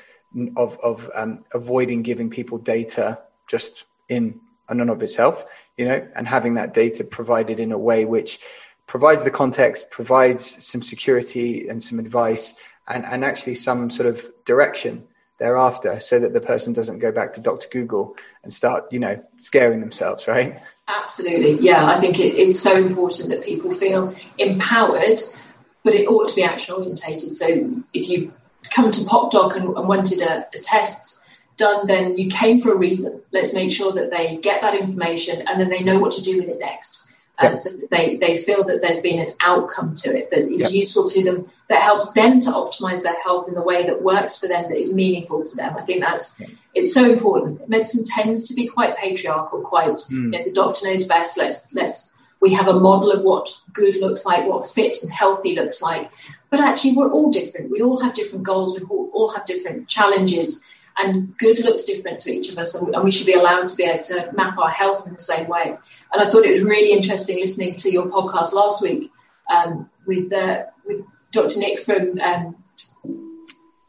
of 0.55 0.77
of 0.81 1.09
um, 1.13 1.39
avoiding 1.53 2.03
giving 2.03 2.29
people 2.29 2.57
data 2.57 3.19
just 3.47 3.83
in 4.07 4.39
and 4.69 4.79
on 4.79 4.89
of 4.89 5.03
itself, 5.03 5.43
you 5.77 5.83
know, 5.83 6.07
and 6.15 6.27
having 6.27 6.53
that 6.53 6.73
data 6.73 7.03
provided 7.03 7.59
in 7.59 7.73
a 7.73 7.77
way 7.77 8.05
which 8.05 8.39
provides 8.87 9.23
the 9.23 9.31
context, 9.31 9.89
provides 9.91 10.65
some 10.65 10.81
security 10.81 11.67
and 11.67 11.83
some 11.83 11.99
advice, 11.99 12.55
and, 12.91 13.05
and 13.05 13.25
actually 13.25 13.55
some 13.55 13.89
sort 13.89 14.07
of 14.07 14.25
direction 14.45 15.07
thereafter 15.39 15.99
so 15.99 16.19
that 16.19 16.33
the 16.33 16.41
person 16.41 16.71
doesn't 16.71 16.99
go 16.99 17.11
back 17.11 17.33
to 17.33 17.41
Dr. 17.41 17.67
Google 17.69 18.15
and 18.43 18.53
start, 18.53 18.85
you 18.91 18.99
know, 18.99 19.21
scaring 19.39 19.81
themselves, 19.81 20.27
right? 20.27 20.61
Absolutely. 20.87 21.57
Yeah, 21.59 21.87
I 21.87 21.99
think 21.99 22.19
it, 22.19 22.35
it's 22.35 22.59
so 22.59 22.75
important 22.75 23.29
that 23.29 23.43
people 23.43 23.71
feel 23.71 24.15
empowered, 24.37 25.19
but 25.83 25.95
it 25.95 26.07
ought 26.07 26.29
to 26.29 26.35
be 26.35 26.43
action 26.43 26.75
orientated. 26.75 27.35
So 27.35 27.83
if 27.93 28.07
you 28.07 28.31
come 28.69 28.91
to 28.91 29.01
PocDoc 29.01 29.55
and, 29.55 29.75
and 29.75 29.87
wanted 29.87 30.21
a, 30.21 30.45
a 30.53 30.59
test 30.59 31.23
done, 31.57 31.87
then 31.87 32.17
you 32.17 32.29
came 32.29 32.61
for 32.61 32.71
a 32.71 32.77
reason. 32.77 33.21
Let's 33.31 33.53
make 33.53 33.71
sure 33.71 33.91
that 33.93 34.11
they 34.11 34.37
get 34.37 34.61
that 34.61 34.75
information 34.75 35.47
and 35.47 35.59
then 35.59 35.69
they 35.69 35.81
know 35.81 35.97
what 35.97 36.11
to 36.13 36.21
do 36.21 36.37
with 36.37 36.49
it 36.49 36.59
next. 36.59 37.03
Um, 37.43 37.55
so 37.55 37.69
they, 37.89 38.17
they 38.17 38.37
feel 38.37 38.63
that 38.65 38.81
there's 38.81 38.99
been 38.99 39.19
an 39.19 39.33
outcome 39.41 39.95
to 39.95 40.15
it 40.15 40.29
that 40.29 40.51
is 40.51 40.63
yep. 40.63 40.71
useful 40.71 41.07
to 41.09 41.23
them, 41.23 41.49
that 41.69 41.81
helps 41.81 42.11
them 42.13 42.39
to 42.41 42.49
optimize 42.49 43.03
their 43.03 43.19
health 43.21 43.47
in 43.47 43.55
the 43.55 43.61
way 43.61 43.85
that 43.85 44.01
works 44.01 44.37
for 44.37 44.47
them, 44.47 44.69
that 44.69 44.77
is 44.77 44.93
meaningful 44.93 45.43
to 45.43 45.55
them. 45.55 45.75
I 45.77 45.81
think 45.81 46.01
that's 46.01 46.39
it's 46.73 46.93
so 46.93 47.11
important. 47.11 47.67
Medicine 47.67 48.03
tends 48.05 48.47
to 48.47 48.53
be 48.53 48.67
quite 48.67 48.97
patriarchal, 48.97 49.61
quite 49.61 49.87
mm. 49.87 50.11
you 50.11 50.29
know, 50.29 50.43
the 50.43 50.51
doctor 50.51 50.87
knows 50.87 51.05
best. 51.05 51.37
Let's 51.37 51.73
let's 51.73 52.13
we 52.41 52.51
have 52.53 52.67
a 52.67 52.79
model 52.79 53.11
of 53.11 53.23
what 53.23 53.55
good 53.71 53.97
looks 53.97 54.25
like, 54.25 54.45
what 54.45 54.69
fit 54.69 54.97
and 55.03 55.11
healthy 55.11 55.55
looks 55.55 55.81
like. 55.81 56.11
But 56.49 56.59
actually, 56.59 56.93
we're 56.93 57.11
all 57.11 57.31
different. 57.31 57.69
We 57.69 57.81
all 57.81 58.01
have 58.01 58.15
different 58.15 58.43
goals. 58.43 58.77
We 58.77 58.85
all 58.85 59.31
have 59.33 59.45
different 59.45 59.87
challenges. 59.87 60.59
And 60.97 61.37
good 61.37 61.59
looks 61.59 61.83
different 61.83 62.19
to 62.21 62.31
each 62.31 62.51
of 62.51 62.57
us. 62.57 62.75
And 62.75 63.03
we 63.03 63.11
should 63.11 63.27
be 63.27 63.33
allowed 63.33 63.67
to 63.67 63.75
be 63.75 63.83
able 63.83 64.03
to 64.03 64.31
map 64.33 64.57
our 64.57 64.69
health 64.69 65.05
in 65.05 65.13
the 65.13 65.19
same 65.19 65.47
way. 65.47 65.77
And 66.13 66.21
I 66.21 66.29
thought 66.29 66.45
it 66.45 66.51
was 66.51 66.63
really 66.63 66.91
interesting 66.91 67.39
listening 67.39 67.75
to 67.75 67.91
your 67.91 68.07
podcast 68.07 68.53
last 68.53 68.81
week 68.81 69.09
um, 69.49 69.89
with, 70.05 70.31
uh, 70.33 70.63
with 70.85 71.05
Dr. 71.31 71.59
Nick 71.59 71.79
from 71.79 72.19
um, 72.19 72.55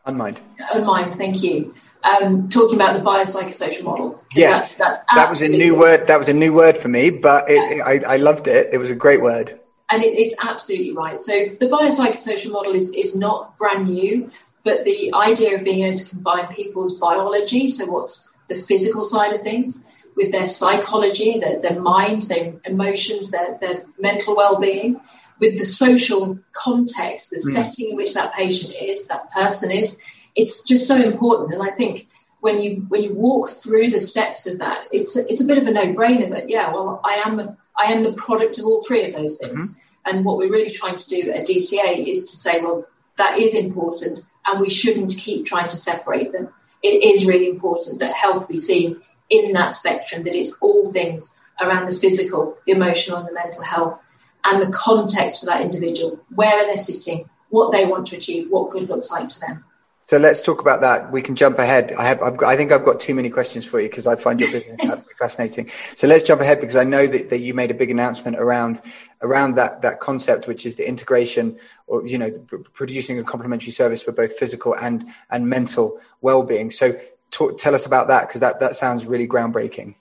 Unmind. 0.04 0.40
Unmind, 0.72 1.14
thank 1.14 1.42
you 1.42 1.74
um, 2.04 2.48
talking 2.48 2.76
about 2.76 2.94
the 2.94 3.02
biopsychosocial 3.02 3.84
model. 3.84 4.22
Yes, 4.34 4.76
that's, 4.76 4.98
that's 4.98 5.04
that 5.14 5.30
was 5.30 5.42
a 5.42 5.48
new 5.48 5.76
word. 5.76 6.06
That 6.06 6.18
was 6.18 6.28
a 6.28 6.32
new 6.32 6.52
word 6.52 6.76
for 6.76 6.88
me, 6.88 7.10
but 7.10 7.48
it, 7.48 7.76
yeah. 7.76 7.90
it, 7.90 8.04
I, 8.04 8.14
I, 8.14 8.16
loved 8.16 8.48
it. 8.48 8.70
It 8.72 8.78
was 8.78 8.90
a 8.90 8.94
great 8.94 9.22
word. 9.22 9.58
And 9.90 10.02
it, 10.02 10.18
it's 10.18 10.34
absolutely 10.42 10.92
right. 10.92 11.20
So 11.20 11.32
the 11.60 11.66
biopsychosocial 11.66 12.50
model 12.50 12.74
is, 12.74 12.90
is 12.90 13.14
not 13.14 13.56
brand 13.58 13.88
new, 13.88 14.30
but 14.64 14.84
the 14.84 15.12
idea 15.14 15.56
of 15.56 15.64
being 15.64 15.84
able 15.84 15.96
to 15.96 16.08
combine 16.08 16.52
people's 16.54 16.98
biology, 16.98 17.68
so 17.68 17.86
what's 17.86 18.32
the 18.48 18.56
physical 18.56 19.04
side 19.04 19.34
of 19.34 19.42
things, 19.42 19.84
with 20.16 20.32
their 20.32 20.46
psychology, 20.46 21.38
their, 21.38 21.60
their 21.60 21.80
mind, 21.80 22.22
their 22.22 22.54
emotions, 22.64 23.30
their, 23.30 23.58
their 23.60 23.84
mental 23.98 24.36
well-being, 24.36 25.00
with 25.40 25.58
the 25.58 25.64
social 25.64 26.38
context, 26.52 27.30
the 27.30 27.38
mm. 27.38 27.52
setting 27.52 27.90
in 27.90 27.96
which 27.96 28.14
that 28.14 28.32
patient 28.32 28.74
is, 28.80 29.08
that 29.08 29.30
person 29.32 29.70
is, 29.70 29.98
it's 30.36 30.62
just 30.62 30.86
so 30.86 30.96
important. 30.96 31.52
And 31.52 31.62
I 31.62 31.70
think 31.74 32.08
when 32.40 32.60
you 32.60 32.84
when 32.88 33.02
you 33.02 33.14
walk 33.14 33.50
through 33.50 33.90
the 33.90 34.00
steps 34.00 34.46
of 34.46 34.58
that, 34.58 34.86
it's 34.92 35.16
a, 35.16 35.20
it's 35.28 35.40
a 35.40 35.44
bit 35.44 35.58
of 35.58 35.66
a 35.66 35.70
no 35.70 35.94
brainer 35.94 36.28
that 36.30 36.48
yeah, 36.48 36.72
well, 36.72 37.00
I 37.04 37.14
am 37.24 37.38
a, 37.38 37.56
I 37.78 37.92
am 37.92 38.02
the 38.02 38.12
product 38.14 38.58
of 38.58 38.64
all 38.64 38.84
three 38.84 39.04
of 39.04 39.14
those 39.14 39.36
things. 39.36 39.70
Mm-hmm. 39.70 39.78
And 40.04 40.24
what 40.24 40.36
we're 40.36 40.50
really 40.50 40.72
trying 40.72 40.96
to 40.96 41.08
do 41.08 41.30
at 41.30 41.46
DCA 41.46 42.04
is 42.06 42.28
to 42.30 42.36
say, 42.36 42.60
well, 42.60 42.84
that 43.16 43.38
is 43.38 43.54
important, 43.54 44.20
and 44.46 44.60
we 44.60 44.68
shouldn't 44.68 45.16
keep 45.16 45.46
trying 45.46 45.68
to 45.68 45.76
separate 45.76 46.32
them. 46.32 46.48
It 46.82 47.04
is 47.04 47.24
really 47.24 47.48
important 47.48 48.00
that 48.00 48.12
health 48.12 48.48
be 48.48 48.56
seen 48.56 49.00
in 49.32 49.52
that 49.54 49.72
spectrum, 49.72 50.22
that 50.22 50.34
it's 50.34 50.56
all 50.60 50.92
things 50.92 51.36
around 51.60 51.90
the 51.90 51.96
physical, 51.96 52.56
the 52.66 52.72
emotional, 52.72 53.18
and 53.18 53.28
the 53.28 53.32
mental 53.32 53.62
health, 53.62 54.00
and 54.44 54.62
the 54.62 54.70
context 54.70 55.40
for 55.40 55.46
that 55.46 55.62
individual, 55.62 56.20
where 56.34 56.66
they're 56.66 56.76
sitting, 56.76 57.28
what 57.48 57.72
they 57.72 57.86
want 57.86 58.06
to 58.08 58.16
achieve, 58.16 58.50
what 58.50 58.70
good 58.70 58.88
looks 58.88 59.10
like 59.10 59.28
to 59.28 59.40
them. 59.40 59.64
So 60.04 60.18
let's 60.18 60.42
talk 60.42 60.60
about 60.60 60.80
that. 60.80 61.12
We 61.12 61.22
can 61.22 61.36
jump 61.36 61.58
ahead. 61.60 61.92
I 61.92 62.04
have, 62.04 62.18
got, 62.18 62.44
i 62.44 62.56
think 62.56 62.72
I've 62.72 62.84
got 62.84 62.98
too 62.98 63.14
many 63.14 63.30
questions 63.30 63.64
for 63.64 63.80
you 63.80 63.88
because 63.88 64.06
I 64.06 64.16
find 64.16 64.40
your 64.40 64.50
business 64.50 64.80
absolutely 64.82 65.14
fascinating. 65.18 65.70
So 65.94 66.08
let's 66.08 66.24
jump 66.24 66.40
ahead 66.40 66.60
because 66.60 66.76
I 66.76 66.84
know 66.84 67.06
that, 67.06 67.30
that 67.30 67.38
you 67.38 67.54
made 67.54 67.70
a 67.70 67.74
big 67.74 67.90
announcement 67.90 68.36
around 68.36 68.80
around 69.22 69.54
that 69.54 69.82
that 69.82 70.00
concept, 70.00 70.48
which 70.48 70.66
is 70.66 70.74
the 70.74 70.86
integration 70.88 71.56
or 71.86 72.04
you 72.06 72.18
know 72.18 72.32
producing 72.72 73.18
a 73.20 73.24
complementary 73.24 73.70
service 73.70 74.02
for 74.02 74.10
both 74.10 74.36
physical 74.36 74.74
and 74.74 75.08
and 75.30 75.48
mental 75.48 76.00
well-being. 76.20 76.72
So 76.72 76.98
talk, 77.32 77.58
tell 77.58 77.74
us 77.74 77.86
about 77.86 78.06
that 78.08 78.28
because 78.28 78.40
that 78.40 78.60
that 78.60 78.76
sounds 78.76 79.04
really 79.04 79.26
groundbreaking. 79.26 79.96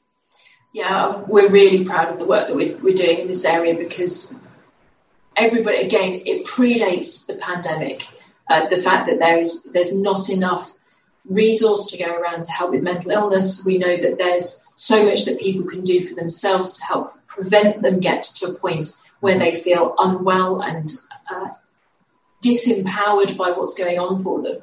Yeah, 0.73 1.23
we're 1.27 1.49
really 1.49 1.83
proud 1.83 2.13
of 2.13 2.19
the 2.19 2.25
work 2.25 2.47
that 2.47 2.55
we're, 2.55 2.77
we're 2.77 2.95
doing 2.95 3.19
in 3.19 3.27
this 3.27 3.43
area 3.43 3.73
because 3.73 4.39
everybody 5.35 5.77
again 5.77 6.21
it 6.25 6.45
predates 6.45 7.25
the 7.25 7.35
pandemic 7.35 8.03
uh, 8.49 8.67
the 8.67 8.81
fact 8.81 9.07
that 9.07 9.17
there 9.19 9.39
is 9.39 9.63
there's 9.73 9.95
not 9.95 10.29
enough 10.29 10.73
resource 11.25 11.85
to 11.87 11.97
go 11.97 12.13
around 12.13 12.43
to 12.43 12.51
help 12.51 12.71
with 12.71 12.83
mental 12.83 13.11
illness. 13.11 13.65
We 13.65 13.77
know 13.77 13.95
that 13.97 14.17
there's 14.17 14.63
so 14.75 15.05
much 15.05 15.25
that 15.25 15.39
people 15.39 15.65
can 15.65 15.83
do 15.83 16.01
for 16.01 16.15
themselves 16.15 16.73
to 16.73 16.83
help 16.83 17.15
prevent 17.27 17.81
them 17.81 17.99
get 17.99 18.23
to 18.23 18.47
a 18.47 18.53
point 18.53 18.89
where 19.21 19.37
they 19.37 19.55
feel 19.55 19.95
unwell 19.97 20.61
and 20.61 20.91
uh, 21.29 21.49
disempowered 22.43 23.37
by 23.37 23.51
what's 23.51 23.75
going 23.75 23.99
on 23.99 24.21
for 24.23 24.41
them. 24.41 24.61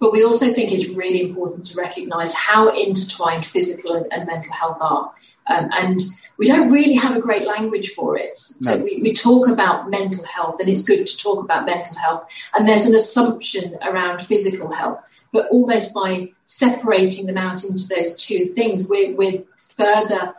But 0.00 0.12
we 0.12 0.24
also 0.24 0.52
think 0.52 0.72
it's 0.72 0.88
really 0.88 1.22
important 1.22 1.66
to 1.66 1.78
recognise 1.78 2.34
how 2.34 2.74
intertwined 2.74 3.46
physical 3.46 3.94
and, 3.94 4.10
and 4.12 4.26
mental 4.26 4.52
health 4.52 4.78
are. 4.80 5.12
Um, 5.46 5.68
and 5.72 6.00
we 6.38 6.46
don't 6.46 6.72
really 6.72 6.94
have 6.94 7.14
a 7.14 7.20
great 7.20 7.46
language 7.46 7.90
for 7.90 8.16
it. 8.16 8.36
So 8.38 8.76
no. 8.76 8.82
we, 8.82 9.00
we 9.02 9.12
talk 9.12 9.46
about 9.46 9.90
mental 9.90 10.24
health, 10.24 10.58
and 10.58 10.70
it's 10.70 10.82
good 10.82 11.06
to 11.06 11.16
talk 11.18 11.44
about 11.44 11.66
mental 11.66 11.96
health. 11.96 12.24
And 12.54 12.66
there's 12.66 12.86
an 12.86 12.94
assumption 12.94 13.76
around 13.82 14.22
physical 14.22 14.72
health, 14.72 15.04
but 15.32 15.48
almost 15.50 15.92
by 15.92 16.32
separating 16.46 17.26
them 17.26 17.36
out 17.36 17.62
into 17.62 17.86
those 17.86 18.16
two 18.16 18.46
things, 18.46 18.86
we're, 18.88 19.14
we're 19.14 19.42
further 19.76 20.34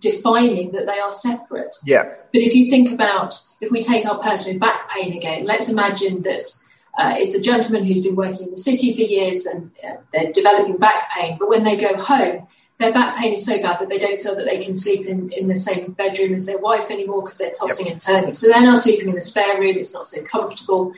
defining 0.00 0.72
that 0.72 0.86
they 0.86 0.98
are 0.98 1.12
separate. 1.12 1.74
Yeah. 1.84 2.04
But 2.04 2.42
if 2.42 2.54
you 2.54 2.70
think 2.70 2.92
about, 2.92 3.40
if 3.62 3.70
we 3.70 3.82
take 3.82 4.04
our 4.04 4.18
person 4.18 4.52
with 4.52 4.60
back 4.60 4.90
pain 4.90 5.16
again, 5.16 5.46
let's 5.46 5.68
imagine 5.68 6.22
that 6.22 6.46
uh, 6.98 7.14
it's 7.16 7.34
a 7.34 7.40
gentleman 7.40 7.84
who's 7.84 8.02
been 8.02 8.16
working 8.16 8.46
in 8.46 8.50
the 8.50 8.56
city 8.56 8.92
for 8.92 9.02
years 9.02 9.46
and 9.46 9.70
uh, 9.84 9.94
they're 10.12 10.32
developing 10.32 10.76
back 10.76 11.10
pain, 11.12 11.36
but 11.38 11.48
when 11.48 11.62
they 11.62 11.76
go 11.76 11.96
home, 11.96 12.46
their 12.78 12.92
back 12.92 13.16
pain 13.16 13.32
is 13.32 13.44
so 13.44 13.60
bad 13.62 13.80
that 13.80 13.88
they 13.88 13.98
don't 13.98 14.20
feel 14.20 14.34
that 14.34 14.44
they 14.44 14.62
can 14.62 14.74
sleep 14.74 15.06
in, 15.06 15.32
in 15.32 15.46
the 15.46 15.56
same 15.56 15.92
bedroom 15.92 16.34
as 16.34 16.46
their 16.46 16.58
wife 16.58 16.90
anymore 16.90 17.22
because 17.22 17.38
they're 17.38 17.52
tossing 17.58 17.86
yep. 17.86 17.92
and 17.94 18.00
turning. 18.00 18.34
So 18.34 18.48
they're 18.48 18.60
now 18.60 18.74
sleeping 18.74 19.08
in 19.08 19.14
the 19.14 19.20
spare 19.20 19.60
room, 19.60 19.76
it's 19.76 19.94
not 19.94 20.08
so 20.08 20.22
comfortable. 20.22 20.92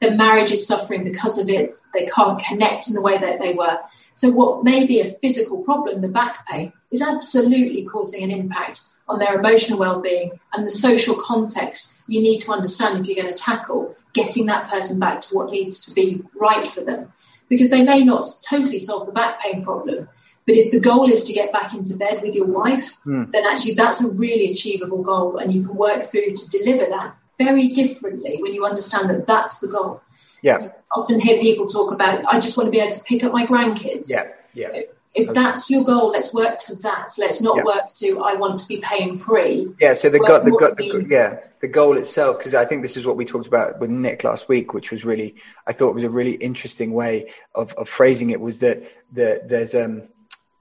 Their 0.00 0.16
marriage 0.16 0.50
is 0.50 0.66
suffering 0.66 1.04
because 1.04 1.38
of 1.38 1.48
it. 1.48 1.74
They 1.92 2.06
can't 2.06 2.40
connect 2.40 2.88
in 2.88 2.94
the 2.94 3.00
way 3.00 3.16
that 3.16 3.38
they 3.38 3.54
were. 3.54 3.78
So, 4.14 4.30
what 4.30 4.62
may 4.62 4.86
be 4.86 5.00
a 5.00 5.10
physical 5.10 5.62
problem, 5.62 6.00
the 6.00 6.08
back 6.08 6.46
pain, 6.46 6.72
is 6.90 7.02
absolutely 7.02 7.84
causing 7.84 8.22
an 8.22 8.30
impact 8.30 8.82
on 9.08 9.18
their 9.18 9.38
emotional 9.38 9.78
well 9.78 10.00
being 10.00 10.32
and 10.52 10.66
the 10.66 10.70
social 10.70 11.14
context 11.16 11.92
you 12.06 12.20
need 12.20 12.40
to 12.40 12.52
understand 12.52 13.00
if 13.00 13.06
you're 13.06 13.22
going 13.22 13.34
to 13.34 13.42
tackle 13.42 13.96
getting 14.14 14.46
that 14.46 14.70
person 14.70 14.98
back 14.98 15.20
to 15.20 15.34
what 15.34 15.50
needs 15.50 15.78
to 15.80 15.92
be 15.92 16.22
right 16.34 16.66
for 16.66 16.80
them. 16.80 17.12
Because 17.48 17.68
they 17.68 17.84
may 17.84 18.02
not 18.02 18.24
totally 18.48 18.78
solve 18.78 19.04
the 19.04 19.12
back 19.12 19.42
pain 19.42 19.62
problem, 19.62 20.08
but 20.46 20.56
if 20.56 20.70
the 20.70 20.80
goal 20.80 21.10
is 21.10 21.24
to 21.24 21.32
get 21.32 21.52
back 21.52 21.74
into 21.74 21.96
bed 21.96 22.22
with 22.22 22.34
your 22.34 22.46
wife, 22.46 22.96
mm. 23.04 23.30
then 23.32 23.44
actually 23.46 23.74
that's 23.74 24.02
a 24.02 24.08
really 24.08 24.46
achievable 24.46 25.02
goal, 25.02 25.36
and 25.36 25.52
you 25.52 25.62
can 25.62 25.76
work 25.76 26.02
through 26.02 26.32
to 26.34 26.48
deliver 26.48 26.86
that 26.88 27.14
very 27.38 27.68
differently 27.68 28.38
when 28.40 28.54
you 28.54 28.64
understand 28.64 29.10
that 29.10 29.26
that's 29.26 29.58
the 29.58 29.68
goal. 29.68 30.00
Yeah. 30.42 30.58
You 30.62 30.70
often 30.92 31.20
hear 31.20 31.40
people 31.40 31.66
talk 31.66 31.92
about, 31.92 32.24
I 32.26 32.40
just 32.40 32.56
want 32.56 32.66
to 32.66 32.70
be 32.70 32.80
able 32.80 32.92
to 32.92 33.04
pick 33.04 33.24
up 33.24 33.32
my 33.32 33.46
grandkids. 33.46 34.08
Yeah. 34.08 34.28
Yeah. 34.54 34.82
If 35.14 35.28
okay. 35.28 35.40
that's 35.40 35.70
your 35.70 35.84
goal, 35.84 36.10
let's 36.10 36.34
work 36.34 36.58
to 36.60 36.74
that. 36.76 37.10
Let's 37.18 37.40
not 37.40 37.58
yeah. 37.58 37.64
work 37.64 37.94
to 37.94 38.24
I 38.24 38.34
want 38.34 38.58
to 38.60 38.66
be 38.66 38.78
pain 38.78 39.16
free. 39.16 39.68
Yeah. 39.80 39.94
So 39.94 40.10
the 40.10 40.18
goal, 40.18 40.40
the, 40.40 40.50
go- 40.50 40.74
the, 40.74 41.06
yeah, 41.08 41.38
the 41.60 41.68
goal 41.68 41.96
itself, 41.96 42.38
because 42.38 42.54
I 42.54 42.64
think 42.64 42.82
this 42.82 42.96
is 42.96 43.06
what 43.06 43.16
we 43.16 43.24
talked 43.24 43.46
about 43.46 43.78
with 43.78 43.90
Nick 43.90 44.24
last 44.24 44.48
week, 44.48 44.74
which 44.74 44.90
was 44.90 45.04
really, 45.04 45.36
I 45.66 45.72
thought 45.72 45.94
was 45.94 46.04
a 46.04 46.10
really 46.10 46.34
interesting 46.34 46.92
way 46.92 47.30
of, 47.54 47.72
of 47.74 47.88
phrasing 47.88 48.30
it. 48.30 48.40
Was 48.40 48.58
that 48.58 48.82
the, 49.12 49.40
there's 49.46 49.74
um 49.74 50.08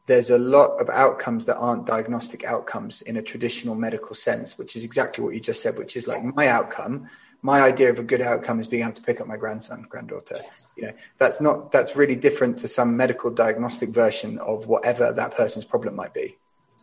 there's 0.05 0.29
a 0.29 0.37
lot 0.37 0.79
of 0.81 0.89
outcomes 0.89 1.45
that 1.45 1.57
aren't 1.57 1.85
diagnostic 1.85 2.43
outcomes 2.43 3.01
in 3.01 3.17
a 3.17 3.21
traditional 3.21 3.73
medical 3.73 4.15
sense, 4.15 4.57
which 4.57 4.75
is 4.75 4.83
exactly 4.83 5.23
what 5.23 5.33
you 5.33 5.39
just 5.39 5.61
said, 5.61 5.77
which 5.77 5.95
is 5.95 6.07
like 6.07 6.23
my 6.35 6.47
outcome, 6.47 7.07
my 7.43 7.61
idea 7.61 7.91
of 7.91 7.99
a 7.99 8.03
good 8.03 8.21
outcome 8.21 8.59
is 8.59 8.67
being 8.67 8.83
able 8.83 8.93
to 8.93 9.01
pick 9.01 9.21
up 9.21 9.27
my 9.27 9.37
grandson, 9.37 9.85
granddaughter. 9.87 10.37
Yes. 10.41 10.71
You 10.77 10.83
know, 10.87 10.93
that's 11.19 11.39
not 11.41 11.71
that's 11.71 11.95
really 11.95 12.15
different 12.15 12.57
to 12.59 12.67
some 12.67 12.97
medical 12.97 13.29
diagnostic 13.29 13.89
version 13.89 14.39
of 14.39 14.67
whatever 14.67 15.11
that 15.11 15.35
person's 15.35 15.65
problem 15.65 15.95
might 15.95 16.13
be. 16.13 16.37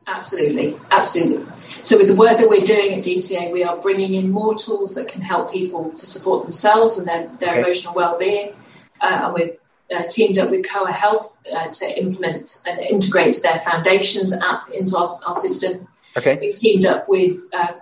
Absolutely, 0.07 0.79
absolutely. 0.91 1.47
So, 1.83 1.97
with 1.97 2.09
the 2.09 2.15
work 2.15 2.37
that 2.39 2.49
we're 2.49 2.65
doing 2.65 2.95
at 2.95 3.05
DCA, 3.05 3.53
we 3.53 3.65
are 3.65 3.77
bringing 3.81 4.15
in 4.15 4.31
more 4.31 4.55
tools 4.55 4.95
that 4.95 5.09
can 5.09 5.23
help 5.23 5.51
people 5.51 5.91
to 5.93 6.07
support 6.07 6.45
themselves 6.45 6.99
and 6.99 7.09
their, 7.09 7.29
their 7.39 7.51
okay. 7.51 7.61
emotional 7.61 7.95
well-being. 7.95 8.55
Uh, 9.01 9.21
and 9.25 9.35
we've 9.35 9.57
uh, 9.95 10.07
teamed 10.09 10.39
up 10.39 10.51
with 10.51 10.69
Koa 10.69 10.93
Health 10.93 11.41
uh, 11.55 11.69
to 11.69 11.99
implement 11.99 12.61
and 12.67 12.81
integrate 12.81 13.41
their 13.43 13.61
foundations 13.61 14.33
app 14.33 14.71
into 14.71 14.97
our, 14.97 15.09
our 15.27 15.35
system. 15.37 15.89
Okay. 16.17 16.39
We've 16.41 16.55
teamed 16.55 16.85
up 16.85 17.09
with 17.09 17.39
uh. 17.53 17.73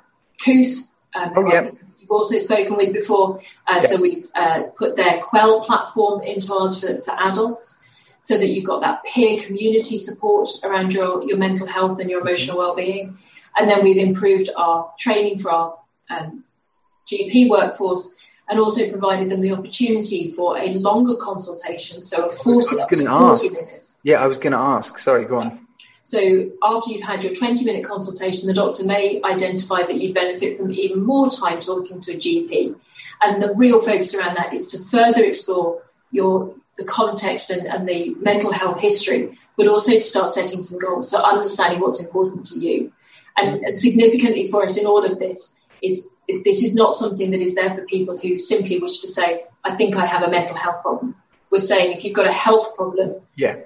Um, 0.46 1.32
oh, 1.34 1.52
yeah. 1.52 1.70
Also 2.08 2.38
spoken 2.38 2.76
with 2.76 2.92
before. 2.92 3.40
Uh, 3.66 3.80
yeah. 3.82 3.86
So 3.86 4.00
we've 4.00 4.26
uh, 4.34 4.64
put 4.76 4.96
their 4.96 5.20
Qwell 5.20 5.64
platform 5.64 6.22
into 6.22 6.52
ours 6.54 6.80
for, 6.80 7.00
for 7.02 7.12
adults 7.20 7.76
so 8.20 8.36
that 8.36 8.48
you've 8.48 8.64
got 8.64 8.80
that 8.80 9.04
peer 9.04 9.38
community 9.40 9.98
support 9.98 10.48
around 10.64 10.92
your, 10.92 11.22
your 11.24 11.36
mental 11.36 11.66
health 11.66 11.98
and 12.00 12.10
your 12.10 12.20
emotional 12.20 12.56
mm-hmm. 12.56 12.66
well-being. 12.66 13.18
And 13.56 13.70
then 13.70 13.82
we've 13.82 13.98
improved 13.98 14.50
our 14.56 14.90
training 14.98 15.38
for 15.38 15.50
our 15.50 15.78
um, 16.10 16.44
GP 17.10 17.48
workforce 17.48 18.14
and 18.48 18.58
also 18.58 18.88
provided 18.90 19.30
them 19.30 19.40
the 19.40 19.52
opportunity 19.52 20.30
for 20.30 20.58
a 20.58 20.68
longer 20.74 21.16
consultation, 21.16 22.02
so 22.02 22.26
a 22.26 22.30
40, 22.30 22.80
up 22.80 22.88
to 22.88 22.96
40 22.96 23.06
ask. 23.06 23.52
minutes. 23.52 23.86
Yeah, 24.02 24.22
I 24.22 24.26
was 24.26 24.38
going 24.38 24.52
to 24.52 24.58
ask. 24.58 24.98
Sorry, 24.98 25.24
go 25.24 25.38
on. 25.38 25.67
So 26.08 26.50
after 26.62 26.90
you've 26.90 27.02
had 27.02 27.22
your 27.22 27.34
20 27.34 27.66
minute 27.66 27.84
consultation, 27.84 28.48
the 28.48 28.54
doctor 28.54 28.82
may 28.82 29.20
identify 29.24 29.82
that 29.82 29.96
you 29.96 30.14
benefit 30.14 30.56
from 30.56 30.72
even 30.72 31.04
more 31.04 31.28
time 31.28 31.60
talking 31.60 32.00
to 32.00 32.12
a 32.12 32.16
GP. 32.16 32.74
And 33.20 33.42
the 33.42 33.52
real 33.56 33.78
focus 33.78 34.14
around 34.14 34.34
that 34.38 34.54
is 34.54 34.68
to 34.68 34.78
further 34.78 35.22
explore 35.22 35.82
your 36.10 36.54
the 36.78 36.84
context 36.84 37.50
and, 37.50 37.66
and 37.66 37.86
the 37.86 38.14
mental 38.20 38.52
health 38.52 38.80
history, 38.80 39.38
but 39.58 39.68
also 39.68 39.92
to 39.92 40.00
start 40.00 40.30
setting 40.30 40.62
some 40.62 40.78
goals. 40.78 41.10
So 41.10 41.22
understanding 41.22 41.80
what's 41.80 42.02
important 42.02 42.46
to 42.46 42.58
you. 42.58 42.90
And, 43.36 43.62
and 43.62 43.76
significantly 43.76 44.48
for 44.48 44.64
us 44.64 44.78
in 44.78 44.86
all 44.86 45.04
of 45.04 45.18
this 45.18 45.56
is 45.82 46.08
this 46.42 46.62
is 46.62 46.74
not 46.74 46.94
something 46.94 47.32
that 47.32 47.40
is 47.40 47.54
there 47.54 47.74
for 47.74 47.84
people 47.84 48.16
who 48.16 48.38
simply 48.38 48.78
wish 48.78 49.00
to 49.00 49.06
say, 49.06 49.44
I 49.62 49.76
think 49.76 49.94
I 49.94 50.06
have 50.06 50.22
a 50.22 50.30
mental 50.30 50.56
health 50.56 50.80
problem. 50.80 51.16
We're 51.50 51.60
saying 51.60 51.92
if 51.92 52.02
you've 52.02 52.16
got 52.16 52.26
a 52.26 52.32
health 52.32 52.74
problem, 52.76 53.16
yeah. 53.36 53.56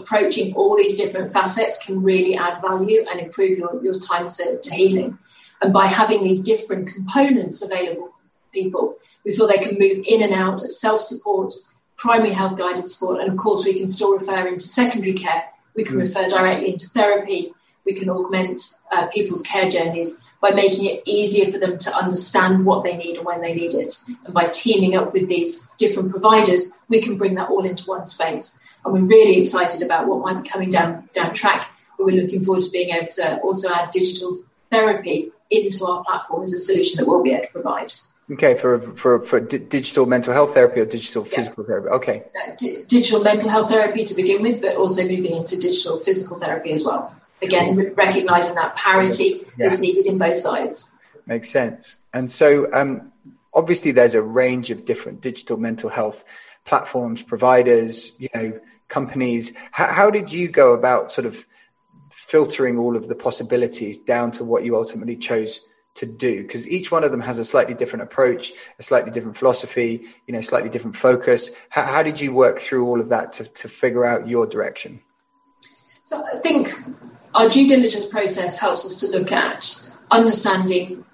Approaching 0.00 0.54
all 0.54 0.76
these 0.76 0.96
different 0.96 1.32
facets 1.32 1.78
can 1.84 2.02
really 2.02 2.36
add 2.36 2.60
value 2.60 3.04
and 3.10 3.20
improve 3.20 3.58
your, 3.58 3.82
your 3.82 3.98
time 3.98 4.28
to, 4.28 4.58
to 4.60 4.74
healing. 4.74 5.18
And 5.60 5.72
by 5.72 5.86
having 5.86 6.22
these 6.22 6.40
different 6.40 6.88
components 6.88 7.62
available 7.62 8.14
people, 8.52 8.96
we 9.24 9.32
feel 9.32 9.48
they 9.48 9.58
can 9.58 9.78
move 9.78 10.04
in 10.06 10.22
and 10.22 10.32
out 10.32 10.62
of 10.64 10.72
self 10.72 11.00
support, 11.00 11.54
primary 11.96 12.32
health 12.32 12.56
guided 12.56 12.88
support, 12.88 13.20
and 13.20 13.28
of 13.28 13.36
course, 13.36 13.64
we 13.64 13.78
can 13.78 13.88
still 13.88 14.14
refer 14.14 14.46
into 14.46 14.68
secondary 14.68 15.14
care. 15.14 15.44
We 15.74 15.84
can 15.84 15.96
mm. 15.96 16.00
refer 16.00 16.28
directly 16.28 16.72
into 16.72 16.88
therapy. 16.88 17.52
We 17.84 17.94
can 17.94 18.08
augment 18.08 18.60
uh, 18.92 19.06
people's 19.08 19.42
care 19.42 19.68
journeys 19.68 20.20
by 20.40 20.50
making 20.50 20.84
it 20.84 21.02
easier 21.04 21.50
for 21.50 21.58
them 21.58 21.78
to 21.78 21.94
understand 21.96 22.64
what 22.64 22.84
they 22.84 22.96
need 22.96 23.16
and 23.16 23.26
when 23.26 23.40
they 23.40 23.54
need 23.54 23.74
it. 23.74 23.96
And 24.24 24.32
by 24.32 24.46
teaming 24.46 24.94
up 24.94 25.12
with 25.12 25.28
these 25.28 25.66
different 25.78 26.10
providers, 26.10 26.70
we 26.88 27.00
can 27.00 27.18
bring 27.18 27.34
that 27.34 27.50
all 27.50 27.64
into 27.64 27.84
one 27.84 28.06
space. 28.06 28.58
And 28.88 29.02
we're 29.02 29.08
really 29.08 29.40
excited 29.40 29.82
about 29.82 30.06
what 30.06 30.20
might 30.20 30.42
be 30.42 30.48
coming 30.48 30.70
down, 30.70 31.08
down 31.12 31.34
track. 31.34 31.70
We're 31.98 32.22
looking 32.22 32.44
forward 32.44 32.62
to 32.62 32.70
being 32.70 32.90
able 32.90 33.08
to 33.08 33.38
also 33.38 33.72
add 33.72 33.90
digital 33.90 34.36
therapy 34.70 35.32
into 35.50 35.84
our 35.86 36.04
platform 36.04 36.42
as 36.42 36.52
a 36.52 36.58
solution 36.58 36.98
that 36.98 37.08
we'll 37.08 37.22
be 37.22 37.32
able 37.32 37.44
to 37.44 37.52
provide. 37.52 37.92
Okay, 38.30 38.54
for 38.54 38.78
for 38.78 39.22
for 39.22 39.40
d- 39.40 39.58
digital 39.58 40.04
mental 40.04 40.34
health 40.34 40.52
therapy 40.52 40.80
or 40.80 40.84
digital 40.84 41.24
physical 41.24 41.64
therapy. 41.64 41.88
Okay, 41.88 42.24
uh, 42.36 42.54
d- 42.58 42.84
digital 42.86 43.22
mental 43.22 43.48
health 43.48 43.70
therapy 43.70 44.04
to 44.04 44.14
begin 44.14 44.42
with, 44.42 44.60
but 44.60 44.76
also 44.76 45.02
moving 45.02 45.34
into 45.34 45.58
digital 45.58 45.98
physical 45.98 46.38
therapy 46.38 46.72
as 46.72 46.84
well. 46.84 47.14
Again, 47.40 47.74
re- 47.74 47.88
recognizing 47.90 48.54
that 48.56 48.76
parity 48.76 49.46
yeah. 49.56 49.66
is 49.66 49.80
needed 49.80 50.04
in 50.04 50.18
both 50.18 50.36
sides. 50.36 50.92
Makes 51.26 51.48
sense. 51.48 51.98
And 52.12 52.30
so, 52.30 52.70
um, 52.72 53.12
obviously, 53.54 53.92
there's 53.92 54.14
a 54.14 54.22
range 54.22 54.70
of 54.70 54.84
different 54.84 55.22
digital 55.22 55.56
mental 55.56 55.88
health 55.88 56.24
platforms, 56.66 57.22
providers, 57.22 58.12
you 58.18 58.28
know, 58.34 58.60
companies. 58.88 59.52
How, 59.72 59.92
how 59.92 60.10
did 60.10 60.32
you 60.32 60.48
go 60.48 60.72
about 60.72 61.12
sort 61.12 61.26
of 61.26 61.46
filtering 62.10 62.78
all 62.78 62.96
of 62.96 63.08
the 63.08 63.14
possibilities 63.14 63.98
down 63.98 64.30
to 64.32 64.44
what 64.44 64.64
you 64.64 64.76
ultimately 64.76 65.16
chose? 65.16 65.64
to 65.98 66.06
do 66.06 66.42
because 66.42 66.68
each 66.68 66.92
one 66.92 67.02
of 67.02 67.10
them 67.10 67.20
has 67.20 67.40
a 67.40 67.44
slightly 67.44 67.74
different 67.74 68.02
approach 68.04 68.52
a 68.78 68.82
slightly 68.84 69.10
different 69.10 69.36
philosophy 69.36 70.06
you 70.28 70.32
know 70.32 70.40
slightly 70.40 70.70
different 70.70 70.94
focus 70.94 71.50
how, 71.70 71.82
how 71.82 72.02
did 72.04 72.20
you 72.20 72.32
work 72.32 72.60
through 72.60 72.86
all 72.86 73.00
of 73.00 73.08
that 73.08 73.32
to, 73.32 73.44
to 73.44 73.68
figure 73.68 74.04
out 74.04 74.28
your 74.28 74.46
direction 74.46 75.00
so 76.04 76.24
i 76.32 76.38
think 76.38 76.72
our 77.34 77.48
due 77.48 77.66
diligence 77.66 78.06
process 78.06 78.58
helps 78.60 78.86
us 78.86 78.94
to 78.94 79.08
look 79.08 79.32
at 79.32 79.82
understanding 80.12 81.04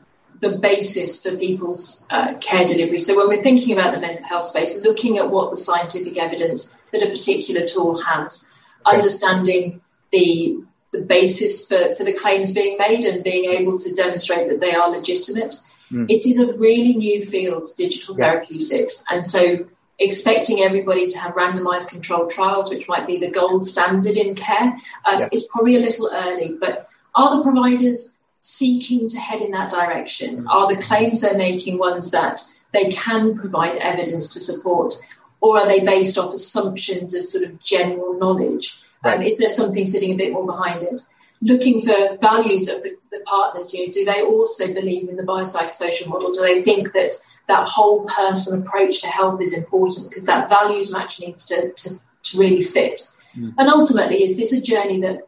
the 0.45 0.59
basis 0.59 1.23
for 1.23 1.35
people's 1.37 2.07
uh, 2.11 2.35
care 2.35 2.67
delivery. 2.67 2.99
So, 2.99 3.17
when 3.17 3.29
we're 3.29 3.43
thinking 3.43 3.73
about 3.73 3.95
the 3.95 4.01
mental 4.01 4.25
health 4.25 4.45
space, 4.45 4.77
looking 4.83 5.19
at 5.19 5.31
what 5.31 5.51
the 5.51 5.57
scientific 5.57 6.19
evidence 6.19 6.77
that 6.93 7.03
a 7.03 7.09
particular 7.09 7.67
tool 7.67 8.01
has, 8.03 8.49
okay. 8.87 8.97
understanding 8.97 9.81
the 10.13 10.63
the 10.93 11.01
basis 11.01 11.67
for, 11.67 11.95
for 11.97 12.05
the 12.05 12.13
claims 12.13 12.55
being 12.55 12.79
made 12.79 13.05
and 13.05 13.25
being 13.25 13.51
able 13.53 13.77
to 13.79 13.93
demonstrate 13.95 14.49
that 14.49 14.61
they 14.61 14.73
are 14.75 14.89
legitimate. 14.89 15.57
Mm. 15.91 16.07
It 16.09 16.25
is 16.25 16.39
a 16.39 16.53
really 16.55 16.95
new 16.95 17.25
field, 17.25 17.67
digital 17.77 18.17
yeah. 18.17 18.31
therapeutics. 18.31 19.05
And 19.11 19.27
so 19.27 19.67
expecting 19.99 20.61
everybody 20.61 21.09
to 21.09 21.19
have 21.19 21.35
randomized 21.35 21.89
controlled 21.89 22.31
trials, 22.31 22.71
which 22.71 22.89
might 22.89 23.09
be 23.09 23.19
the 23.19 23.29
gold 23.29 23.67
standard 23.67 24.17
in 24.17 24.37
care, 24.37 24.77
um, 25.05 25.21
yeah. 25.21 25.29
is 25.33 25.45
probably 25.51 25.77
a 25.77 25.81
little 25.81 26.09
early. 26.13 26.57
But 26.61 26.89
are 27.17 27.37
the 27.37 27.43
providers 27.43 28.14
seeking 28.47 29.09
to 29.09 29.19
head 29.19 29.41
in 29.41 29.53
that 29.53 29.71
direction? 29.71 30.47
Are 30.49 30.69
the 30.69 30.81
claims 30.81 31.23
they're 31.23 31.35
making 31.37 31.79
ones 31.79 32.11
that 32.11 32.43
they 32.73 32.91
can 32.91 33.35
provide 33.35 33.79
evidence 33.79 34.29
to 34.35 34.39
support? 34.39 34.93
Or 35.41 35.59
are 35.59 35.67
they 35.67 35.81
based 35.81 36.19
off 36.19 36.35
assumptions 36.35 37.15
of 37.15 37.25
sort 37.25 37.45
of 37.45 37.59
general 37.65 38.19
knowledge? 38.19 38.79
Um, 39.03 39.23
is 39.23 39.39
there 39.39 39.49
something 39.49 39.87
sitting 39.87 40.13
a 40.13 40.17
bit 40.17 40.33
more 40.33 40.45
behind 40.45 40.83
it? 40.83 41.01
Looking 41.41 41.81
for 41.81 42.19
values 42.19 42.69
of 42.69 42.83
the, 42.83 42.99
the 43.11 43.21
partners, 43.25 43.73
you 43.73 43.87
know, 43.87 43.93
do 43.93 44.05
they 44.05 44.21
also 44.21 44.75
believe 44.75 45.09
in 45.09 45.17
the 45.17 45.23
biopsychosocial 45.23 46.09
model? 46.09 46.31
Do 46.31 46.43
they 46.43 46.63
think 46.63 46.93
that 46.93 47.15
that 47.49 47.67
whole 47.67 48.05
person 48.05 48.61
approach 48.61 49.01
to 49.01 49.07
health 49.07 49.41
is 49.41 49.55
important 49.55 50.11
because 50.11 50.27
that 50.27 50.51
values 50.51 50.93
match 50.93 51.19
needs 51.19 51.47
to, 51.47 51.73
to, 51.73 51.99
to 52.25 52.39
really 52.39 52.63
fit? 52.63 53.09
Mm. 53.35 53.55
And 53.57 53.71
ultimately, 53.71 54.23
is 54.23 54.37
this 54.37 54.53
a 54.53 54.61
journey 54.61 55.01
that 55.01 55.27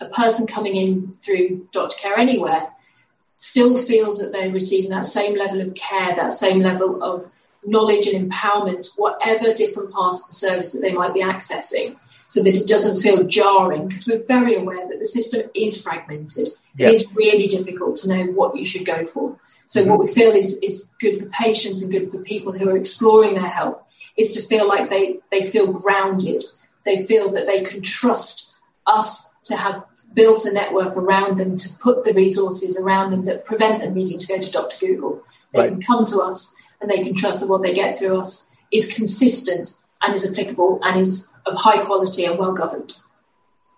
a 0.00 0.06
person 0.06 0.46
coming 0.46 0.76
in 0.76 1.12
through 1.14 1.68
Doctor 1.72 1.96
Care 1.98 2.18
Anywhere 2.18 2.68
still 3.36 3.76
feels 3.76 4.18
that 4.18 4.32
they're 4.32 4.50
receiving 4.50 4.90
that 4.90 5.06
same 5.06 5.36
level 5.36 5.60
of 5.60 5.74
care, 5.74 6.14
that 6.16 6.32
same 6.32 6.60
level 6.60 7.02
of 7.02 7.30
knowledge 7.64 8.06
and 8.06 8.30
empowerment, 8.30 8.88
whatever 8.96 9.52
different 9.54 9.92
part 9.92 10.16
of 10.16 10.26
the 10.26 10.32
service 10.32 10.72
that 10.72 10.80
they 10.80 10.92
might 10.92 11.14
be 11.14 11.22
accessing? 11.22 11.96
so 12.28 12.42
that 12.42 12.54
it 12.54 12.68
doesn't 12.68 13.00
feel 13.00 13.24
jarring 13.24 13.88
because 13.88 14.06
we're 14.06 14.24
very 14.24 14.54
aware 14.54 14.86
that 14.86 14.98
the 14.98 15.06
system 15.06 15.50
is 15.54 15.82
fragmented. 15.82 16.48
Yep. 16.76 16.92
It 16.92 16.94
is 16.94 17.12
really 17.14 17.48
difficult 17.48 17.96
to 17.96 18.08
know 18.08 18.24
what 18.32 18.54
you 18.54 18.64
should 18.64 18.84
go 18.84 19.06
for. 19.06 19.38
So 19.66 19.80
mm-hmm. 19.80 19.90
what 19.90 20.00
we 20.00 20.08
feel 20.08 20.32
is, 20.32 20.58
is 20.58 20.90
good 21.00 21.18
for 21.18 21.26
patients 21.30 21.82
and 21.82 21.90
good 21.90 22.10
for 22.10 22.18
people 22.18 22.52
who 22.52 22.68
are 22.68 22.76
exploring 22.76 23.34
their 23.34 23.48
health 23.48 23.82
is 24.16 24.32
to 24.32 24.42
feel 24.42 24.68
like 24.68 24.90
they, 24.90 25.18
they 25.30 25.42
feel 25.42 25.72
grounded. 25.72 26.44
They 26.84 27.06
feel 27.06 27.30
that 27.32 27.46
they 27.46 27.62
can 27.62 27.80
trust 27.80 28.54
us 28.86 29.34
to 29.48 29.56
have 29.56 29.84
built 30.14 30.44
a 30.46 30.52
network 30.52 30.96
around 30.96 31.38
them 31.38 31.56
to 31.56 31.68
put 31.78 32.04
the 32.04 32.12
resources 32.12 32.78
around 32.78 33.10
them 33.10 33.24
that 33.26 33.44
prevent 33.44 33.80
them 33.80 33.94
needing 33.94 34.18
to 34.18 34.26
go 34.26 34.38
to 34.38 34.50
Dr. 34.50 34.76
Google. 34.78 35.22
They 35.52 35.60
right. 35.60 35.70
can 35.70 35.82
come 35.82 36.04
to 36.06 36.20
us 36.20 36.54
and 36.80 36.90
they 36.90 37.02
can 37.02 37.14
trust 37.14 37.40
that 37.40 37.48
what 37.48 37.62
they 37.62 37.72
get 37.72 37.98
through 37.98 38.20
us 38.20 38.50
is 38.72 38.92
consistent 38.92 39.70
and 40.02 40.14
is 40.14 40.26
applicable 40.26 40.80
and 40.82 41.00
is 41.00 41.28
of 41.46 41.54
high 41.54 41.84
quality 41.84 42.24
and 42.24 42.38
well 42.38 42.52
governed. 42.52 42.96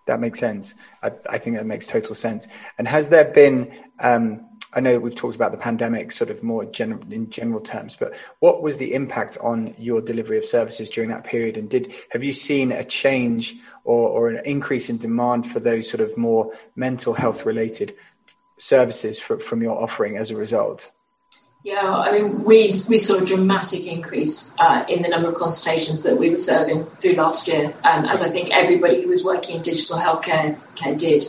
That 0.06 0.20
makes 0.20 0.40
sense. 0.40 0.74
I, 1.02 1.12
I, 1.28 1.38
think 1.38 1.56
that 1.56 1.66
makes 1.66 1.86
total 1.86 2.14
sense. 2.14 2.48
And 2.78 2.88
has 2.88 3.10
there 3.10 3.30
been, 3.32 3.72
um, 4.00 4.44
I 4.72 4.80
know 4.80 4.98
we've 4.98 5.14
talked 5.14 5.34
about 5.34 5.52
the 5.52 5.58
pandemic 5.58 6.12
sort 6.12 6.30
of 6.30 6.42
more 6.42 6.64
general, 6.64 7.02
in 7.10 7.28
general 7.30 7.60
terms, 7.60 7.96
but 7.96 8.14
what 8.38 8.62
was 8.62 8.76
the 8.76 8.94
impact 8.94 9.36
on 9.40 9.74
your 9.78 10.00
delivery 10.00 10.38
of 10.38 10.44
services 10.44 10.88
during 10.88 11.10
that 11.10 11.24
period? 11.24 11.56
And 11.56 11.68
did 11.68 11.92
have 12.10 12.22
you 12.22 12.32
seen 12.32 12.70
a 12.70 12.84
change 12.84 13.56
or, 13.84 14.08
or 14.08 14.30
an 14.30 14.40
increase 14.44 14.88
in 14.88 14.98
demand 14.98 15.50
for 15.50 15.58
those 15.58 15.90
sort 15.90 16.00
of 16.00 16.16
more 16.16 16.52
mental 16.76 17.14
health 17.14 17.44
related 17.44 17.94
services 18.58 19.18
for, 19.18 19.38
from 19.38 19.62
your 19.62 19.82
offering 19.82 20.16
as 20.16 20.30
a 20.30 20.36
result? 20.36 20.92
Yeah, 21.62 21.92
I 21.92 22.12
mean, 22.12 22.44
we 22.44 22.72
we 22.88 22.96
saw 22.96 23.16
a 23.16 23.24
dramatic 23.24 23.86
increase 23.86 24.54
uh, 24.58 24.84
in 24.88 25.02
the 25.02 25.08
number 25.08 25.28
of 25.28 25.34
consultations 25.34 26.02
that 26.04 26.16
we 26.16 26.30
were 26.30 26.38
serving 26.38 26.86
through 27.00 27.14
last 27.14 27.46
year, 27.46 27.74
um, 27.84 28.06
as 28.06 28.22
I 28.22 28.30
think 28.30 28.50
everybody 28.50 29.02
who 29.02 29.08
was 29.08 29.22
working 29.22 29.56
in 29.56 29.62
digital 29.62 29.98
healthcare 29.98 30.56
care 30.74 30.94
did, 30.94 31.26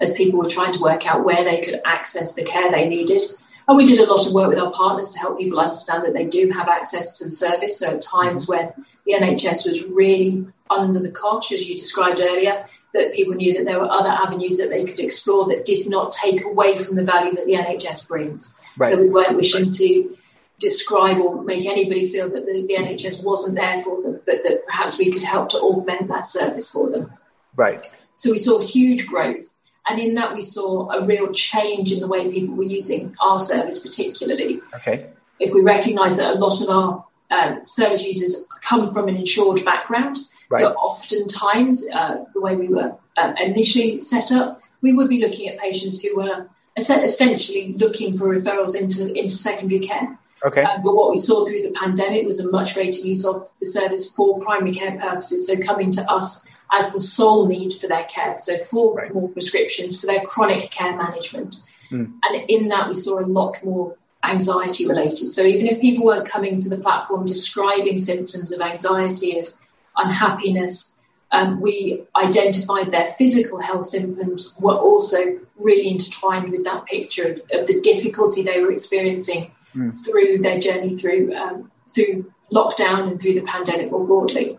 as 0.00 0.12
people 0.12 0.38
were 0.38 0.48
trying 0.48 0.72
to 0.72 0.80
work 0.80 1.06
out 1.06 1.24
where 1.24 1.44
they 1.44 1.60
could 1.60 1.80
access 1.84 2.34
the 2.34 2.44
care 2.44 2.70
they 2.70 2.88
needed. 2.88 3.22
And 3.68 3.76
we 3.76 3.86
did 3.86 4.00
a 4.00 4.10
lot 4.10 4.26
of 4.26 4.32
work 4.32 4.48
with 4.48 4.58
our 4.58 4.72
partners 4.72 5.10
to 5.10 5.18
help 5.18 5.38
people 5.38 5.60
understand 5.60 6.04
that 6.04 6.14
they 6.14 6.26
do 6.26 6.50
have 6.50 6.68
access 6.68 7.16
to 7.18 7.26
the 7.26 7.30
service. 7.30 7.78
So 7.78 7.94
at 7.94 8.02
times 8.02 8.48
when 8.48 8.72
the 9.06 9.12
NHS 9.12 9.68
was 9.68 9.84
really 9.84 10.46
under 10.70 10.98
the 10.98 11.10
cosh, 11.10 11.52
as 11.52 11.68
you 11.68 11.76
described 11.76 12.20
earlier, 12.20 12.66
that 12.94 13.14
people 13.14 13.34
knew 13.34 13.54
that 13.54 13.64
there 13.64 13.78
were 13.78 13.90
other 13.90 14.08
avenues 14.08 14.58
that 14.58 14.70
they 14.70 14.84
could 14.84 14.98
explore 14.98 15.46
that 15.48 15.64
did 15.64 15.88
not 15.88 16.12
take 16.12 16.44
away 16.44 16.78
from 16.78 16.96
the 16.96 17.04
value 17.04 17.34
that 17.34 17.46
the 17.46 17.52
NHS 17.52 18.08
brings. 18.08 18.58
Right. 18.76 18.92
So 18.92 19.00
we 19.00 19.08
weren't 19.08 19.36
wishing 19.36 19.66
right. 19.66 19.72
to 19.74 20.16
describe 20.58 21.18
or 21.18 21.42
make 21.42 21.66
anybody 21.66 22.06
feel 22.08 22.28
that 22.28 22.46
the, 22.46 22.66
the, 22.66 22.74
NHS 22.74 23.24
wasn't 23.24 23.56
there 23.56 23.80
for 23.80 24.02
them, 24.02 24.20
but 24.26 24.42
that 24.42 24.66
perhaps 24.66 24.98
we 24.98 25.10
could 25.10 25.22
help 25.22 25.48
to 25.50 25.58
augment 25.58 26.08
that 26.08 26.26
service 26.26 26.70
for 26.70 26.90
them. 26.90 27.12
Right. 27.56 27.86
So 28.16 28.30
we 28.30 28.38
saw 28.38 28.60
huge 28.60 29.06
growth. 29.06 29.54
And 29.90 29.98
in 29.98 30.14
that, 30.14 30.34
we 30.34 30.44
saw 30.44 30.88
a 30.92 31.04
real 31.04 31.32
change 31.32 31.90
in 31.90 31.98
the 31.98 32.06
way 32.06 32.30
people 32.30 32.54
were 32.54 32.62
using 32.62 33.12
our 33.20 33.40
service, 33.40 33.80
particularly. 33.80 34.60
Okay. 34.76 35.10
If 35.40 35.52
we 35.52 35.62
recognise 35.62 36.16
that 36.16 36.36
a 36.36 36.38
lot 36.38 36.62
of 36.62 36.68
our 36.68 37.04
um, 37.32 37.66
service 37.66 38.04
users 38.04 38.46
come 38.60 38.92
from 38.94 39.08
an 39.08 39.16
insured 39.16 39.64
background, 39.64 40.18
right. 40.48 40.60
so 40.60 40.74
oftentimes 40.74 41.84
uh, 41.92 42.24
the 42.34 42.40
way 42.40 42.54
we 42.54 42.68
were 42.68 42.94
um, 43.16 43.36
initially 43.38 44.00
set 44.00 44.30
up, 44.30 44.62
we 44.80 44.92
would 44.92 45.08
be 45.08 45.20
looking 45.20 45.48
at 45.48 45.58
patients 45.58 46.00
who 46.00 46.16
were 46.16 46.48
essentially 46.76 47.72
looking 47.72 48.16
for 48.16 48.28
referrals 48.28 48.80
into, 48.80 49.12
into 49.18 49.36
secondary 49.36 49.80
care. 49.80 50.16
Okay. 50.46 50.62
Um, 50.62 50.84
but 50.84 50.94
what 50.94 51.10
we 51.10 51.16
saw 51.16 51.44
through 51.44 51.62
the 51.62 51.72
pandemic 51.72 52.26
was 52.26 52.38
a 52.38 52.48
much 52.52 52.74
greater 52.74 53.00
use 53.00 53.26
of 53.26 53.50
the 53.58 53.66
service 53.66 54.14
for 54.14 54.40
primary 54.40 54.72
care 54.72 54.96
purposes. 55.00 55.48
So 55.48 55.58
coming 55.58 55.90
to 55.90 56.08
us 56.08 56.46
as 56.72 56.92
the 56.92 57.00
sole 57.00 57.46
need 57.46 57.74
for 57.74 57.88
their 57.88 58.04
care. 58.04 58.36
So 58.36 58.56
for 58.58 58.94
right. 58.94 59.12
more 59.14 59.28
prescriptions 59.28 60.00
for 60.00 60.06
their 60.06 60.24
chronic 60.24 60.70
care 60.70 60.96
management. 60.96 61.56
Mm. 61.90 62.12
And 62.22 62.50
in 62.50 62.68
that, 62.68 62.88
we 62.88 62.94
saw 62.94 63.18
a 63.18 63.26
lot 63.26 63.62
more 63.64 63.96
anxiety 64.22 64.86
related. 64.86 65.30
So 65.32 65.42
even 65.42 65.66
if 65.66 65.80
people 65.80 66.04
weren't 66.04 66.28
coming 66.28 66.60
to 66.60 66.68
the 66.68 66.78
platform 66.78 67.26
describing 67.26 67.98
symptoms 67.98 68.52
of 68.52 68.60
anxiety, 68.60 69.38
of 69.38 69.48
unhappiness, 69.96 70.96
Um, 71.32 71.60
we 71.60 72.02
identified 72.26 72.90
their 72.90 73.08
physical 73.18 73.58
health 73.60 73.86
symptoms 73.86 74.40
were 74.58 74.78
also 74.88 75.18
really 75.66 75.88
intertwined 75.94 76.50
with 76.50 76.64
that 76.64 76.82
picture 76.86 77.26
of, 77.30 77.36
of 77.56 77.62
the 77.70 77.78
difficulty 77.90 78.42
they 78.42 78.60
were 78.62 78.72
experiencing 78.72 79.42
mm. 79.72 79.92
through 80.04 80.32
their 80.42 80.58
journey 80.58 80.92
through 81.00 81.24
um, 81.42 81.70
through 81.94 82.14
lockdown 82.50 83.02
and 83.08 83.16
through 83.20 83.36
the 83.38 83.46
pandemic 83.54 83.88
more 83.92 84.06
broadly. 84.10 84.58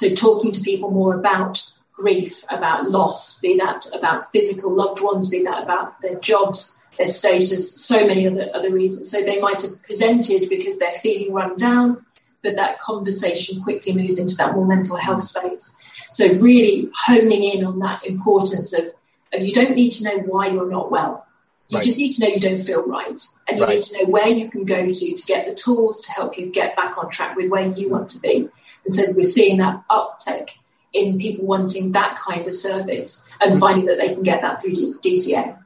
So, 0.00 0.08
talking 0.14 0.50
to 0.52 0.62
people 0.62 0.90
more 0.90 1.14
about 1.14 1.62
grief, 1.92 2.42
about 2.48 2.90
loss, 2.90 3.38
be 3.38 3.58
that 3.58 3.84
about 3.92 4.32
physical 4.32 4.72
loved 4.74 5.02
ones, 5.02 5.28
be 5.28 5.42
that 5.42 5.62
about 5.62 6.00
their 6.00 6.18
jobs, 6.20 6.78
their 6.96 7.06
status, 7.06 7.78
so 7.78 8.06
many 8.06 8.26
other, 8.26 8.48
other 8.54 8.72
reasons. 8.72 9.10
So, 9.10 9.22
they 9.22 9.38
might 9.42 9.60
have 9.60 9.82
presented 9.82 10.48
because 10.48 10.78
they're 10.78 10.90
feeling 10.92 11.34
run 11.34 11.54
down, 11.58 12.06
but 12.42 12.56
that 12.56 12.78
conversation 12.78 13.62
quickly 13.62 13.92
moves 13.92 14.18
into 14.18 14.34
that 14.36 14.54
more 14.54 14.64
mental 14.64 14.96
health 14.96 15.22
space. 15.22 15.76
So, 16.12 16.32
really 16.38 16.88
honing 17.04 17.44
in 17.44 17.62
on 17.62 17.78
that 17.80 18.02
importance 18.06 18.72
of, 18.72 18.86
of 19.34 19.42
you 19.42 19.52
don't 19.52 19.76
need 19.76 19.90
to 19.90 20.04
know 20.04 20.16
why 20.20 20.46
you're 20.46 20.70
not 20.70 20.90
well. 20.90 21.26
You 21.68 21.76
right. 21.76 21.84
just 21.84 21.98
need 21.98 22.12
to 22.12 22.22
know 22.22 22.28
you 22.28 22.40
don't 22.40 22.56
feel 22.56 22.86
right. 22.86 23.22
And 23.46 23.58
you 23.58 23.64
right. 23.64 23.74
need 23.74 23.82
to 23.82 23.98
know 23.98 24.10
where 24.10 24.28
you 24.28 24.48
can 24.48 24.64
go 24.64 24.86
to 24.86 25.14
to 25.14 25.26
get 25.26 25.44
the 25.44 25.54
tools 25.54 26.00
to 26.00 26.10
help 26.10 26.38
you 26.38 26.46
get 26.46 26.74
back 26.74 26.96
on 26.96 27.10
track 27.10 27.36
with 27.36 27.50
where 27.50 27.66
you 27.66 27.90
want 27.90 28.08
to 28.08 28.18
be. 28.18 28.48
And 28.90 28.94
so 29.06 29.12
we're 29.12 29.22
seeing 29.22 29.58
that 29.58 29.84
uptick 29.88 30.50
in 30.92 31.16
people 31.16 31.46
wanting 31.46 31.92
that 31.92 32.16
kind 32.16 32.48
of 32.48 32.56
service 32.56 33.24
and 33.40 33.56
finding 33.60 33.86
that 33.86 33.98
they 33.98 34.12
can 34.12 34.24
get 34.24 34.42
that 34.42 34.60
through 34.60 34.72
DCA. 34.72 35.56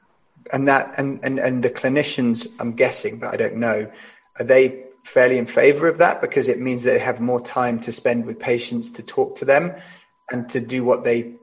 And 0.53 0.68
that 0.68 0.99
and, 0.99 1.25
and, 1.25 1.39
and 1.39 1.64
the 1.64 1.70
clinicians, 1.70 2.47
I'm 2.61 2.75
guessing, 2.75 3.18
but 3.18 3.33
I 3.33 3.39
don't 3.39 3.57
know, 3.57 3.91
are 4.39 4.45
they 4.45 4.85
fairly 5.05 5.39
in 5.39 5.47
favor 5.47 5.89
of 5.89 5.97
that 5.99 6.20
because 6.20 6.49
it 6.49 6.61
means 6.61 6.83
they 6.83 6.99
have 6.99 7.18
more 7.18 7.41
time 7.41 7.81
to 7.81 7.93
spend 7.93 8.27
with 8.27 8.39
patients 8.39 8.91
to 8.91 9.03
talk 9.03 9.37
to 9.37 9.47
them 9.47 9.75
and 10.31 10.47
to 10.51 10.61
do 10.61 10.85
what 10.85 11.05
they 11.05 11.37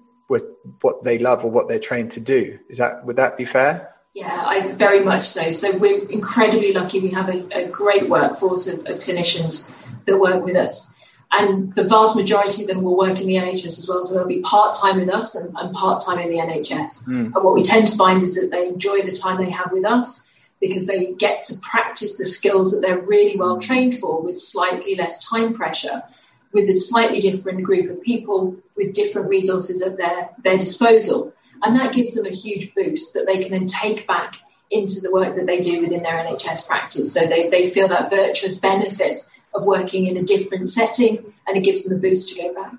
what 0.82 1.04
they 1.04 1.18
love 1.18 1.44
or 1.44 1.50
what 1.50 1.68
they're 1.68 1.80
trained 1.80 2.12
to 2.12 2.20
do. 2.20 2.60
Is 2.70 2.78
that 2.78 3.04
would 3.06 3.16
that 3.16 3.38
be 3.38 3.46
fair? 3.46 3.94
Yeah, 4.14 4.44
I, 4.46 4.74
very 4.74 5.04
much 5.04 5.24
so. 5.24 5.52
So 5.52 5.76
we're 5.78 6.08
incredibly 6.10 6.74
lucky. 6.74 7.00
We 7.00 7.10
have 7.10 7.28
a, 7.28 7.48
a 7.52 7.68
great 7.70 8.08
workforce 8.08 8.68
of, 8.68 8.80
of, 8.80 8.98
clinicians 8.98 9.74
that 10.06 10.18
work 10.18 10.44
with 10.44 10.56
us. 10.56 10.94
And 11.34 11.74
the 11.76 11.86
vast 11.86 12.16
majority 12.16 12.64
of 12.64 12.68
them 12.68 12.82
will 12.82 12.98
work 12.98 13.22
in 13.22 13.28
the 13.28 13.36
NHS 13.36 13.80
as 13.80 13.88
well. 13.88 14.04
So 14.04 14.16
they'll 14.16 14.28
be 14.28 14.42
part 14.42 14.76
time 14.76 14.98
with 15.00 15.10
us 15.10 15.34
and, 15.34 15.56
and 15.58 15.74
part 15.74 16.04
time 16.04 16.20
in 16.20 16.30
the 16.30 16.38
NHS. 16.38 17.08
Mm. 17.08 17.34
And 17.34 17.36
what 17.36 17.54
we 17.54 17.64
tend 17.64 17.88
to 17.88 17.96
find 17.96 18.22
is 18.22 18.36
that 18.36 18.52
they 18.52 18.68
enjoy 18.68 19.02
the 19.02 19.16
time 19.16 19.38
they 19.38 19.50
have 19.50 19.72
with 19.72 19.86
us 19.86 20.28
because 20.60 20.88
they 20.88 21.14
get 21.14 21.44
to 21.46 21.58
practice 21.60 22.18
the 22.18 22.26
skills 22.26 22.72
that 22.72 22.82
they're 22.82 23.00
really 23.00 23.38
well 23.38 23.60
trained 23.60 23.98
for 23.98 24.22
with 24.22 24.38
slightly 24.38 24.96
less 24.96 25.24
time 25.26 25.54
pressure, 25.54 26.04
with 26.52 26.70
a 26.70 26.74
slightly 26.74 27.20
different 27.20 27.64
group 27.64 27.90
of 27.90 28.02
people 28.04 28.56
with 28.76 28.94
different 28.94 29.30
resources 29.30 29.82
at 29.82 29.98
their, 29.98 30.30
their 30.44 30.58
disposal. 30.58 31.34
And 31.64 31.80
that 31.80 31.94
gives 31.94 32.14
them 32.14 32.26
a 32.26 32.30
huge 32.30 32.76
boost 32.76 33.14
that 33.14 33.26
they 33.26 33.42
can 33.42 33.52
then 33.52 33.68
take 33.68 34.06
back 34.06 34.36
into 34.70 35.00
the 35.02 35.12
work 35.12 35.36
that 35.36 35.46
they 35.46 35.60
do 35.60 35.82
within 35.82 36.04
their 36.04 36.14
NHS 36.14 36.68
practice. 36.68 37.14
So 37.14 37.26
they, 37.26 37.50
they 37.50 37.70
feel 37.70 37.88
that 37.90 38.10
virtuous 38.10 38.58
benefit 38.58 39.22
of 39.54 39.66
working 39.66 40.08
in 40.08 40.18
a 40.18 40.24
different 40.24 40.70
setting 40.70 41.34
and 41.48 41.58
it 41.58 41.62
gives 41.62 41.84
them 41.84 41.94
the 41.94 42.08
boost 42.08 42.30
to 42.30 42.42
go 42.42 42.54
back. 42.54 42.74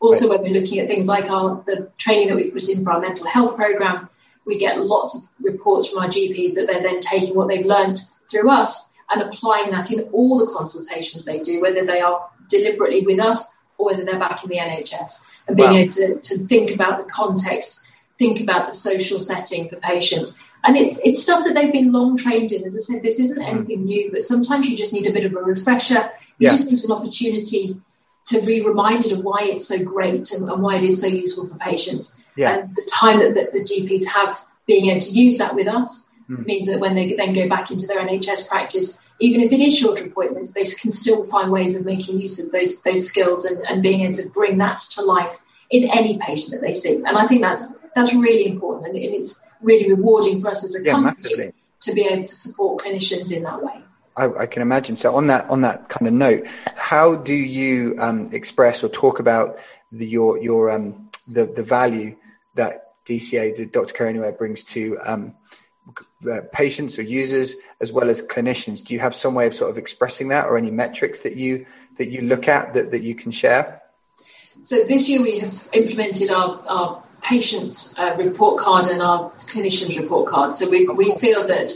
Also, 0.00 0.28
when 0.28 0.42
we're 0.42 0.60
looking 0.60 0.78
at 0.78 0.88
things 0.88 1.08
like 1.08 1.30
our 1.30 1.62
the 1.66 1.90
training 1.96 2.28
that 2.28 2.36
we 2.36 2.50
put 2.50 2.68
in 2.68 2.84
for 2.84 2.92
our 2.92 3.00
mental 3.00 3.26
health 3.26 3.56
program, 3.56 4.08
we 4.44 4.58
get 4.58 4.80
lots 4.80 5.16
of 5.16 5.22
reports 5.40 5.88
from 5.88 6.02
our 6.02 6.08
GPs 6.08 6.54
that 6.54 6.66
they're 6.66 6.82
then 6.82 7.00
taking 7.00 7.34
what 7.34 7.48
they've 7.48 7.66
learned 7.66 7.98
through 8.30 8.50
us 8.50 8.90
and 9.10 9.22
applying 9.22 9.70
that 9.70 9.90
in 9.90 10.00
all 10.12 10.38
the 10.38 10.52
consultations 10.52 11.24
they 11.24 11.38
do, 11.38 11.60
whether 11.60 11.84
they 11.84 12.00
are 12.00 12.28
deliberately 12.48 13.04
with 13.04 13.20
us 13.20 13.54
or 13.78 13.86
whether 13.86 14.04
they're 14.04 14.18
back 14.18 14.42
in 14.42 14.50
the 14.50 14.56
NHS, 14.56 15.22
and 15.46 15.56
being 15.56 15.70
wow. 15.70 15.76
able 15.76 15.92
to, 15.92 16.20
to 16.20 16.38
think 16.46 16.70
about 16.70 16.98
the 16.98 17.04
context, 17.04 17.85
think 18.18 18.40
about 18.40 18.66
the 18.66 18.72
social 18.72 19.20
setting 19.20 19.68
for 19.68 19.76
patients, 19.76 20.38
and 20.64 20.76
it's 20.76 21.00
it's 21.04 21.22
stuff 21.22 21.44
that 21.44 21.54
they've 21.54 21.72
been 21.72 21.92
long 21.92 22.16
trained 22.16 22.52
in. 22.52 22.64
As 22.64 22.76
I 22.76 22.80
said, 22.80 23.02
this 23.02 23.18
isn't 23.18 23.42
mm. 23.42 23.48
anything 23.48 23.84
new, 23.84 24.10
but 24.10 24.22
sometimes 24.22 24.68
you 24.68 24.76
just 24.76 24.92
need 24.92 25.06
a 25.06 25.12
bit 25.12 25.24
of 25.24 25.32
a 25.34 25.40
refresher. 25.40 26.10
You 26.38 26.48
yeah. 26.48 26.50
just 26.50 26.70
need 26.70 26.82
an 26.84 26.92
opportunity 26.92 27.80
to 28.26 28.42
be 28.42 28.60
reminded 28.60 29.12
of 29.12 29.24
why 29.24 29.42
it's 29.42 29.66
so 29.66 29.82
great 29.82 30.32
and, 30.32 30.50
and 30.50 30.62
why 30.62 30.76
it 30.76 30.82
is 30.82 31.00
so 31.00 31.06
useful 31.06 31.46
for 31.46 31.54
patients. 31.56 32.20
Yeah. 32.36 32.56
And 32.56 32.76
the 32.76 32.86
time 32.90 33.20
that, 33.20 33.34
that, 33.34 33.52
the 33.52 33.60
GPs 33.60 34.04
have 34.06 34.44
being 34.66 34.90
able 34.90 35.00
to 35.00 35.10
use 35.10 35.38
that 35.38 35.54
with 35.54 35.68
us 35.68 36.10
mm. 36.28 36.44
means 36.44 36.66
that 36.66 36.80
when 36.80 36.94
they 36.94 37.14
then 37.14 37.32
go 37.32 37.48
back 37.48 37.70
into 37.70 37.86
their 37.86 38.00
NHS 38.00 38.48
practice, 38.48 39.04
even 39.20 39.40
if 39.40 39.52
it 39.52 39.60
is 39.60 39.78
shorter 39.78 40.04
appointments, 40.04 40.52
they 40.52 40.64
can 40.64 40.90
still 40.90 41.24
find 41.24 41.50
ways 41.50 41.76
of 41.76 41.86
making 41.86 42.18
use 42.18 42.38
of 42.38 42.50
those 42.52 42.82
those 42.82 43.06
skills 43.06 43.44
and, 43.44 43.64
and 43.68 43.82
being 43.82 44.02
able 44.02 44.14
to 44.14 44.28
bring 44.30 44.58
that 44.58 44.78
to 44.78 45.02
life 45.02 45.38
in 45.70 45.88
any 45.90 46.18
patient 46.18 46.52
that 46.52 46.60
they 46.60 46.74
see. 46.74 46.96
And 46.96 47.16
I 47.16 47.26
think 47.26 47.42
that's 47.42 47.74
that's 47.96 48.14
really 48.14 48.46
important 48.46 48.88
and 48.88 48.98
it's 48.98 49.40
really 49.62 49.90
rewarding 49.90 50.38
for 50.40 50.48
us 50.50 50.62
as 50.62 50.76
a 50.76 50.84
yeah, 50.84 50.92
company 50.92 51.14
massively. 51.22 51.52
to 51.80 51.94
be 51.94 52.02
able 52.02 52.24
to 52.24 52.34
support 52.34 52.82
clinicians 52.82 53.34
in 53.34 53.42
that 53.42 53.62
way. 53.62 53.82
I, 54.18 54.28
I, 54.42 54.46
can 54.46 54.62
imagine. 54.62 54.96
So 54.96 55.16
on 55.16 55.26
that 55.28 55.48
on 55.50 55.62
that 55.62 55.88
kind 55.88 56.06
of 56.06 56.12
note, 56.12 56.46
how 56.76 57.16
do 57.16 57.34
you 57.34 57.96
um, 57.98 58.28
express 58.32 58.84
or 58.84 58.88
talk 58.88 59.18
about 59.18 59.56
the, 59.90 60.06
your 60.06 60.42
your 60.42 60.70
um, 60.70 61.10
the 61.26 61.46
the 61.46 61.62
value 61.62 62.16
that 62.54 62.94
DCA, 63.06 63.56
the 63.56 63.66
Dr. 63.66 63.94
Care 63.94 64.08
Anywhere, 64.08 64.32
brings 64.32 64.62
to 64.64 64.98
um, 65.04 65.34
uh, 66.30 66.40
patients 66.52 66.98
or 66.98 67.02
users 67.02 67.56
as 67.80 67.92
well 67.92 68.10
as 68.10 68.22
clinicians? 68.22 68.84
Do 68.84 68.94
you 68.94 69.00
have 69.00 69.14
some 69.14 69.34
way 69.34 69.46
of 69.46 69.54
sort 69.54 69.70
of 69.70 69.78
expressing 69.78 70.28
that, 70.28 70.46
or 70.46 70.56
any 70.56 70.70
metrics 70.70 71.20
that 71.20 71.36
you 71.36 71.66
that 71.96 72.10
you 72.10 72.22
look 72.22 72.48
at 72.48 72.74
that, 72.74 72.90
that 72.90 73.02
you 73.02 73.14
can 73.14 73.32
share? 73.32 73.82
So 74.62 74.84
this 74.84 75.08
year 75.08 75.22
we 75.22 75.38
have 75.40 75.68
implemented 75.74 76.30
our, 76.30 76.62
our 76.66 77.02
patient 77.22 77.94
uh, 77.98 78.14
report 78.18 78.58
card 78.58 78.86
and 78.86 79.02
our 79.02 79.30
clinician's 79.32 79.98
report 79.98 80.28
card. 80.28 80.56
So 80.56 80.68
we, 80.68 80.86
we 80.88 81.16
feel 81.18 81.46
that 81.46 81.72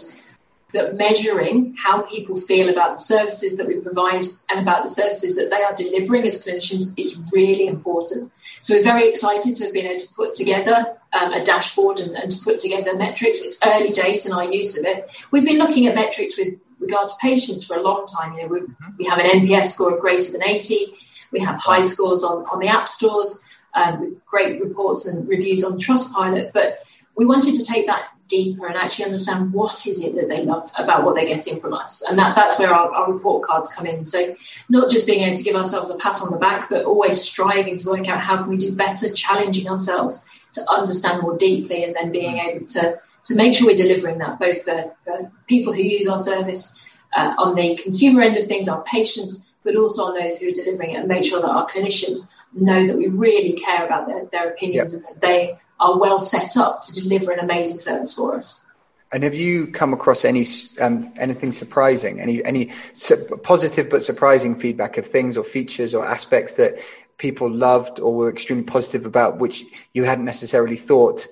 that 0.72 0.96
measuring 0.96 1.74
how 1.76 2.02
people 2.02 2.36
feel 2.36 2.68
about 2.68 2.98
the 2.98 3.02
services 3.02 3.56
that 3.56 3.66
we 3.66 3.74
provide 3.76 4.24
and 4.48 4.60
about 4.60 4.82
the 4.82 4.88
services 4.88 5.36
that 5.36 5.50
they 5.50 5.62
are 5.62 5.74
delivering 5.74 6.24
as 6.24 6.44
clinicians 6.44 6.92
is 6.96 7.20
really 7.32 7.66
important. 7.66 8.30
So 8.60 8.74
we're 8.74 8.84
very 8.84 9.08
excited 9.08 9.56
to 9.56 9.64
have 9.64 9.72
been 9.72 9.86
able 9.86 10.00
to 10.00 10.14
put 10.14 10.34
together 10.34 10.96
um, 11.12 11.32
a 11.32 11.44
dashboard 11.44 11.98
and, 11.98 12.14
and, 12.14 12.30
to 12.30 12.38
put 12.44 12.60
together 12.60 12.94
metrics. 12.94 13.40
It's 13.40 13.58
early 13.64 13.90
days 13.90 14.26
in 14.26 14.32
our 14.32 14.44
use 14.44 14.78
of 14.78 14.84
it. 14.84 15.10
We've 15.32 15.44
been 15.44 15.58
looking 15.58 15.86
at 15.86 15.94
metrics 15.94 16.38
with 16.38 16.54
regard 16.78 17.08
to 17.08 17.14
patients 17.20 17.64
for 17.64 17.76
a 17.76 17.82
long 17.82 18.06
time. 18.06 18.34
You 18.34 18.42
know, 18.42 18.48
we, 18.48 18.60
mm-hmm. 18.60 18.90
we 18.96 19.04
have 19.06 19.18
an 19.18 19.26
NPS 19.26 19.66
score 19.66 19.94
of 19.94 20.00
greater 20.00 20.30
than 20.30 20.44
80. 20.44 20.94
We 21.32 21.40
have 21.40 21.58
high 21.58 21.82
scores 21.82 22.22
on, 22.22 22.44
on 22.46 22.60
the 22.60 22.68
app 22.68 22.88
stores 22.88 23.42
um, 23.74 24.20
great 24.26 24.60
reports 24.60 25.06
and 25.06 25.28
reviews 25.28 25.64
on 25.64 25.78
Trustpilot, 25.78 26.52
but 26.52 26.80
we 27.16 27.26
wanted 27.26 27.54
to 27.54 27.64
take 27.64 27.86
that 27.86 28.08
deeper 28.28 28.66
and 28.66 28.76
actually 28.76 29.04
understand 29.04 29.52
what 29.52 29.86
is 29.86 30.02
it 30.02 30.14
that 30.14 30.28
they 30.28 30.44
love 30.44 30.70
about 30.78 31.04
what 31.04 31.16
they're 31.16 31.26
getting 31.26 31.58
from 31.58 31.74
us. 31.74 32.00
And 32.02 32.18
that, 32.18 32.36
that's 32.36 32.58
where 32.58 32.72
our, 32.72 32.90
our, 32.90 33.12
report 33.12 33.42
cards 33.42 33.70
come 33.72 33.86
in. 33.86 34.04
So 34.04 34.34
not 34.68 34.88
just 34.88 35.06
being 35.06 35.22
able 35.22 35.36
to 35.36 35.42
give 35.42 35.56
ourselves 35.56 35.90
a 35.90 35.96
pat 35.98 36.22
on 36.22 36.30
the 36.30 36.38
back, 36.38 36.70
but 36.70 36.84
always 36.84 37.20
striving 37.20 37.76
to 37.78 37.90
work 37.90 38.08
out 38.08 38.20
how 38.20 38.38
can 38.38 38.48
we 38.48 38.56
do 38.56 38.72
better, 38.72 39.12
challenging 39.12 39.68
ourselves 39.68 40.24
to 40.54 40.70
understand 40.70 41.22
more 41.22 41.36
deeply 41.36 41.84
and 41.84 41.94
then 41.94 42.10
being 42.10 42.38
able 42.38 42.64
to, 42.66 42.98
to 43.24 43.34
make 43.34 43.52
sure 43.52 43.66
we're 43.66 43.76
delivering 43.76 44.18
that 44.18 44.38
both 44.38 44.62
for, 44.62 44.94
for 45.04 45.30
people 45.46 45.72
who 45.72 45.82
use 45.82 46.06
our 46.06 46.18
service 46.18 46.78
uh, 47.16 47.34
on 47.36 47.54
the 47.56 47.76
consumer 47.76 48.22
end 48.22 48.36
of 48.36 48.46
things, 48.46 48.68
our 48.68 48.82
patients, 48.84 49.44
but 49.64 49.76
also 49.76 50.04
on 50.04 50.14
those 50.14 50.38
who 50.38 50.48
are 50.48 50.52
delivering 50.52 50.92
it 50.92 51.00
and 51.00 51.08
make 51.08 51.24
sure 51.24 51.40
that 51.40 51.50
our 51.50 51.68
clinicians 51.68 52.32
know 52.52 52.86
that 52.86 52.96
we 52.96 53.08
really 53.08 53.52
care 53.52 53.84
about 53.84 54.06
their, 54.06 54.26
their 54.26 54.50
opinions 54.50 54.92
yep. 54.92 55.02
and 55.02 55.16
that 55.16 55.20
they 55.20 55.58
are 55.78 55.98
well 55.98 56.20
set 56.20 56.56
up 56.56 56.82
to 56.82 56.92
deliver 56.92 57.32
an 57.32 57.38
amazing 57.38 57.78
service 57.78 58.12
for 58.12 58.36
us. 58.36 58.66
And 59.12 59.24
have 59.24 59.34
you 59.34 59.66
come 59.66 59.92
across 59.92 60.24
any 60.24 60.46
um, 60.80 61.12
anything 61.18 61.50
surprising, 61.50 62.20
any 62.20 62.44
any 62.44 62.70
su- 62.92 63.26
positive 63.42 63.90
but 63.90 64.04
surprising 64.04 64.54
feedback 64.54 64.98
of 64.98 65.06
things 65.06 65.36
or 65.36 65.42
features 65.42 65.94
or 65.94 66.06
aspects 66.06 66.54
that 66.54 66.78
people 67.18 67.50
loved 67.50 67.98
or 67.98 68.14
were 68.14 68.30
extremely 68.30 68.64
positive 68.64 69.06
about, 69.06 69.38
which 69.38 69.64
you 69.94 70.04
hadn't 70.04 70.24
necessarily 70.24 70.76
thought 70.76 71.26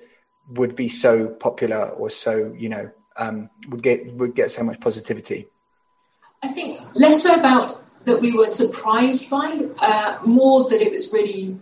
would 0.49 0.75
be 0.75 0.89
so 0.89 1.27
popular 1.27 1.89
or 1.91 2.09
so 2.09 2.53
you 2.57 2.67
know 2.67 2.91
um, 3.15 3.49
would 3.69 3.81
get 3.81 4.13
would 4.13 4.35
get 4.35 4.51
so 4.51 4.61
much 4.61 4.81
positivity? 4.81 5.47
I 6.43 6.49
think 6.49 6.81
less 6.95 7.23
so 7.23 7.33
about 7.33 7.81
that 8.05 8.21
we 8.21 8.35
were 8.35 8.47
surprised 8.47 9.29
by, 9.29 9.59
uh, 9.77 10.19
more 10.25 10.69
that 10.69 10.81
it 10.81 10.91
was 10.91 11.11
really 11.11 11.57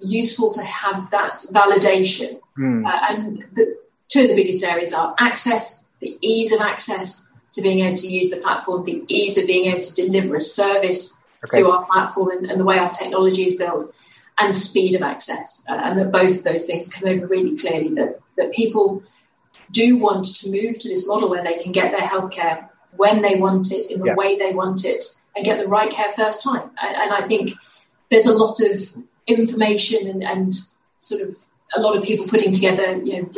useful 0.00 0.52
to 0.52 0.62
have 0.62 1.10
that 1.10 1.44
validation. 1.52 2.40
Mm. 2.58 2.86
Uh, 2.86 3.00
and 3.08 3.44
the, 3.54 3.76
two 4.08 4.22
of 4.22 4.28
the 4.28 4.34
biggest 4.34 4.64
areas 4.64 4.92
are 4.92 5.14
access, 5.18 5.84
the 6.00 6.16
ease 6.20 6.52
of 6.52 6.60
access 6.60 7.28
to 7.52 7.62
being 7.62 7.80
able 7.80 7.96
to 7.96 8.06
use 8.06 8.30
the 8.30 8.36
platform, 8.36 8.84
the 8.84 9.04
ease 9.08 9.38
of 9.38 9.46
being 9.46 9.70
able 9.70 9.80
to 9.80 9.94
deliver 9.94 10.36
a 10.36 10.40
service 10.40 11.16
okay. 11.44 11.58
through 11.58 11.70
our 11.70 11.84
platform 11.86 12.30
and, 12.30 12.50
and, 12.50 12.60
the 12.60 12.64
way 12.64 12.78
our 12.78 12.90
technology 12.90 13.46
is 13.46 13.56
built, 13.56 13.92
and 14.38 14.54
speed 14.54 14.94
of 14.94 15.02
access. 15.02 15.64
Uh, 15.68 15.72
and 15.72 15.98
that 15.98 16.12
both 16.12 16.38
of 16.38 16.44
those 16.44 16.66
things 16.66 16.88
come 16.88 17.08
over 17.08 17.26
really 17.26 17.56
clearly 17.56 17.94
that, 17.94 18.20
that 18.36 18.52
people 18.52 19.02
do 19.70 19.96
want 19.96 20.26
to 20.36 20.50
move 20.50 20.78
to 20.78 20.88
this 20.88 21.06
model 21.06 21.30
where 21.30 21.42
they 21.42 21.58
can 21.58 21.72
get 21.72 21.92
their 21.92 22.06
healthcare 22.06 22.68
when 22.96 23.22
they 23.22 23.36
want 23.36 23.72
it, 23.72 23.90
in 23.90 24.00
the 24.00 24.06
yeah. 24.06 24.14
way 24.14 24.38
they 24.38 24.52
want 24.52 24.84
it, 24.84 25.04
and 25.36 25.44
get 25.44 25.58
the 25.58 25.68
right 25.68 25.90
care 25.90 26.12
first 26.14 26.42
time. 26.42 26.70
And 26.82 27.12
I 27.12 27.26
think 27.26 27.52
there's 28.10 28.26
a 28.26 28.32
lot 28.32 28.58
of 28.60 28.96
information 29.26 30.08
and, 30.08 30.24
and 30.24 30.54
sort 30.98 31.22
of 31.22 31.36
a 31.76 31.80
lot 31.80 31.96
of 31.96 32.04
people 32.04 32.26
putting 32.26 32.52
together, 32.52 32.96
you 33.02 33.22
know, 33.22 33.28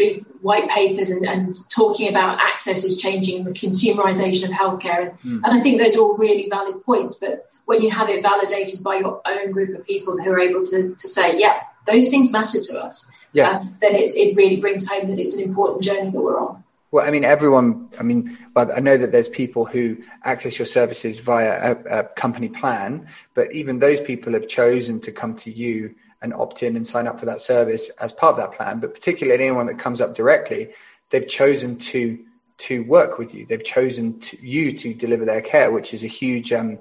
white 0.43 0.69
papers 0.71 1.11
and, 1.11 1.27
and, 1.27 1.55
talking 1.71 2.09
about 2.09 2.39
access 2.39 2.85
is 2.85 2.99
changing, 2.99 3.43
the 3.45 3.51
consumerization 3.51 4.45
of 4.45 4.51
healthcare. 4.51 5.11
And, 5.11 5.19
mm. 5.21 5.41
and 5.43 5.59
I 5.59 5.63
think 5.63 5.81
those 5.81 5.97
are 5.97 6.01
all 6.01 6.17
really 6.17 6.49
valid 6.49 6.85
points. 6.85 7.15
But 7.15 7.51
when 7.65 7.83
you 7.83 7.91
have 7.91 8.09
it 8.11 8.23
validated 8.23 8.83
by 8.83 8.97
your 8.97 9.21
own 9.27 9.51
group 9.51 9.77
of 9.77 9.87
people 9.87 10.19
who 10.19 10.31
are 10.31 10.39
able 10.39 10.63
to, 10.67 10.95
to 10.95 11.09
say, 11.09 11.39
yeah, 11.39 11.63
those 11.87 12.11
things 12.11 12.31
matter 12.31 12.61
to 12.61 12.79
us, 12.79 13.11
yeah. 13.33 13.51
Um, 13.51 13.77
then 13.81 13.95
it, 13.95 14.15
it 14.15 14.37
really 14.37 14.57
brings 14.57 14.87
home 14.87 15.09
that 15.09 15.19
it's 15.19 15.35
an 15.35 15.43
important 15.43 15.85
journey 15.85 16.11
that 16.11 16.21
we're 16.21 16.41
on. 16.41 16.65
Well, 16.91 17.07
I 17.07 17.11
mean, 17.11 17.25
everyone, 17.25 17.91
I 17.99 18.03
mean, 18.03 18.39
well, 18.55 18.71
I 18.75 18.81
know 18.81 18.97
that 18.97 19.13
there's 19.13 19.29
people 19.29 19.67
who 19.67 19.99
access 20.25 20.59
your 20.59 20.67
services 20.67 21.19
via 21.19 21.75
a, 21.75 22.01
a 22.01 22.05
company 22.05 22.49
plan, 22.49 23.07
but 23.35 23.53
even 23.53 23.79
those 23.79 24.01
people 24.01 24.33
have 24.33 24.49
chosen 24.49 24.99
to 25.01 25.13
come 25.13 25.35
to 25.35 25.51
you 25.51 25.95
and 26.23 26.33
opt 26.33 26.63
in 26.63 26.77
and 26.77 26.87
sign 26.87 27.07
up 27.07 27.21
for 27.21 27.27
that 27.27 27.41
service 27.41 27.91
as 28.01 28.13
part 28.13 28.33
of 28.33 28.39
that 28.39 28.57
plan. 28.57 28.81
But 28.81 28.95
particularly 28.95 29.45
anyone 29.45 29.67
that 29.67 29.79
comes 29.79 30.01
up 30.01 30.15
directly, 30.15 30.71
they've 31.11 31.29
chosen 31.29 31.77
to 31.77 32.19
to 32.59 32.83
work 32.85 33.19
with 33.19 33.35
you. 33.35 33.47
They've 33.47 33.63
chosen 33.63 34.19
to, 34.19 34.37
you 34.45 34.73
to 34.73 34.93
deliver 34.93 35.25
their 35.25 35.41
care, 35.41 35.71
which 35.71 35.95
is 35.95 36.03
a 36.03 36.09
huge, 36.09 36.53
um, 36.53 36.79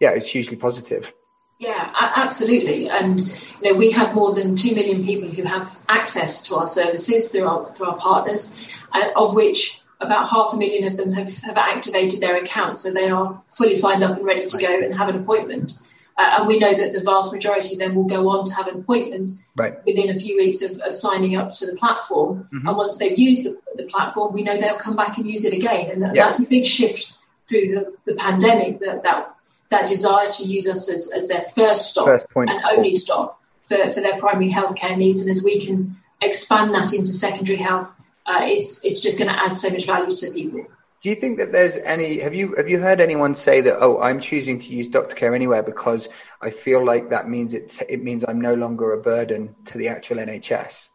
yeah, 0.00 0.10
it's 0.10 0.26
hugely 0.26 0.56
positive. 0.56 1.14
Yeah, 1.58 1.90
absolutely. 1.94 2.88
And 2.88 3.20
you 3.20 3.72
know, 3.72 3.74
we 3.76 3.90
have 3.90 4.14
more 4.14 4.32
than 4.32 4.54
two 4.54 4.74
million 4.74 5.04
people 5.04 5.28
who 5.28 5.42
have 5.42 5.76
access 5.88 6.40
to 6.42 6.54
our 6.54 6.68
services 6.68 7.30
through 7.30 7.48
our 7.48 7.74
through 7.74 7.88
our 7.88 7.96
partners, 7.96 8.54
uh, 8.92 9.08
of 9.16 9.34
which 9.34 9.82
about 10.00 10.28
half 10.28 10.52
a 10.52 10.56
million 10.56 10.90
of 10.90 10.96
them 10.96 11.12
have, 11.12 11.36
have 11.38 11.56
activated 11.56 12.20
their 12.20 12.36
account, 12.36 12.78
so 12.78 12.92
they 12.92 13.08
are 13.08 13.42
fully 13.48 13.74
signed 13.74 14.04
up 14.04 14.16
and 14.16 14.24
ready 14.24 14.46
to 14.46 14.58
go 14.58 14.72
and 14.72 14.96
have 14.96 15.08
an 15.08 15.16
appointment. 15.16 15.72
Uh, 16.16 16.38
and 16.38 16.48
we 16.48 16.58
know 16.58 16.74
that 16.74 16.92
the 16.92 17.00
vast 17.00 17.32
majority 17.32 17.74
of 17.74 17.78
them 17.78 17.94
will 17.94 18.06
go 18.06 18.28
on 18.28 18.44
to 18.44 18.52
have 18.52 18.66
an 18.66 18.80
appointment 18.80 19.30
right. 19.56 19.84
within 19.86 20.10
a 20.10 20.14
few 20.14 20.36
weeks 20.36 20.62
of, 20.62 20.76
of, 20.80 20.92
signing 20.92 21.36
up 21.36 21.52
to 21.52 21.64
the 21.64 21.76
platform. 21.76 22.48
Mm-hmm. 22.52 22.66
And 22.66 22.76
once 22.76 22.98
they've 22.98 23.16
used 23.16 23.44
the, 23.44 23.56
the, 23.76 23.84
platform, 23.84 24.32
we 24.32 24.42
know 24.42 24.60
they'll 24.60 24.76
come 24.76 24.96
back 24.96 25.16
and 25.16 25.28
use 25.28 25.44
it 25.44 25.52
again. 25.52 25.92
And 25.92 26.02
that, 26.02 26.16
yeah. 26.16 26.24
that's 26.24 26.40
a 26.40 26.46
big 26.46 26.66
shift 26.66 27.12
through 27.48 27.68
the, 27.68 27.94
the 28.04 28.14
pandemic 28.16 28.80
that, 28.80 29.04
that 29.04 29.32
that 29.70 29.86
desire 29.86 30.30
to 30.30 30.44
use 30.44 30.68
us 30.68 30.88
as, 30.88 31.10
as 31.10 31.28
their 31.28 31.42
first 31.42 31.90
stop 31.90 32.06
first 32.06 32.26
and 32.34 32.50
only 32.72 32.94
stop 32.94 33.40
for, 33.66 33.90
for 33.90 34.00
their 34.00 34.18
primary 34.18 34.50
healthcare 34.50 34.96
needs. 34.96 35.20
And 35.20 35.30
as 35.30 35.42
we 35.42 35.64
can 35.64 35.96
expand 36.22 36.74
that 36.74 36.92
into 36.92 37.12
secondary 37.12 37.58
health, 37.58 37.92
uh, 38.26 38.40
it's 38.42 38.84
it's 38.84 39.00
just 39.00 39.18
going 39.18 39.30
to 39.30 39.42
add 39.42 39.56
so 39.56 39.70
much 39.70 39.86
value 39.86 40.14
to 40.16 40.30
people. 40.30 40.66
Do 41.00 41.08
you 41.08 41.14
think 41.14 41.38
that 41.38 41.52
there's 41.52 41.78
any? 41.78 42.18
Have 42.18 42.34
you 42.34 42.54
have 42.56 42.68
you 42.68 42.78
heard 42.78 43.00
anyone 43.00 43.34
say 43.34 43.60
that? 43.60 43.76
Oh, 43.80 44.00
I'm 44.02 44.20
choosing 44.20 44.58
to 44.58 44.74
use 44.74 44.88
Doctor 44.88 45.14
Care 45.14 45.34
Anywhere 45.34 45.62
because 45.62 46.08
I 46.42 46.50
feel 46.50 46.84
like 46.84 47.10
that 47.10 47.28
means 47.28 47.54
it. 47.54 47.80
It 47.88 48.02
means 48.02 48.24
I'm 48.26 48.40
no 48.40 48.54
longer 48.54 48.92
a 48.92 49.00
burden 49.00 49.54
to 49.66 49.78
the 49.78 49.88
actual 49.88 50.16
NHS. 50.16 50.88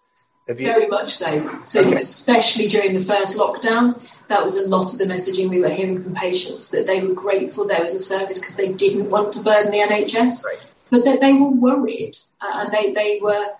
You... 0.47 0.55
Very 0.55 0.87
much 0.87 1.15
so. 1.15 1.59
So, 1.63 1.85
okay. 1.85 2.01
especially 2.01 2.67
during 2.67 2.93
the 2.93 2.99
first 2.99 3.37
lockdown, 3.37 4.01
that 4.27 4.43
was 4.43 4.57
a 4.57 4.67
lot 4.67 4.91
of 4.91 4.99
the 4.99 5.05
messaging 5.05 5.49
we 5.49 5.61
were 5.61 5.69
hearing 5.69 6.01
from 6.01 6.13
patients 6.13 6.69
that 6.69 6.85
they 6.85 7.01
were 7.01 7.13
grateful 7.13 7.65
there 7.65 7.81
was 7.81 7.93
a 7.93 7.99
service 7.99 8.39
because 8.39 8.55
they 8.55 8.73
didn't 8.73 9.09
want 9.09 9.33
to 9.33 9.41
burden 9.41 9.71
the 9.71 9.77
NHS, 9.77 10.43
right. 10.43 10.65
but 10.89 11.05
that 11.05 11.21
they 11.21 11.33
were 11.33 11.49
worried 11.49 12.17
uh, 12.41 12.59
and 12.61 12.73
they 12.73 12.91
they 12.93 13.19
were 13.21 13.51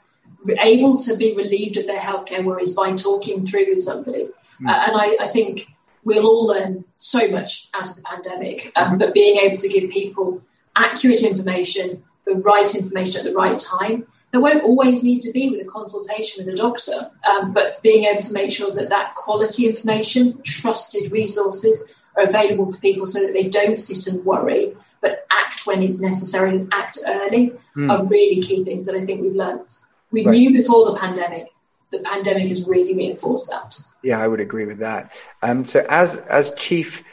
able 0.60 0.98
to 0.98 1.16
be 1.16 1.36
relieved 1.36 1.78
of 1.78 1.88
their 1.88 2.00
healthcare 2.00 2.44
worries 2.44 2.74
by 2.74 2.94
talking 2.96 3.46
through 3.46 3.68
with 3.70 3.82
somebody. 3.82 4.28
Mm. 4.62 4.70
Uh, 4.70 4.84
and 4.88 5.02
I, 5.02 5.26
I 5.26 5.28
think 5.28 5.68
we'll 6.04 6.26
all 6.26 6.48
learn 6.48 6.84
so 6.96 7.30
much 7.30 7.70
out 7.74 7.90
of 7.90 7.96
the 7.96 8.02
pandemic, 8.02 8.72
um, 8.76 8.90
mm-hmm. 8.90 8.98
but 8.98 9.14
being 9.14 9.38
able 9.38 9.58
to 9.58 9.70
give 9.70 9.90
people 9.90 10.42
accurate 10.76 11.24
information, 11.24 12.04
the 12.26 12.36
right 12.36 12.74
information 12.76 13.20
at 13.20 13.24
the 13.24 13.34
right 13.34 13.58
time, 13.58 14.08
there 14.34 14.42
won't 14.42 14.64
always 14.64 15.04
need 15.04 15.22
to 15.22 15.32
be 15.32 15.50
with 15.50 15.62
a 15.62 15.70
consultation 15.70 16.44
with 16.44 16.52
a 16.54 16.58
doctor, 16.58 17.12
um, 17.30 17.54
but 17.54 17.80
being 17.84 18.06
able 18.06 18.20
to 18.20 18.34
make 18.34 18.52
sure 18.52 18.72
that 18.74 18.90
that 18.90 19.14
quality 19.14 19.68
information, 19.68 20.42
trusted 20.42 21.12
resources 21.12 21.84
are 22.18 22.24
available 22.24 22.70
for 22.70 22.80
people 22.82 23.06
so 23.06 23.22
that 23.22 23.34
they 23.34 23.48
don't 23.48 23.78
sit 23.78 24.08
and 24.08 24.26
worry, 24.26 24.76
but 25.02 25.28
act 25.32 25.68
when 25.68 25.84
it's 25.84 26.00
necessary 26.00 26.50
and 26.50 26.74
act 26.74 26.98
early 27.06 27.54
mm. 27.78 27.92
are 27.92 28.04
really 28.08 28.42
key 28.42 28.64
things 28.64 28.88
that 28.88 28.96
I 28.96 29.06
think 29.06 29.22
we've 29.22 29.36
learned. 29.36 29.72
We 30.10 30.26
right. 30.26 30.32
knew 30.32 30.52
before 30.52 30.92
the 30.92 30.98
pandemic. 30.98 31.50
The 31.92 32.00
pandemic 32.00 32.48
has 32.48 32.68
really 32.68 32.96
reinforced 32.96 33.52
that. 33.52 33.80
Yeah, 34.02 34.18
I 34.18 34.28
would 34.28 34.40
agree 34.40 34.66
with 34.66 34.80
that. 34.80 35.12
Um, 35.44 35.64
so, 35.64 35.86
as 35.90 36.18
as 36.18 36.52
chief 36.56 37.04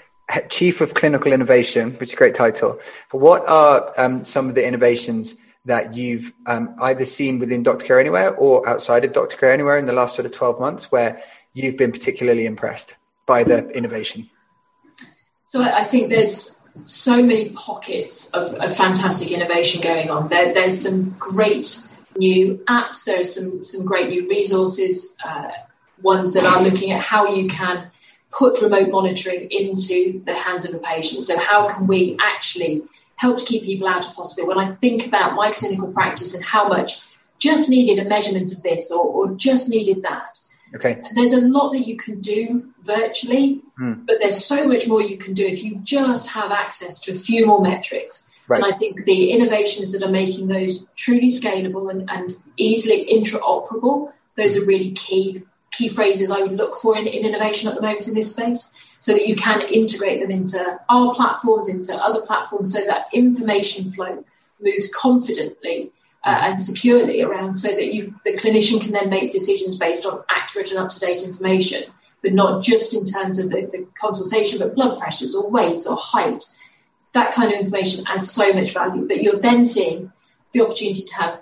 chief 0.49 0.81
of 0.81 0.95
clinical 0.95 1.35
innovation, 1.35 1.93
which 1.97 2.11
is 2.11 2.15
a 2.15 2.17
great 2.17 2.35
title, 2.35 2.79
what 3.11 3.47
are 3.47 3.93
um, 3.99 4.25
some 4.25 4.49
of 4.49 4.55
the 4.55 4.67
innovations 4.67 5.37
that 5.67 5.95
you've 5.95 6.33
um, 6.47 6.75
either 6.81 7.05
seen 7.05 7.39
within 7.39 7.63
Doctor 7.63 7.87
Care 7.87 8.01
Anywhere 8.01 8.35
or 8.37 8.67
outside 8.69 9.05
of 9.05 9.13
Doctor 9.13 9.37
Care 9.37 9.53
Anywhere 9.53 9.79
in 9.79 9.87
the 9.87 9.93
last 9.93 10.17
sort 10.17 10.27
of 10.27 10.33
twelve 10.33 10.59
months, 10.59 10.91
where 10.91 11.21
you've 11.53 11.77
been 11.77 11.93
particularly 11.93 12.47
impressed 12.47 12.97
by 13.27 13.45
the 13.45 13.69
innovation? 13.71 14.31
So, 15.49 15.63
I 15.63 15.85
think 15.85 16.11
there's 16.11 16.57
so 16.85 17.23
many 17.23 17.51
pockets 17.51 18.31
of, 18.31 18.55
of 18.55 18.77
fantastic 18.77 19.31
innovation 19.31 19.81
going 19.81 20.11
on. 20.11 20.29
There, 20.29 20.55
there's 20.55 20.81
some 20.81 21.11
great 21.19 21.83
new 22.17 22.57
apps. 22.69 23.05
There 23.05 23.21
are 23.21 23.25
some 23.25 23.63
some 23.65 23.85
great 23.85 24.09
new 24.09 24.29
resources. 24.29 25.17
Uh, 25.25 25.51
ones 26.03 26.33
that 26.33 26.45
are 26.45 26.63
looking 26.63 26.93
at 26.93 27.01
how 27.03 27.27
you 27.27 27.47
can 27.47 27.91
put 28.31 28.63
remote 28.63 28.89
monitoring 28.89 29.51
into 29.51 30.23
the 30.25 30.33
hands 30.33 30.65
of 30.65 30.75
a 30.75 30.79
patient. 30.79 31.25
So, 31.25 31.39
how 31.39 31.69
can 31.69 31.87
we 31.87 32.17
actually 32.21 32.83
help 33.21 33.37
to 33.37 33.45
keep 33.45 33.65
people 33.65 33.87
out 33.87 34.07
of 34.07 34.15
hospital? 34.15 34.49
When 34.49 34.59
I 34.59 34.73
think 34.73 35.07
about 35.07 35.35
my 35.35 35.51
clinical 35.51 35.93
practice 35.93 36.35
and 36.35 36.43
how 36.43 36.67
much 36.67 37.03
just 37.39 37.69
needed 37.69 37.99
a 37.99 38.09
measurement 38.09 38.53
of 38.53 38.63
this 38.63 38.91
or, 38.91 39.05
or 39.05 39.35
just 39.35 39.69
needed 39.69 40.03
that. 40.03 40.39
Okay. 40.75 40.93
And 40.93 41.17
there's 41.17 41.33
a 41.33 41.41
lot 41.41 41.73
that 41.73 41.87
you 41.87 41.97
can 41.97 42.21
do 42.21 42.73
virtually, 42.83 43.61
mm. 43.79 44.07
but 44.07 44.17
there's 44.21 44.45
so 44.45 44.69
much 44.69 44.87
more 44.87 45.03
you 45.03 45.19
can 45.19 45.35
do 45.35 45.45
if 45.45 45.63
you 45.65 45.77
just 45.83 46.29
have 46.29 46.53
access 46.53 47.01
to 47.01 47.13
a 47.13 47.15
few 47.15 47.47
more 47.47 47.61
metrics. 47.61 48.27
Right. 48.47 48.63
And 48.63 48.73
I 48.73 48.79
think 48.79 49.05
the 49.05 49.33
innovations 49.33 49.93
that 49.93 50.03
are 50.03 50.11
making 50.11 50.49
those 50.49 50.87
truly 50.97 51.29
scalable 51.29 51.91
and, 51.91 52.09
and 52.11 52.37
easily 52.57 53.07
interoperable, 53.07 54.13
those 54.37 54.57
are 54.57 54.65
really 54.65 54.93
key 54.93 55.43
key 55.73 55.89
phrases 55.89 56.33
I 56.33 56.41
would 56.41 56.57
look 56.57 56.75
for 56.75 56.99
in, 56.99 57.07
in 57.07 57.25
innovation 57.25 57.69
at 57.69 57.77
the 57.77 57.81
moment 57.81 58.09
in 58.09 58.15
this 58.15 58.31
space 58.31 58.73
so 59.01 59.13
that 59.13 59.27
you 59.27 59.35
can 59.35 59.63
integrate 59.63 60.21
them 60.21 60.31
into 60.31 60.79
our 60.89 61.15
platforms, 61.15 61.69
into 61.69 61.95
other 61.97 62.21
platforms, 62.21 62.73
so 62.73 62.85
that 62.85 63.07
information 63.13 63.91
flow 63.91 64.23
moves 64.61 64.91
confidently 64.95 65.91
uh, 66.25 66.39
and 66.43 66.61
securely 66.61 67.23
around, 67.23 67.57
so 67.57 67.69
that 67.69 67.95
you, 67.95 68.15
the 68.27 68.35
clinician, 68.35 68.79
can 68.79 68.93
then 68.93 69.09
make 69.09 69.31
decisions 69.31 69.77
based 69.77 70.05
on 70.05 70.23
accurate 70.29 70.71
and 70.71 70.79
up 70.79 70.91
to 70.91 71.01
date 71.01 71.23
information, 71.23 71.85
but 72.23 72.35
not 72.35 72.63
just 72.63 72.93
in 72.93 73.05
terms 73.05 73.39
of 73.39 73.49
the, 73.49 73.63
the, 73.73 73.87
consultation, 73.99 74.59
but 74.59 74.75
blood 74.75 74.99
pressures 74.99 75.35
or 75.35 75.51
weight 75.51 75.83
or 75.89 75.97
height. 75.97 76.45
That 77.15 77.33
kind 77.33 77.51
of 77.51 77.59
information 77.59 78.05
adds 78.07 78.31
so 78.31 78.53
much 78.53 78.75
value. 78.75 79.09
But 79.09 79.23
you're 79.23 79.41
then 79.41 79.65
seeing 79.65 80.13
the 80.53 80.61
opportunity 80.61 81.03
to 81.03 81.15
have 81.15 81.41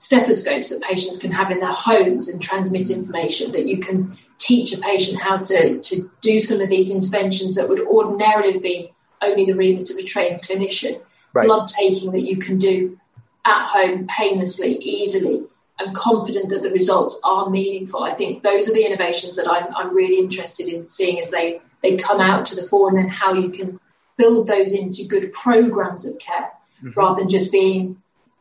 stethoscopes 0.00 0.70
that 0.70 0.80
patients 0.80 1.18
can 1.18 1.30
have 1.30 1.50
in 1.50 1.60
their 1.60 1.74
homes 1.74 2.26
and 2.26 2.40
transmit 2.40 2.88
information, 2.88 3.52
that 3.52 3.66
you 3.66 3.78
can 3.78 4.16
teach 4.38 4.72
a 4.72 4.78
patient 4.78 5.20
how 5.20 5.36
to, 5.36 5.78
to 5.78 6.10
do 6.22 6.40
some 6.40 6.58
of 6.58 6.70
these 6.70 6.90
interventions 6.90 7.54
that 7.54 7.68
would 7.68 7.80
ordinarily 7.80 8.54
have 8.54 8.62
been 8.62 8.88
only 9.20 9.44
the 9.44 9.52
remit 9.52 9.90
of 9.90 9.98
a 9.98 10.02
trained 10.02 10.40
clinician. 10.40 10.98
Right. 11.34 11.46
Blood 11.46 11.68
taking 11.68 12.12
that 12.12 12.22
you 12.22 12.38
can 12.38 12.56
do 12.56 12.98
at 13.44 13.62
home 13.62 14.06
painlessly, 14.06 14.78
easily, 14.78 15.44
and 15.78 15.94
confident 15.94 16.48
that 16.48 16.62
the 16.62 16.70
results 16.70 17.20
are 17.22 17.50
meaningful. 17.50 18.02
I 18.02 18.14
think 18.14 18.42
those 18.42 18.70
are 18.70 18.72
the 18.72 18.86
innovations 18.86 19.36
that 19.36 19.50
I'm, 19.50 19.66
I'm 19.76 19.94
really 19.94 20.18
interested 20.18 20.66
in 20.66 20.86
seeing 20.86 21.18
as 21.18 21.30
they, 21.30 21.60
they 21.82 21.98
come 21.98 22.22
out 22.22 22.46
to 22.46 22.56
the 22.56 22.62
fore, 22.62 22.88
and 22.88 22.96
then 22.96 23.08
how 23.08 23.34
you 23.34 23.50
can 23.50 23.78
build 24.16 24.46
those 24.46 24.72
into 24.72 25.04
good 25.04 25.30
programs 25.34 26.06
of 26.06 26.18
care 26.18 26.52
mm-hmm. 26.82 26.98
rather 26.98 27.20
than 27.20 27.28
just 27.28 27.52
being 27.52 27.99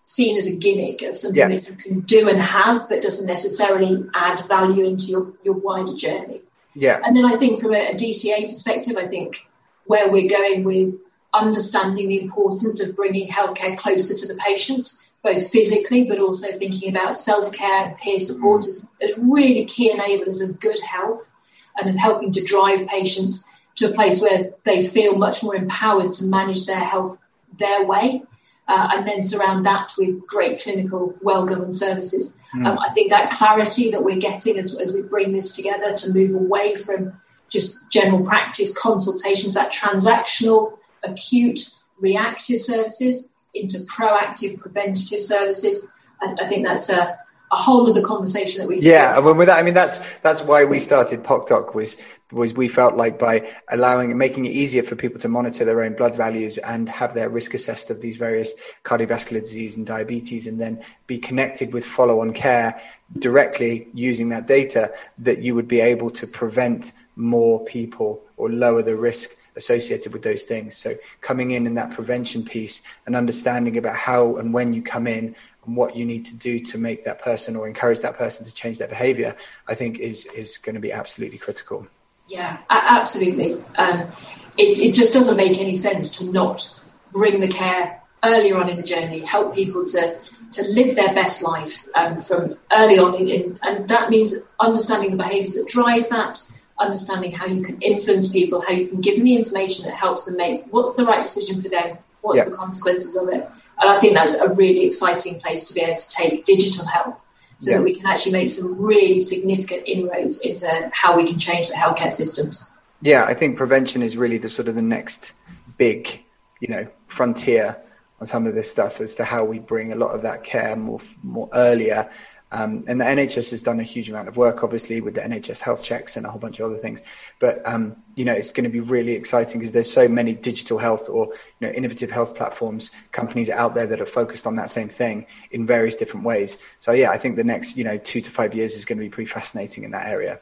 seen 0.09 0.39
as 0.39 0.47
a 0.47 0.55
gimmick 0.55 1.03
of 1.03 1.15
something 1.15 1.37
yeah. 1.37 1.47
that 1.47 1.67
you 1.67 1.75
can 1.75 1.99
do 1.99 2.27
and 2.27 2.41
have, 2.41 2.89
but 2.89 2.99
doesn't 2.99 3.27
necessarily 3.27 4.03
add 4.15 4.43
value 4.47 4.83
into 4.83 5.05
your, 5.05 5.31
your 5.43 5.53
wider 5.53 5.95
journey. 5.95 6.41
Yeah. 6.73 6.99
And 7.05 7.15
then 7.15 7.25
I 7.25 7.37
think 7.37 7.61
from 7.61 7.75
a, 7.75 7.91
a 7.91 7.93
DCA 7.93 8.47
perspective, 8.47 8.97
I 8.97 9.07
think 9.07 9.47
where 9.85 10.11
we're 10.11 10.27
going 10.27 10.63
with 10.63 10.95
understanding 11.31 12.07
the 12.07 12.19
importance 12.19 12.81
of 12.81 12.95
bringing 12.95 13.29
healthcare 13.29 13.77
closer 13.77 14.15
to 14.15 14.27
the 14.27 14.39
patient, 14.43 14.93
both 15.21 15.47
physically, 15.51 16.05
but 16.05 16.19
also 16.19 16.57
thinking 16.57 16.89
about 16.89 17.15
self 17.15 17.53
care 17.53 17.85
and 17.85 17.97
peer 17.97 18.17
mm. 18.17 18.21
support 18.21 18.65
as, 18.65 18.87
as 19.03 19.15
really 19.15 19.63
key 19.65 19.93
enablers 19.93 20.41
of 20.43 20.59
good 20.59 20.79
health 20.79 21.31
and 21.77 21.87
of 21.87 21.95
helping 21.95 22.31
to 22.31 22.43
drive 22.43 22.87
patients 22.87 23.45
to 23.75 23.91
a 23.91 23.93
place 23.93 24.19
where 24.19 24.49
they 24.63 24.87
feel 24.87 25.15
much 25.15 25.43
more 25.43 25.55
empowered 25.55 26.11
to 26.13 26.25
manage 26.25 26.65
their 26.65 26.83
health 26.83 27.19
their 27.59 27.85
way 27.85 28.23
uh, 28.69 28.87
and 28.91 29.07
then 29.07 29.21
surround 29.23 29.65
that 29.65 29.91
with 29.97 30.25
great 30.27 30.61
clinical, 30.61 31.15
well 31.21 31.45
governed 31.45 31.75
services. 31.75 32.37
Mm. 32.53 32.67
Um, 32.67 32.79
I 32.79 32.91
think 32.93 33.09
that 33.09 33.31
clarity 33.31 33.89
that 33.91 34.03
we're 34.03 34.19
getting 34.19 34.57
as, 34.57 34.77
as 34.79 34.93
we 34.93 35.01
bring 35.01 35.33
this 35.33 35.51
together 35.51 35.93
to 35.93 36.13
move 36.13 36.35
away 36.35 36.75
from 36.75 37.13
just 37.49 37.89
general 37.89 38.23
practice 38.23 38.71
consultations, 38.77 39.55
that 39.55 39.73
transactional, 39.73 40.77
acute, 41.03 41.71
reactive 41.99 42.61
services 42.61 43.27
into 43.55 43.79
proactive, 43.79 44.59
preventative 44.59 45.21
services. 45.21 45.87
I, 46.21 46.35
I 46.43 46.47
think 46.47 46.67
that's 46.67 46.89
a, 46.89 47.17
a 47.51 47.55
whole 47.55 47.87
of 47.87 47.95
the 47.95 48.01
conversation 48.01 48.59
that 48.59 48.67
we 48.67 48.79
yeah 48.79 49.17
and 49.17 49.37
with 49.37 49.47
that 49.47 49.57
i 49.57 49.63
mean 49.63 49.73
that's 49.73 50.19
that's 50.19 50.41
why 50.41 50.63
we 50.63 50.79
started 50.79 51.23
PocDoc 51.23 51.73
was 51.73 51.97
was 52.31 52.53
we 52.53 52.67
felt 52.67 52.95
like 52.95 53.17
by 53.17 53.47
allowing 53.71 54.15
making 54.17 54.45
it 54.45 54.51
easier 54.51 54.83
for 54.83 54.95
people 54.95 55.19
to 55.19 55.27
monitor 55.27 55.65
their 55.65 55.81
own 55.81 55.95
blood 55.95 56.15
values 56.15 56.59
and 56.59 56.87
have 56.87 57.13
their 57.13 57.29
risk 57.29 57.53
assessed 57.53 57.89
of 57.89 58.01
these 58.01 58.17
various 58.17 58.53
cardiovascular 58.83 59.39
disease 59.39 59.75
and 59.75 59.87
diabetes 59.87 60.45
and 60.45 60.61
then 60.61 60.83
be 61.07 61.17
connected 61.17 61.73
with 61.73 61.83
follow-on 61.83 62.33
care 62.33 62.79
directly 63.17 63.87
using 63.93 64.29
that 64.29 64.45
data 64.45 64.93
that 65.17 65.41
you 65.41 65.55
would 65.55 65.67
be 65.67 65.81
able 65.81 66.11
to 66.11 66.27
prevent 66.27 66.91
more 67.15 67.63
people 67.65 68.21
or 68.37 68.49
lower 68.49 68.83
the 68.83 68.95
risk 68.95 69.31
associated 69.55 70.13
with 70.13 70.23
those 70.23 70.43
things. 70.43 70.77
So 70.77 70.95
coming 71.21 71.51
in 71.51 71.67
in 71.67 71.73
that 71.75 71.91
prevention 71.91 72.43
piece 72.43 72.81
and 73.05 73.15
understanding 73.15 73.77
about 73.77 73.95
how 73.95 74.37
and 74.37 74.53
when 74.53 74.73
you 74.73 74.81
come 74.81 75.07
in 75.07 75.35
and 75.69 75.77
what 75.77 75.95
you 75.95 76.03
need 76.03 76.25
to 76.25 76.35
do 76.35 76.59
to 76.59 76.79
make 76.79 77.05
that 77.05 77.19
person 77.19 77.55
or 77.55 77.67
encourage 77.67 77.99
that 77.99 78.17
person 78.17 78.43
to 78.43 78.53
change 78.53 78.79
their 78.79 78.87
behavior, 78.87 79.35
I 79.67 79.75
think 79.75 79.99
is 79.99 80.25
is 80.27 80.57
going 80.57 80.73
to 80.73 80.81
be 80.81 80.91
absolutely 80.91 81.37
critical. 81.37 81.87
Yeah, 82.27 82.57
absolutely. 82.69 83.53
Um, 83.75 84.11
it, 84.57 84.79
it 84.79 84.93
just 84.93 85.13
doesn't 85.13 85.37
make 85.37 85.59
any 85.59 85.75
sense 85.75 86.09
to 86.17 86.25
not 86.25 86.75
bring 87.11 87.39
the 87.39 87.47
care 87.47 88.01
earlier 88.23 88.57
on 88.57 88.67
in 88.67 88.77
the 88.77 88.83
journey, 88.83 89.19
help 89.19 89.53
people 89.53 89.85
to 89.85 90.17
to 90.51 90.63
live 90.63 90.95
their 90.95 91.13
best 91.13 91.43
life 91.43 91.85
um, 91.93 92.17
from 92.17 92.57
early 92.71 92.97
on 92.97 93.13
in, 93.15 93.59
and 93.61 93.87
that 93.87 94.09
means 94.09 94.33
understanding 94.59 95.11
the 95.11 95.17
behaviours 95.17 95.53
that 95.53 95.67
drive 95.67 96.09
that, 96.09 96.41
understanding 96.79 97.31
how 97.31 97.45
you 97.45 97.63
can 97.63 97.79
influence 97.81 98.27
people, 98.29 98.59
how 98.59 98.73
you 98.73 98.87
can 98.87 99.01
give 99.01 99.17
them 99.17 99.25
the 99.25 99.35
information 99.35 99.85
that 99.85 99.93
helps 99.93 100.25
them 100.25 100.35
make 100.35 100.65
what's 100.71 100.95
the 100.95 101.05
right 101.05 101.21
decision 101.21 101.61
for 101.61 101.69
them, 101.69 101.95
what's 102.21 102.39
yeah. 102.39 102.49
the 102.49 102.55
consequences 102.55 103.15
of 103.15 103.29
it. 103.29 103.47
And 103.79 103.89
I 103.89 103.99
think 103.99 104.13
that's 104.13 104.35
a 104.35 104.53
really 104.53 104.85
exciting 104.85 105.39
place 105.39 105.65
to 105.65 105.73
be 105.73 105.81
able 105.81 105.97
to 105.97 106.09
take 106.09 106.45
digital 106.45 106.85
health 106.85 107.15
so 107.57 107.71
yeah. 107.71 107.77
that 107.77 107.83
we 107.83 107.95
can 107.95 108.05
actually 108.05 108.31
make 108.31 108.49
some 108.49 108.79
really 108.79 109.19
significant 109.19 109.83
inroads 109.85 110.39
into 110.41 110.89
how 110.93 111.15
we 111.15 111.27
can 111.27 111.39
change 111.39 111.67
the 111.67 111.75
healthcare 111.75 112.11
systems. 112.11 112.69
Yeah, 113.01 113.25
I 113.25 113.33
think 113.33 113.57
prevention 113.57 114.01
is 114.01 114.17
really 114.17 114.37
the 114.37 114.49
sort 114.49 114.67
of 114.67 114.75
the 114.75 114.81
next 114.81 115.33
big, 115.77 116.23
you 116.59 116.67
know, 116.67 116.87
frontier 117.07 117.81
on 118.19 118.27
some 118.27 118.47
of 118.47 118.55
this 118.55 118.69
stuff 118.69 118.99
as 118.99 119.15
to 119.15 119.23
how 119.23 119.45
we 119.45 119.59
bring 119.59 119.91
a 119.91 119.95
lot 119.95 120.13
of 120.13 120.21
that 120.23 120.43
care 120.43 120.75
more 120.75 120.99
more 121.23 121.49
earlier 121.53 122.09
um, 122.51 122.83
and 122.87 122.99
the 122.99 123.05
NHS 123.05 123.51
has 123.51 123.61
done 123.61 123.79
a 123.79 123.83
huge 123.83 124.09
amount 124.09 124.27
of 124.27 124.35
work, 124.35 124.63
obviously, 124.63 125.01
with 125.01 125.13
the 125.13 125.21
NHS 125.21 125.59
health 125.61 125.83
checks 125.83 126.17
and 126.17 126.25
a 126.25 126.29
whole 126.29 126.39
bunch 126.39 126.59
of 126.59 126.65
other 126.65 126.79
things. 126.79 127.03
But 127.39 127.61
um, 127.67 127.95
you 128.15 128.25
know, 128.25 128.33
it's 128.33 128.51
going 128.51 128.63
to 128.63 128.71
be 128.71 128.79
really 128.79 129.13
exciting 129.13 129.59
because 129.59 129.71
there's 129.71 129.91
so 129.91 130.07
many 130.07 130.33
digital 130.33 130.79
health 130.79 131.09
or 131.09 131.27
you 131.59 131.67
know 131.67 131.69
innovative 131.69 132.09
health 132.09 132.35
platforms, 132.35 132.89
companies 133.11 133.49
out 133.49 133.75
there 133.75 133.85
that 133.85 134.01
are 134.01 134.05
focused 134.05 134.47
on 134.47 134.55
that 134.55 134.71
same 134.71 134.89
thing 134.89 135.27
in 135.51 135.67
various 135.67 135.95
different 135.95 136.25
ways. 136.25 136.57
So 136.79 136.91
yeah, 136.91 137.11
I 137.11 137.17
think 137.17 137.35
the 137.35 137.43
next 137.43 137.77
you 137.77 137.83
know 137.83 137.97
two 137.97 138.21
to 138.21 138.31
five 138.31 138.55
years 138.55 138.75
is 138.75 138.85
going 138.85 138.97
to 138.97 139.03
be 139.03 139.09
pretty 139.09 139.29
fascinating 139.29 139.83
in 139.83 139.91
that 139.91 140.07
area. 140.07 140.39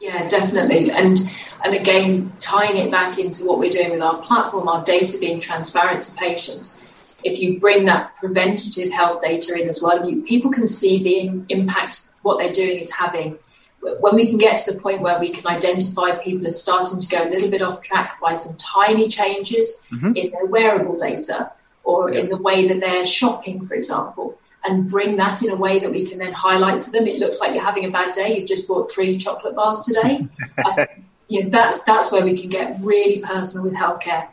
Yeah, 0.00 0.26
definitely. 0.26 0.90
And 0.90 1.18
and 1.64 1.74
again, 1.74 2.32
tying 2.40 2.76
it 2.78 2.90
back 2.90 3.16
into 3.18 3.44
what 3.44 3.60
we're 3.60 3.70
doing 3.70 3.92
with 3.92 4.02
our 4.02 4.20
platform, 4.22 4.66
our 4.66 4.82
data 4.82 5.18
being 5.18 5.38
transparent 5.38 6.02
to 6.04 6.12
patients 6.16 6.80
if 7.24 7.40
you 7.40 7.58
bring 7.58 7.86
that 7.86 8.14
preventative 8.16 8.92
health 8.92 9.22
data 9.22 9.60
in 9.60 9.68
as 9.68 9.82
well, 9.82 10.08
you, 10.08 10.22
people 10.22 10.52
can 10.52 10.66
see 10.66 11.02
the 11.02 11.42
impact 11.48 12.08
what 12.22 12.38
they're 12.38 12.52
doing 12.52 12.78
is 12.78 12.90
having. 12.92 13.38
When 13.80 14.14
we 14.14 14.26
can 14.26 14.38
get 14.38 14.58
to 14.60 14.72
the 14.72 14.80
point 14.80 15.00
where 15.00 15.18
we 15.18 15.32
can 15.32 15.46
identify 15.46 16.16
people 16.16 16.46
as 16.46 16.60
starting 16.60 16.98
to 16.98 17.08
go 17.08 17.24
a 17.24 17.28
little 17.28 17.50
bit 17.50 17.62
off 17.62 17.82
track 17.82 18.20
by 18.20 18.34
some 18.34 18.56
tiny 18.56 19.08
changes 19.08 19.84
mm-hmm. 19.90 20.16
in 20.16 20.30
their 20.30 20.46
wearable 20.46 20.98
data 20.98 21.52
or 21.82 22.10
in 22.10 22.28
the 22.28 22.36
way 22.38 22.66
that 22.68 22.80
they're 22.80 23.04
shopping, 23.04 23.66
for 23.66 23.74
example, 23.74 24.38
and 24.64 24.88
bring 24.88 25.16
that 25.16 25.42
in 25.42 25.50
a 25.50 25.56
way 25.56 25.78
that 25.78 25.90
we 25.90 26.06
can 26.06 26.18
then 26.18 26.32
highlight 26.32 26.80
to 26.82 26.90
them. 26.90 27.06
It 27.06 27.18
looks 27.18 27.40
like 27.40 27.54
you're 27.54 27.64
having 27.64 27.84
a 27.84 27.90
bad 27.90 28.14
day. 28.14 28.38
You've 28.38 28.48
just 28.48 28.66
bought 28.66 28.90
three 28.90 29.18
chocolate 29.18 29.54
bars 29.54 29.82
today. 29.82 30.26
uh, 30.64 30.86
you 31.28 31.44
know, 31.44 31.50
that's 31.50 31.82
that's 31.84 32.10
where 32.10 32.24
we 32.24 32.38
can 32.38 32.48
get 32.48 32.78
really 32.80 33.20
personal 33.20 33.64
with 33.64 33.74
healthcare 33.74 34.28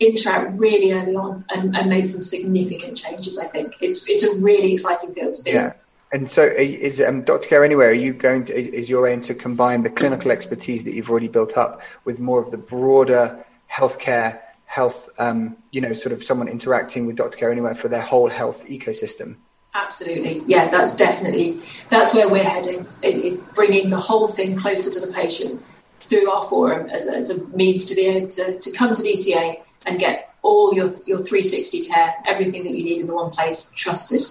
interact 0.00 0.58
really 0.58 0.92
early 0.92 1.14
on 1.14 1.44
and, 1.50 1.76
and 1.76 1.88
made 1.88 2.06
some 2.06 2.22
significant 2.22 2.96
changes. 2.96 3.38
I 3.38 3.46
think 3.46 3.76
it's 3.80 4.08
it's 4.08 4.24
a 4.24 4.34
really 4.40 4.72
exciting 4.72 5.12
field 5.12 5.34
to 5.34 5.42
be 5.42 5.52
yeah. 5.52 5.66
in. 5.66 5.74
And 6.12 6.28
so, 6.28 6.42
is 6.42 7.00
um, 7.00 7.22
Dr. 7.22 7.48
Care 7.48 7.64
Anywhere? 7.64 7.90
Are 7.90 7.92
you 7.92 8.12
going 8.12 8.46
to? 8.46 8.52
Is 8.52 8.90
your 8.90 9.06
aim 9.06 9.22
to 9.22 9.34
combine 9.34 9.84
the 9.84 9.90
clinical 9.90 10.32
expertise 10.32 10.82
that 10.84 10.94
you've 10.94 11.08
already 11.08 11.28
built 11.28 11.56
up 11.56 11.82
with 12.04 12.18
more 12.18 12.42
of 12.42 12.50
the 12.50 12.58
broader 12.58 13.44
healthcare, 13.70 14.40
health? 14.66 15.08
Um, 15.18 15.56
you 15.70 15.80
know, 15.80 15.92
sort 15.92 16.12
of 16.12 16.24
someone 16.24 16.48
interacting 16.48 17.06
with 17.06 17.14
Dr. 17.14 17.38
Care 17.38 17.52
Anywhere 17.52 17.76
for 17.76 17.86
their 17.86 18.02
whole 18.02 18.28
health 18.28 18.66
ecosystem. 18.66 19.36
Absolutely, 19.72 20.42
yeah, 20.46 20.68
that's 20.68 20.96
definitely 20.96 21.62
that's 21.90 22.12
where 22.12 22.28
we're 22.28 22.42
heading. 22.42 22.88
It, 23.02 23.24
it, 23.24 23.54
bringing 23.54 23.90
the 23.90 24.00
whole 24.00 24.26
thing 24.26 24.56
closer 24.56 24.90
to 24.90 25.06
the 25.06 25.12
patient 25.12 25.62
through 26.00 26.28
our 26.28 26.42
forum 26.42 26.90
as 26.90 27.06
a, 27.06 27.14
as 27.14 27.30
a 27.30 27.46
means 27.48 27.84
to 27.84 27.94
be 27.94 28.06
able 28.06 28.26
to, 28.26 28.58
to 28.58 28.70
come 28.72 28.94
to 28.94 29.02
DCA 29.02 29.60
and 29.86 29.98
get 29.98 30.34
all 30.42 30.74
your 30.74 30.86
your 31.06 31.18
360 31.18 31.86
care, 31.86 32.14
everything 32.26 32.64
that 32.64 32.72
you 32.72 32.84
need 32.84 33.00
in 33.00 33.06
the 33.06 33.14
one 33.14 33.30
place, 33.30 33.70
trusted. 33.74 34.22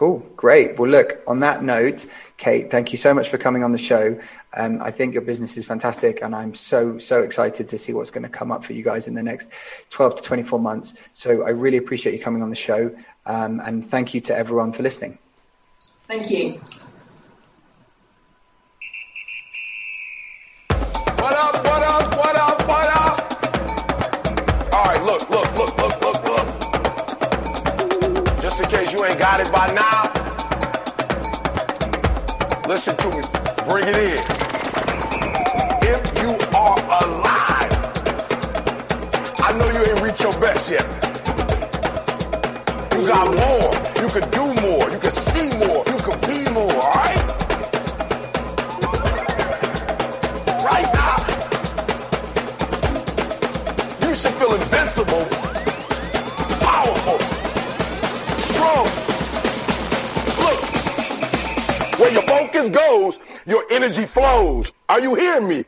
Cool, 0.00 0.20
great. 0.34 0.78
Well, 0.78 0.88
look, 0.88 1.20
on 1.26 1.40
that 1.40 1.62
note, 1.62 2.06
Kate, 2.38 2.70
thank 2.70 2.90
you 2.90 2.96
so 2.96 3.12
much 3.12 3.28
for 3.28 3.36
coming 3.36 3.62
on 3.62 3.72
the 3.72 3.78
show. 3.78 4.18
Um, 4.56 4.80
I 4.80 4.90
think 4.90 5.12
your 5.12 5.20
business 5.20 5.58
is 5.58 5.66
fantastic, 5.66 6.22
and 6.22 6.34
I'm 6.34 6.54
so, 6.54 6.96
so 6.96 7.20
excited 7.20 7.68
to 7.68 7.76
see 7.76 7.92
what's 7.92 8.10
going 8.10 8.22
to 8.22 8.30
come 8.30 8.50
up 8.50 8.64
for 8.64 8.72
you 8.72 8.82
guys 8.82 9.08
in 9.08 9.12
the 9.12 9.22
next 9.22 9.50
12 9.90 10.16
to 10.16 10.22
24 10.22 10.58
months. 10.58 10.94
So 11.12 11.42
I 11.42 11.50
really 11.50 11.76
appreciate 11.76 12.14
you 12.14 12.22
coming 12.22 12.42
on 12.42 12.48
the 12.48 12.56
show, 12.56 12.96
um, 13.26 13.60
and 13.60 13.84
thank 13.84 14.14
you 14.14 14.22
to 14.22 14.34
everyone 14.34 14.72
for 14.72 14.82
listening. 14.82 15.18
Thank 16.08 16.30
you. 16.30 16.58
Got 29.08 29.40
it 29.40 29.50
by 29.50 29.66
now? 29.72 30.12
Listen 32.68 32.96
to 32.98 33.08
me. 33.08 33.22
Bring 33.68 33.88
it 33.88 33.96
in. 33.96 34.20
If 35.82 36.02
you 36.20 36.30
are 36.56 36.78
alive, 37.02 37.72
I 39.40 39.52
know 39.56 39.68
you 39.70 39.80
ain't 39.90 40.00
reached 40.02 40.22
your 40.22 40.38
best 40.38 40.70
yet. 40.70 40.86
You 42.94 43.06
got 43.06 43.26
more. 43.26 43.74
You 44.02 44.08
can 44.08 44.30
do 44.30 44.44
more. 44.60 44.90
You 44.90 44.98
can 44.98 45.12
see 45.12 45.48
more. 45.58 45.82
You 45.86 45.98
can 46.04 46.20
be 46.28 46.50
more, 46.52 46.72
all 46.72 46.92
right? 46.94 47.24
Right 50.62 50.88
now, 50.92 51.16
you 54.06 54.14
should 54.14 54.34
feel 54.34 54.54
invincible, 54.54 55.24
strong. 58.70 58.86
Where 61.98 62.12
your 62.12 62.22
focus 62.22 62.70
goes, 62.70 63.18
your 63.46 63.64
energy 63.70 64.06
flows. 64.06 64.72
Are 64.88 65.00
you 65.00 65.14
hearing 65.14 65.48
me? 65.48 65.64